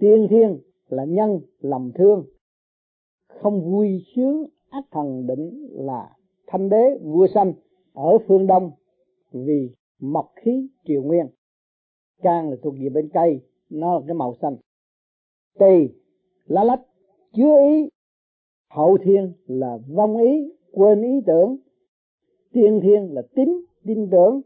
Tiên 0.00 0.26
thiên 0.30 0.60
là 0.88 1.04
nhân, 1.04 1.40
lòng 1.60 1.90
thương. 1.94 2.24
Không 3.28 3.70
vui 3.70 4.04
sướng 4.14 4.44
ác 4.68 4.84
thần 4.90 5.26
định 5.26 5.68
là 5.70 6.16
thanh 6.46 6.68
đế 6.68 6.98
vua 7.02 7.26
sanh 7.34 7.52
ở 7.92 8.18
phương 8.26 8.46
đông 8.46 8.70
vì 9.32 9.70
mộc 10.00 10.32
khí 10.36 10.68
triều 10.84 11.02
nguyên. 11.02 11.26
Can 12.22 12.50
là 12.50 12.56
thuộc 12.62 12.74
về 12.80 12.88
bên 12.88 13.08
cây 13.14 13.40
nó 13.70 13.94
là 13.94 14.00
cái 14.06 14.14
màu 14.14 14.34
xanh. 14.42 14.56
Tỳ, 15.58 15.88
lá 16.44 16.64
lách, 16.64 16.82
chứa 17.32 17.56
ý. 17.70 17.88
Hậu 18.70 18.98
thiên 19.02 19.32
là 19.46 19.78
vong 19.88 20.16
ý, 20.16 20.52
quên 20.72 21.02
ý 21.02 21.20
tưởng. 21.26 21.56
Tiên 22.52 22.80
thiên 22.82 23.14
là 23.14 23.22
tín, 23.34 23.48
tin 23.86 24.08
tưởng. 24.10 24.40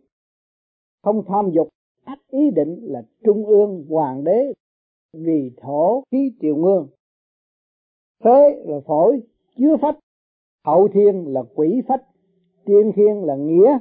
Không 1.03 1.25
tham 1.29 1.51
dục, 1.53 1.69
ác 2.05 2.19
ý 2.29 2.51
định 2.51 2.79
là 2.83 3.03
trung 3.25 3.47
ương, 3.47 3.87
hoàng 3.89 4.25
đế. 4.25 4.53
Vì 5.13 5.51
thổ 5.57 6.03
khí 6.11 6.33
triều 6.41 6.57
nguyên. 6.57 6.87
Phế 8.25 8.63
là 8.65 8.81
phổi, 8.87 9.21
chứa 9.57 9.77
phách. 9.81 9.99
Hậu 10.65 10.89
thiên 10.89 11.25
là 11.27 11.43
quỷ 11.55 11.83
phách. 11.89 12.03
Tiên 12.65 12.93
thiên 12.97 13.25
là 13.25 13.37
nghĩa 13.37 13.79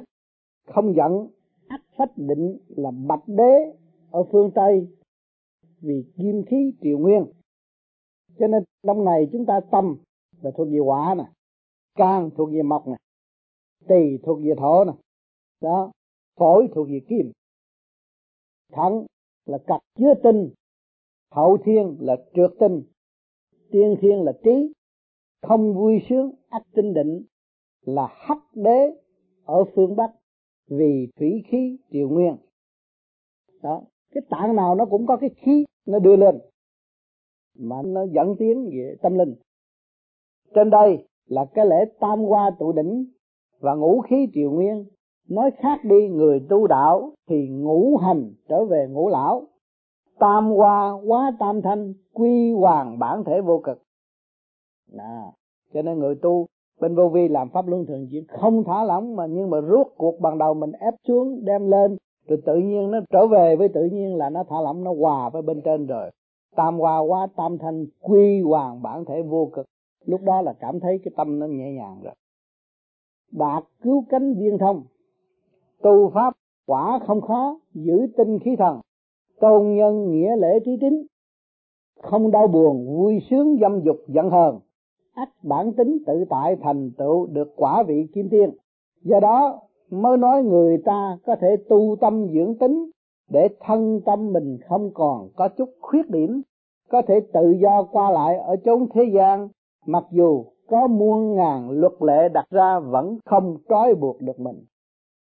không 0.66 0.94
giận 0.96 1.28
ác 1.68 1.82
phách 1.96 2.12
định 2.16 2.58
là 2.68 2.90
bạch 2.90 3.22
đế 3.26 3.74
ở 4.10 4.24
phương 4.32 4.50
tây 4.54 4.88
vì 5.80 6.04
kim 6.16 6.42
khí 6.46 6.74
triều 6.80 6.98
nguyên. 6.98 7.26
Cho 8.38 8.46
nên 8.46 8.64
đông 8.82 9.04
này 9.04 9.28
chúng 9.32 9.46
ta 9.46 9.60
tâm 9.70 9.96
là 10.42 10.50
thuộc 10.56 10.68
về 10.68 10.78
hỏa 10.78 11.14
nè, 11.14 11.24
can 11.94 12.30
thuộc 12.36 12.50
về 12.52 12.62
mộc 12.62 12.88
nè, 12.88 12.96
tỳ 13.88 14.18
thuộc 14.22 14.38
về 14.42 14.54
thổ 14.58 14.84
nè, 14.84 14.92
đó, 15.60 15.92
phổi 16.36 16.68
thuộc 16.74 16.88
về 16.88 17.00
kim. 17.08 17.32
Thẳng 18.72 19.06
là 19.46 19.58
cặp 19.66 19.80
chứa 19.98 20.14
tinh, 20.22 20.50
hậu 21.30 21.58
thiên 21.64 21.96
là 22.00 22.16
trượt 22.34 22.50
tinh, 22.60 22.82
tiên 23.70 23.96
thiên 24.00 24.22
là 24.22 24.32
trí. 24.44 24.72
Không 25.42 25.74
vui 25.74 26.02
sướng, 26.08 26.32
ác 26.48 26.62
tinh 26.74 26.94
định 26.94 27.24
là 27.80 28.08
hắc 28.10 28.38
đế 28.54 29.00
ở 29.44 29.64
phương 29.74 29.96
bắc 29.96 30.12
vì 30.68 31.08
thủy 31.16 31.42
khí 31.46 31.78
triều 31.90 32.08
nguyên. 32.08 32.36
Đó 33.62 33.82
cái 34.14 34.22
tạng 34.30 34.56
nào 34.56 34.74
nó 34.74 34.84
cũng 34.84 35.06
có 35.06 35.16
cái 35.16 35.30
khí 35.36 35.64
nó 35.86 35.98
đưa 35.98 36.16
lên 36.16 36.38
mà 37.58 37.76
nó 37.84 38.02
dẫn 38.12 38.34
tiến 38.38 38.70
về 38.72 38.96
tâm 39.02 39.14
linh. 39.14 39.34
Trên 40.54 40.70
đây 40.70 41.06
là 41.26 41.44
cái 41.54 41.66
lễ 41.66 41.84
tam 42.00 42.18
hoa 42.18 42.50
tụ 42.58 42.72
đỉnh 42.72 43.04
và 43.60 43.74
ngũ 43.74 44.00
khí 44.00 44.28
triều 44.34 44.50
nguyên. 44.50 44.84
Nói 45.28 45.50
khác 45.58 45.78
đi 45.84 46.08
người 46.08 46.46
tu 46.48 46.66
đạo 46.66 47.12
thì 47.28 47.48
ngũ 47.48 47.96
hành 47.96 48.32
trở 48.48 48.64
về 48.64 48.86
ngũ 48.90 49.08
lão. 49.08 49.46
Tam 50.18 50.50
hoa 50.50 50.92
quá 51.06 51.32
tam 51.38 51.62
thanh 51.62 51.94
quy 52.12 52.52
hoàng 52.52 52.98
bản 52.98 53.24
thể 53.24 53.40
vô 53.40 53.60
cực. 53.64 53.82
À, 54.98 55.22
cho 55.74 55.82
nên 55.82 55.98
người 55.98 56.14
tu 56.14 56.46
bên 56.80 56.94
vô 56.94 57.08
vi 57.08 57.28
làm 57.28 57.48
pháp 57.48 57.68
luân 57.68 57.86
thường 57.86 58.06
chuyển 58.10 58.24
không 58.26 58.64
thả 58.64 58.84
lỏng 58.84 59.16
mà 59.16 59.26
nhưng 59.26 59.50
mà 59.50 59.60
rút 59.60 59.86
cuộc 59.96 60.20
ban 60.20 60.38
đầu 60.38 60.54
mình 60.54 60.72
ép 60.72 60.94
xuống 61.08 61.44
đem 61.44 61.70
lên, 61.70 61.96
rồi 62.28 62.42
tự 62.46 62.56
nhiên 62.56 62.90
nó 62.90 63.00
trở 63.10 63.26
về 63.26 63.56
với 63.56 63.68
tự 63.68 63.84
nhiên 63.84 64.16
là 64.16 64.30
nó 64.30 64.44
thả 64.48 64.56
lỏng, 64.60 64.84
nó 64.84 64.94
hòa 64.94 65.28
với 65.28 65.42
bên 65.42 65.60
trên 65.64 65.86
rồi. 65.86 66.10
Tam 66.56 66.78
hòa 66.78 66.98
hóa 66.98 67.26
tam 67.36 67.58
thanh 67.58 67.86
quy 68.00 68.40
hoàng 68.40 68.82
bản 68.82 69.04
thể 69.04 69.22
vô 69.22 69.50
cực. 69.52 69.66
Lúc 70.06 70.20
đó 70.22 70.42
là 70.42 70.52
cảm 70.60 70.80
thấy 70.80 70.98
cái 71.04 71.12
tâm 71.16 71.38
nó 71.38 71.46
nhẹ 71.46 71.72
nhàng 71.72 72.00
rồi. 72.02 72.14
Đạt 73.32 73.64
cứu 73.82 74.04
cánh 74.08 74.34
viên 74.34 74.58
thông. 74.58 74.82
Tu 75.82 76.10
pháp 76.10 76.34
quả 76.66 76.98
không 77.06 77.20
khó, 77.20 77.60
giữ 77.74 78.06
tinh 78.16 78.38
khí 78.38 78.56
thần. 78.58 78.80
Tôn 79.40 79.74
nhân 79.74 80.10
nghĩa 80.10 80.36
lễ 80.36 80.60
trí 80.64 80.76
tín. 80.80 81.06
Không 82.02 82.30
đau 82.30 82.46
buồn, 82.46 82.96
vui 82.96 83.20
sướng 83.30 83.56
dâm 83.60 83.80
dục 83.80 83.96
giận 84.08 84.30
hờn 84.30 84.58
ắt 85.14 85.28
bản 85.42 85.72
tính 85.72 85.98
tự 86.06 86.24
tại 86.30 86.56
thành 86.62 86.90
tựu 86.98 87.26
được 87.26 87.52
quả 87.56 87.82
vị 87.82 88.06
kim 88.14 88.28
tiên. 88.28 88.50
Do 89.02 89.20
đó, 89.20 89.60
mới 89.90 90.16
nói 90.16 90.42
người 90.42 90.78
ta 90.84 91.18
có 91.26 91.36
thể 91.40 91.56
tu 91.68 91.96
tâm 92.00 92.26
dưỡng 92.34 92.58
tính 92.58 92.90
để 93.30 93.48
thân 93.60 94.00
tâm 94.06 94.32
mình 94.32 94.58
không 94.68 94.90
còn 94.94 95.28
có 95.36 95.48
chút 95.48 95.68
khuyết 95.80 96.10
điểm, 96.10 96.42
có 96.88 97.02
thể 97.02 97.20
tự 97.32 97.50
do 97.50 97.82
qua 97.92 98.10
lại 98.10 98.36
ở 98.36 98.56
chốn 98.64 98.86
thế 98.94 99.02
gian, 99.14 99.48
mặc 99.86 100.04
dù 100.10 100.44
có 100.68 100.86
muôn 100.86 101.34
ngàn 101.36 101.70
luật 101.70 101.92
lệ 102.00 102.28
đặt 102.28 102.46
ra 102.50 102.78
vẫn 102.78 103.18
không 103.24 103.56
trói 103.68 103.94
buộc 103.94 104.20
được 104.20 104.40
mình. 104.40 104.64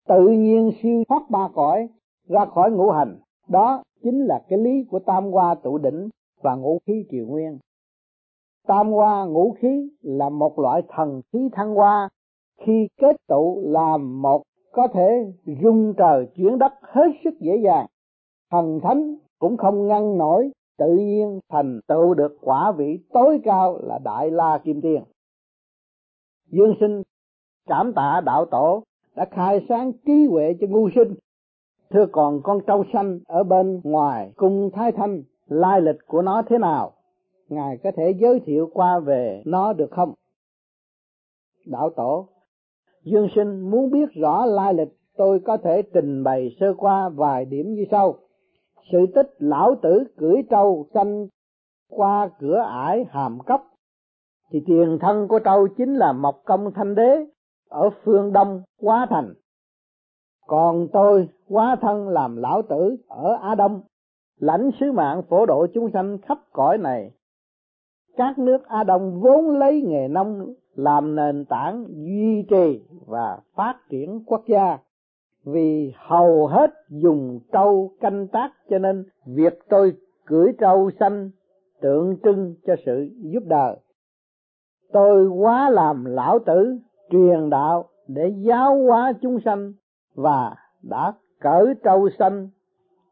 Tự 0.09 0.29
nhiên 0.29 0.71
siêu 0.83 1.03
thoát 1.09 1.31
ba 1.31 1.49
cõi, 1.55 1.89
ra 2.29 2.45
khỏi 2.45 2.71
ngũ 2.71 2.91
hành, 2.91 3.19
đó 3.49 3.83
chính 4.03 4.25
là 4.25 4.43
cái 4.49 4.59
lý 4.59 4.85
của 4.91 4.99
tam 4.99 5.33
hoa 5.33 5.55
tụ 5.55 5.79
đỉnh 5.79 6.09
và 6.43 6.55
ngũ 6.55 6.79
khí 6.87 7.05
triều 7.11 7.27
nguyên 7.27 7.59
tam 8.67 8.93
hoa 8.93 9.25
ngũ 9.25 9.57
khí 9.59 9.89
là 10.03 10.29
một 10.29 10.59
loại 10.59 10.83
thần 10.89 11.21
khí 11.33 11.49
thăng 11.53 11.75
hoa. 11.75 12.09
Khi 12.61 12.89
kết 12.97 13.17
tụ 13.29 13.63
làm 13.65 14.23
một 14.23 14.43
có 14.73 14.89
thể 14.89 15.33
rung 15.63 15.95
trời 15.97 16.27
chuyển 16.37 16.59
đất 16.59 16.73
hết 16.83 17.11
sức 17.25 17.35
dễ 17.41 17.57
dàng. 17.57 17.87
Thần 18.51 18.81
thánh 18.83 19.17
cũng 19.39 19.57
không 19.57 19.87
ngăn 19.87 20.19
nổi, 20.19 20.51
tự 20.79 20.97
nhiên 20.97 21.41
thành 21.49 21.81
tựu 21.87 22.15
được 22.15 22.37
quả 22.41 22.73
vị 22.73 22.99
tối 23.13 23.41
cao 23.45 23.79
là 23.83 23.99
đại 24.05 24.31
la 24.31 24.61
kim 24.65 24.81
tiên. 24.81 25.03
Dương 26.51 26.75
sinh 26.81 27.03
cảm 27.69 27.93
tạ 27.93 28.21
đạo 28.25 28.45
tổ 28.45 28.83
đã 29.17 29.27
khai 29.31 29.67
sáng 29.69 29.93
trí 30.07 30.27
huệ 30.31 30.55
cho 30.61 30.67
ngu 30.67 30.89
sinh. 30.95 31.15
Thưa 31.91 32.07
còn 32.13 32.41
con 32.43 32.61
trâu 32.67 32.85
xanh 32.93 33.21
ở 33.27 33.45
bên 33.45 33.81
ngoài 33.85 34.33
cung 34.37 34.71
thái 34.73 34.93
thanh, 34.93 35.23
lai 35.47 35.81
lịch 35.81 36.07
của 36.07 36.23
nó 36.23 36.43
thế 36.49 36.59
nào? 36.59 36.93
Ngài 37.49 37.79
có 37.85 37.91
thể 37.97 38.15
giới 38.21 38.41
thiệu 38.41 38.71
qua 38.73 38.99
về 38.99 39.43
nó 39.47 39.73
được 39.73 39.91
không? 39.91 40.15
Đạo 41.67 41.91
tổ, 41.97 42.29
dương 43.05 43.29
sinh 43.35 43.71
muốn 43.71 43.91
biết 43.91 44.09
rõ 44.15 44.47
lai 44.47 44.75
lịch, 44.75 44.97
tôi 45.17 45.41
có 45.45 45.57
thể 45.57 45.83
trình 45.95 46.25
bày 46.25 46.57
sơ 46.61 46.75
qua 46.77 47.09
vài 47.09 47.45
điểm 47.45 47.75
như 47.75 47.85
sau. 47.91 48.15
Sự 48.93 48.99
tích 49.15 49.35
lão 49.39 49.75
tử 49.83 50.05
cưỡi 50.17 50.37
trâu 50.51 50.87
xanh 50.95 51.27
qua 51.91 52.31
cửa 52.41 52.59
ải 52.59 53.05
hàm 53.11 53.39
cấp 53.47 53.61
thì 54.51 54.63
tiền 54.67 54.99
thân 55.01 55.29
của 55.29 55.39
trâu 55.39 55.69
chính 55.69 55.95
là 55.95 56.13
mộc 56.13 56.43
công 56.45 56.73
thanh 56.75 56.95
đế, 56.95 57.27
ở 57.69 57.91
phương 58.05 58.33
đông, 58.33 58.63
quá 58.81 59.07
thành. 59.11 59.35
Còn 60.47 60.89
tôi, 60.93 61.29
quá 61.49 61.77
thân 61.81 62.09
làm 62.09 62.37
lão 62.37 62.63
tử 62.63 62.97
ở 63.09 63.33
á 63.43 63.55
đông. 63.55 63.81
Lãnh 64.39 64.71
sứ 64.81 64.93
mạng 64.93 65.23
phổ 65.29 65.47
độ 65.47 65.67
chúng 65.75 65.91
sanh 65.93 66.19
khắp 66.19 66.39
cõi 66.53 66.79
này 66.79 67.11
các 68.17 68.39
nước 68.39 68.69
á 68.69 68.85
đông 68.85 69.21
vốn 69.21 69.51
lấy 69.51 69.83
nghề 69.83 70.09
nông 70.09 70.55
làm 70.75 71.17
nền 71.17 71.45
tảng 71.45 71.85
duy 71.89 72.43
trì 72.51 72.81
và 73.07 73.39
phát 73.55 73.75
triển 73.91 74.23
quốc 74.27 74.43
gia. 74.47 74.79
Vì 75.45 75.93
hầu 75.97 76.47
hết 76.47 76.71
dùng 76.89 77.41
trâu 77.53 77.91
canh 78.01 78.29
tác 78.29 78.51
cho 78.71 78.79
nên 78.79 79.05
việc 79.27 79.59
tôi 79.69 79.93
cưỡi 80.27 80.53
trâu 80.61 80.91
xanh 81.01 81.31
tượng 81.81 82.17
trưng 82.23 82.55
cho 82.67 82.75
sự 82.87 83.09
giúp 83.23 83.43
đời 83.47 83.77
tôi 84.95 85.27
quá 85.27 85.71
làm 85.71 86.05
lão 86.05 86.39
tử, 86.39 86.79
truyền 87.11 87.51
đạo 87.51 87.85
để 88.09 88.35
giáo 88.37 88.83
hóa 88.83 89.13
chúng 89.23 89.39
sanh 89.45 89.73
và 90.15 90.57
đã 90.83 91.13
cởi 91.41 91.75
trâu 91.85 92.09
xanh 92.19 92.49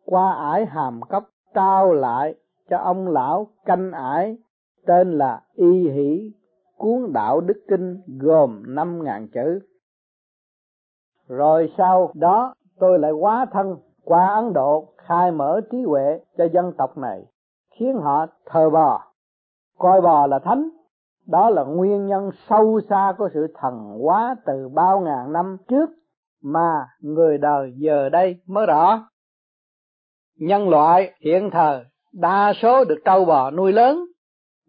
qua 0.05 0.33
ải 0.33 0.67
hàm 0.67 1.01
cấp 1.09 1.25
trao 1.55 1.93
lại 1.93 2.35
cho 2.71 2.79
ông 2.79 3.09
lão 3.09 3.47
canh 3.65 3.93
ải 3.93 4.37
tên 4.87 5.19
là 5.19 5.41
y 5.55 5.91
hỷ, 5.91 6.33
cuốn 6.77 7.13
đạo 7.13 7.41
đức 7.41 7.65
kinh 7.69 8.01
gồm 8.21 8.63
năm 8.67 9.05
ngàn 9.05 9.29
chữ. 9.29 9.61
Rồi 11.29 11.73
sau 11.79 12.13
đó, 12.15 12.55
tôi 12.79 12.99
lại 12.99 13.13
quá 13.13 13.47
thân 13.53 13.77
qua 14.05 14.27
ấn 14.35 14.53
độ, 14.53 14.89
khai 14.97 15.33
mở 15.33 15.61
trí 15.71 15.83
huệ 15.83 16.21
cho 16.39 16.45
dân 16.45 16.73
tộc 16.79 16.99
này, 16.99 17.25
khiến 17.79 17.97
họ 17.97 18.27
thờ 18.47 18.71
bò. 18.71 19.03
Coi 19.79 20.01
bò 20.01 20.27
là 20.27 20.39
thánh, 20.39 20.69
đó 21.27 21.51
là 21.51 21.65
nguyên 21.65 22.07
nhân 22.07 22.31
sâu 22.49 22.81
xa 22.91 23.13
của 23.19 23.29
sự 23.35 23.47
thần 23.55 23.75
hóa 24.03 24.37
từ 24.47 24.69
bao 24.69 25.01
ngàn 25.01 25.33
năm 25.33 25.57
trước 25.69 25.91
mà 26.43 26.87
người 27.01 27.39
đời 27.39 27.73
giờ 27.77 28.09
đây 28.09 28.41
mới 28.47 28.67
rõ. 28.67 29.09
Nhân 30.39 30.69
loại 30.69 31.15
hiện 31.21 31.51
thời, 31.53 31.85
đa 32.13 32.53
số 32.63 32.85
được 32.85 32.99
trâu 33.05 33.25
bò 33.25 33.51
nuôi 33.51 33.73
lớn 33.73 34.05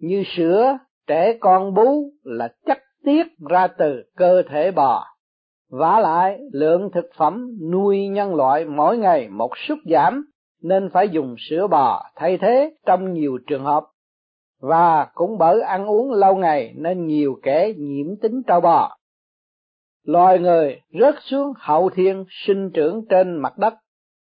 như 0.04 0.24
sữa, 0.36 0.78
trẻ 1.08 1.38
con 1.39 1.74
bú 1.74 2.12
là 2.24 2.47
chất 2.66 2.78
tiết 3.06 3.28
ra 3.49 3.68
từ 3.68 4.04
cơ 4.16 4.43
thể 4.49 4.72
bò. 4.72 5.06
Vả 5.70 5.99
lại, 5.99 6.39
lượng 6.51 6.89
thực 6.93 7.06
phẩm 7.18 7.58
nuôi 7.72 8.08
nhân 8.08 8.36
loại 8.36 8.66
mỗi 8.66 8.97
ngày 8.97 9.30
một 9.30 9.58
sút 9.68 9.78
giảm, 9.86 10.26
nên 10.62 10.89
phải 10.93 11.10
dùng 11.10 11.36
sữa 11.38 11.68
bò 11.68 12.04
thay 12.16 12.38
thế 12.38 12.76
trong 12.86 13.14
nhiều 13.14 13.38
trường 13.47 13.64
hợp. 13.64 13.84
Và 14.62 15.08
cũng 15.14 15.38
bởi 15.38 15.62
ăn 15.62 15.86
uống 15.86 16.12
lâu 16.12 16.36
ngày 16.36 16.74
nên 16.76 17.08
nhiều 17.08 17.39
kẻ 17.43 17.74
nhiễm 17.78 18.16
tính 18.22 18.41
trâu 18.47 18.62
bò. 18.62 18.97
Loài 20.06 20.39
người 20.39 20.82
rớt 20.99 21.16
xuống 21.22 21.54
hậu 21.56 21.89
thiên 21.89 22.26
sinh 22.30 22.72
trưởng 22.74 23.06
trên 23.10 23.38
mặt 23.38 23.58
đất 23.58 23.74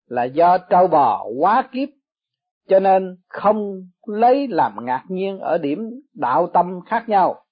là 0.09 0.25
do 0.25 0.59
trâu 0.59 0.87
bò 0.87 1.27
quá 1.41 1.69
kiếp, 1.73 1.89
cho 2.69 2.79
nên 2.79 3.17
không 3.29 3.89
lấy 4.09 4.49
làm 4.49 4.85
ngạc 4.85 5.05
nhiên 5.09 5.39
ở 5.39 5.59
điểm 5.59 5.91
đạo 6.15 6.47
tâm 6.47 6.81
khác 6.87 7.09
nhau. 7.09 7.45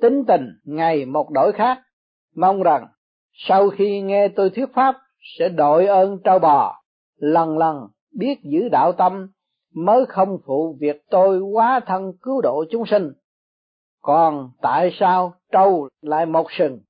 Tính 0.00 0.24
tình 0.28 0.46
ngày 0.64 1.04
một 1.04 1.30
đổi 1.30 1.52
khác, 1.52 1.78
mong 2.36 2.62
rằng 2.62 2.86
sau 3.32 3.70
khi 3.70 4.00
nghe 4.00 4.28
tôi 4.28 4.50
thuyết 4.50 4.74
pháp 4.74 4.96
sẽ 5.38 5.48
đội 5.48 5.86
ơn 5.86 6.18
trâu 6.24 6.38
bò, 6.38 6.82
lần 7.16 7.58
lần 7.58 7.88
biết 8.18 8.38
giữ 8.42 8.68
đạo 8.68 8.92
tâm 8.92 9.28
mới 9.74 10.06
không 10.06 10.38
phụ 10.46 10.76
việc 10.80 11.02
tôi 11.10 11.40
quá 11.40 11.80
thân 11.86 12.12
cứu 12.22 12.40
độ 12.40 12.64
chúng 12.70 12.86
sinh. 12.86 13.12
Còn 14.02 14.50
tại 14.62 14.90
sao 14.98 15.34
trâu 15.52 15.88
lại 16.02 16.26
một 16.26 16.46
sừng? 16.50 16.80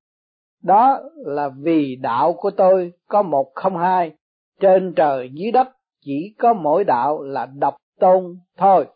Đó 0.62 0.98
là 1.16 1.48
vì 1.48 1.96
đạo 1.96 2.32
của 2.32 2.50
tôi 2.50 2.92
có 3.08 3.22
một 3.22 3.52
không 3.54 3.76
hai, 3.76 4.16
trên 4.60 4.92
trời 4.96 5.30
dưới 5.32 5.52
đất 5.52 5.68
chỉ 6.04 6.34
có 6.38 6.52
mỗi 6.52 6.84
đạo 6.84 7.22
là 7.22 7.46
độc 7.46 7.76
tôn 8.00 8.38
thôi. 8.56 8.86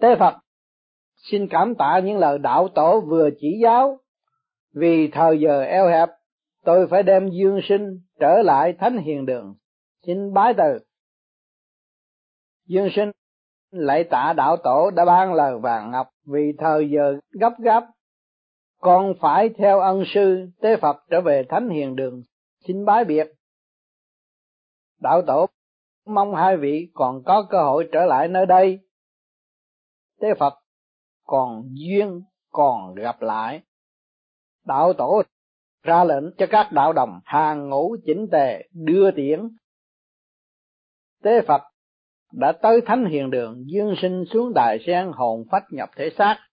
Tế 0.00 0.16
phật, 0.18 0.34
xin 1.16 1.48
cảm 1.50 1.74
tạ 1.74 2.00
những 2.04 2.18
lời 2.18 2.38
đạo 2.38 2.68
tổ 2.74 3.00
vừa 3.00 3.28
chỉ 3.40 3.60
giáo. 3.62 3.98
Vì 4.74 5.08
thời 5.12 5.40
giờ 5.40 5.62
eo 5.62 5.88
hẹp, 5.88 6.08
tôi 6.64 6.86
phải 6.90 7.02
đem 7.02 7.30
dương 7.30 7.60
sinh 7.68 8.00
trở 8.20 8.42
lại 8.42 8.74
thánh 8.78 8.98
hiền 8.98 9.26
đường. 9.26 9.54
Xin 10.06 10.32
bái 10.32 10.54
từ. 10.54 10.78
Dương 12.66 12.88
sinh 12.96 13.10
lại 13.70 14.04
tạ 14.04 14.32
đạo 14.36 14.56
tổ 14.56 14.90
đã 14.90 15.04
ban 15.04 15.34
lời 15.34 15.58
vàng 15.58 15.90
ngọc. 15.90 16.08
Vì 16.26 16.52
thời 16.58 16.90
giờ 16.90 17.18
gấp 17.30 17.52
gáp, 17.58 17.84
con 18.80 19.14
phải 19.20 19.48
theo 19.58 19.80
ân 19.80 20.02
sư 20.14 20.48
tế 20.60 20.76
phật 20.76 20.96
trở 21.10 21.20
về 21.20 21.42
thánh 21.48 21.68
hiền 21.68 21.96
đường. 21.96 22.22
Xin 22.66 22.84
bái 22.84 23.04
biệt. 23.04 23.26
Đạo 25.00 25.22
tổ 25.26 25.46
mong 26.08 26.34
hai 26.34 26.56
vị 26.56 26.90
còn 26.94 27.22
có 27.24 27.46
cơ 27.50 27.64
hội 27.64 27.88
trở 27.92 28.06
lại 28.06 28.28
nơi 28.28 28.46
đây. 28.46 28.78
Tế 30.20 30.28
phật 30.38 30.54
còn 31.24 31.62
duyên 31.72 32.22
còn 32.52 32.94
gặp 32.94 33.22
lại. 33.22 33.62
Đạo 34.66 34.92
tổ 34.92 35.22
ra 35.82 36.04
lệnh 36.04 36.24
cho 36.38 36.46
các 36.50 36.72
đạo 36.72 36.92
đồng 36.92 37.20
hàng 37.24 37.68
ngũ 37.68 37.96
chỉnh 38.06 38.26
tề 38.32 38.68
đưa 38.72 39.10
tiễn. 39.10 39.48
Tế 41.22 41.42
phật 41.42 41.62
đã 42.32 42.52
tới 42.62 42.80
thánh 42.86 43.04
hiền 43.04 43.30
đường, 43.30 43.64
dương 43.66 43.94
sinh 44.02 44.24
xuống 44.32 44.54
đài 44.54 44.78
sen 44.86 45.12
hồn 45.14 45.44
phách 45.50 45.64
nhập 45.70 45.90
thể 45.96 46.10
xác. 46.18 46.47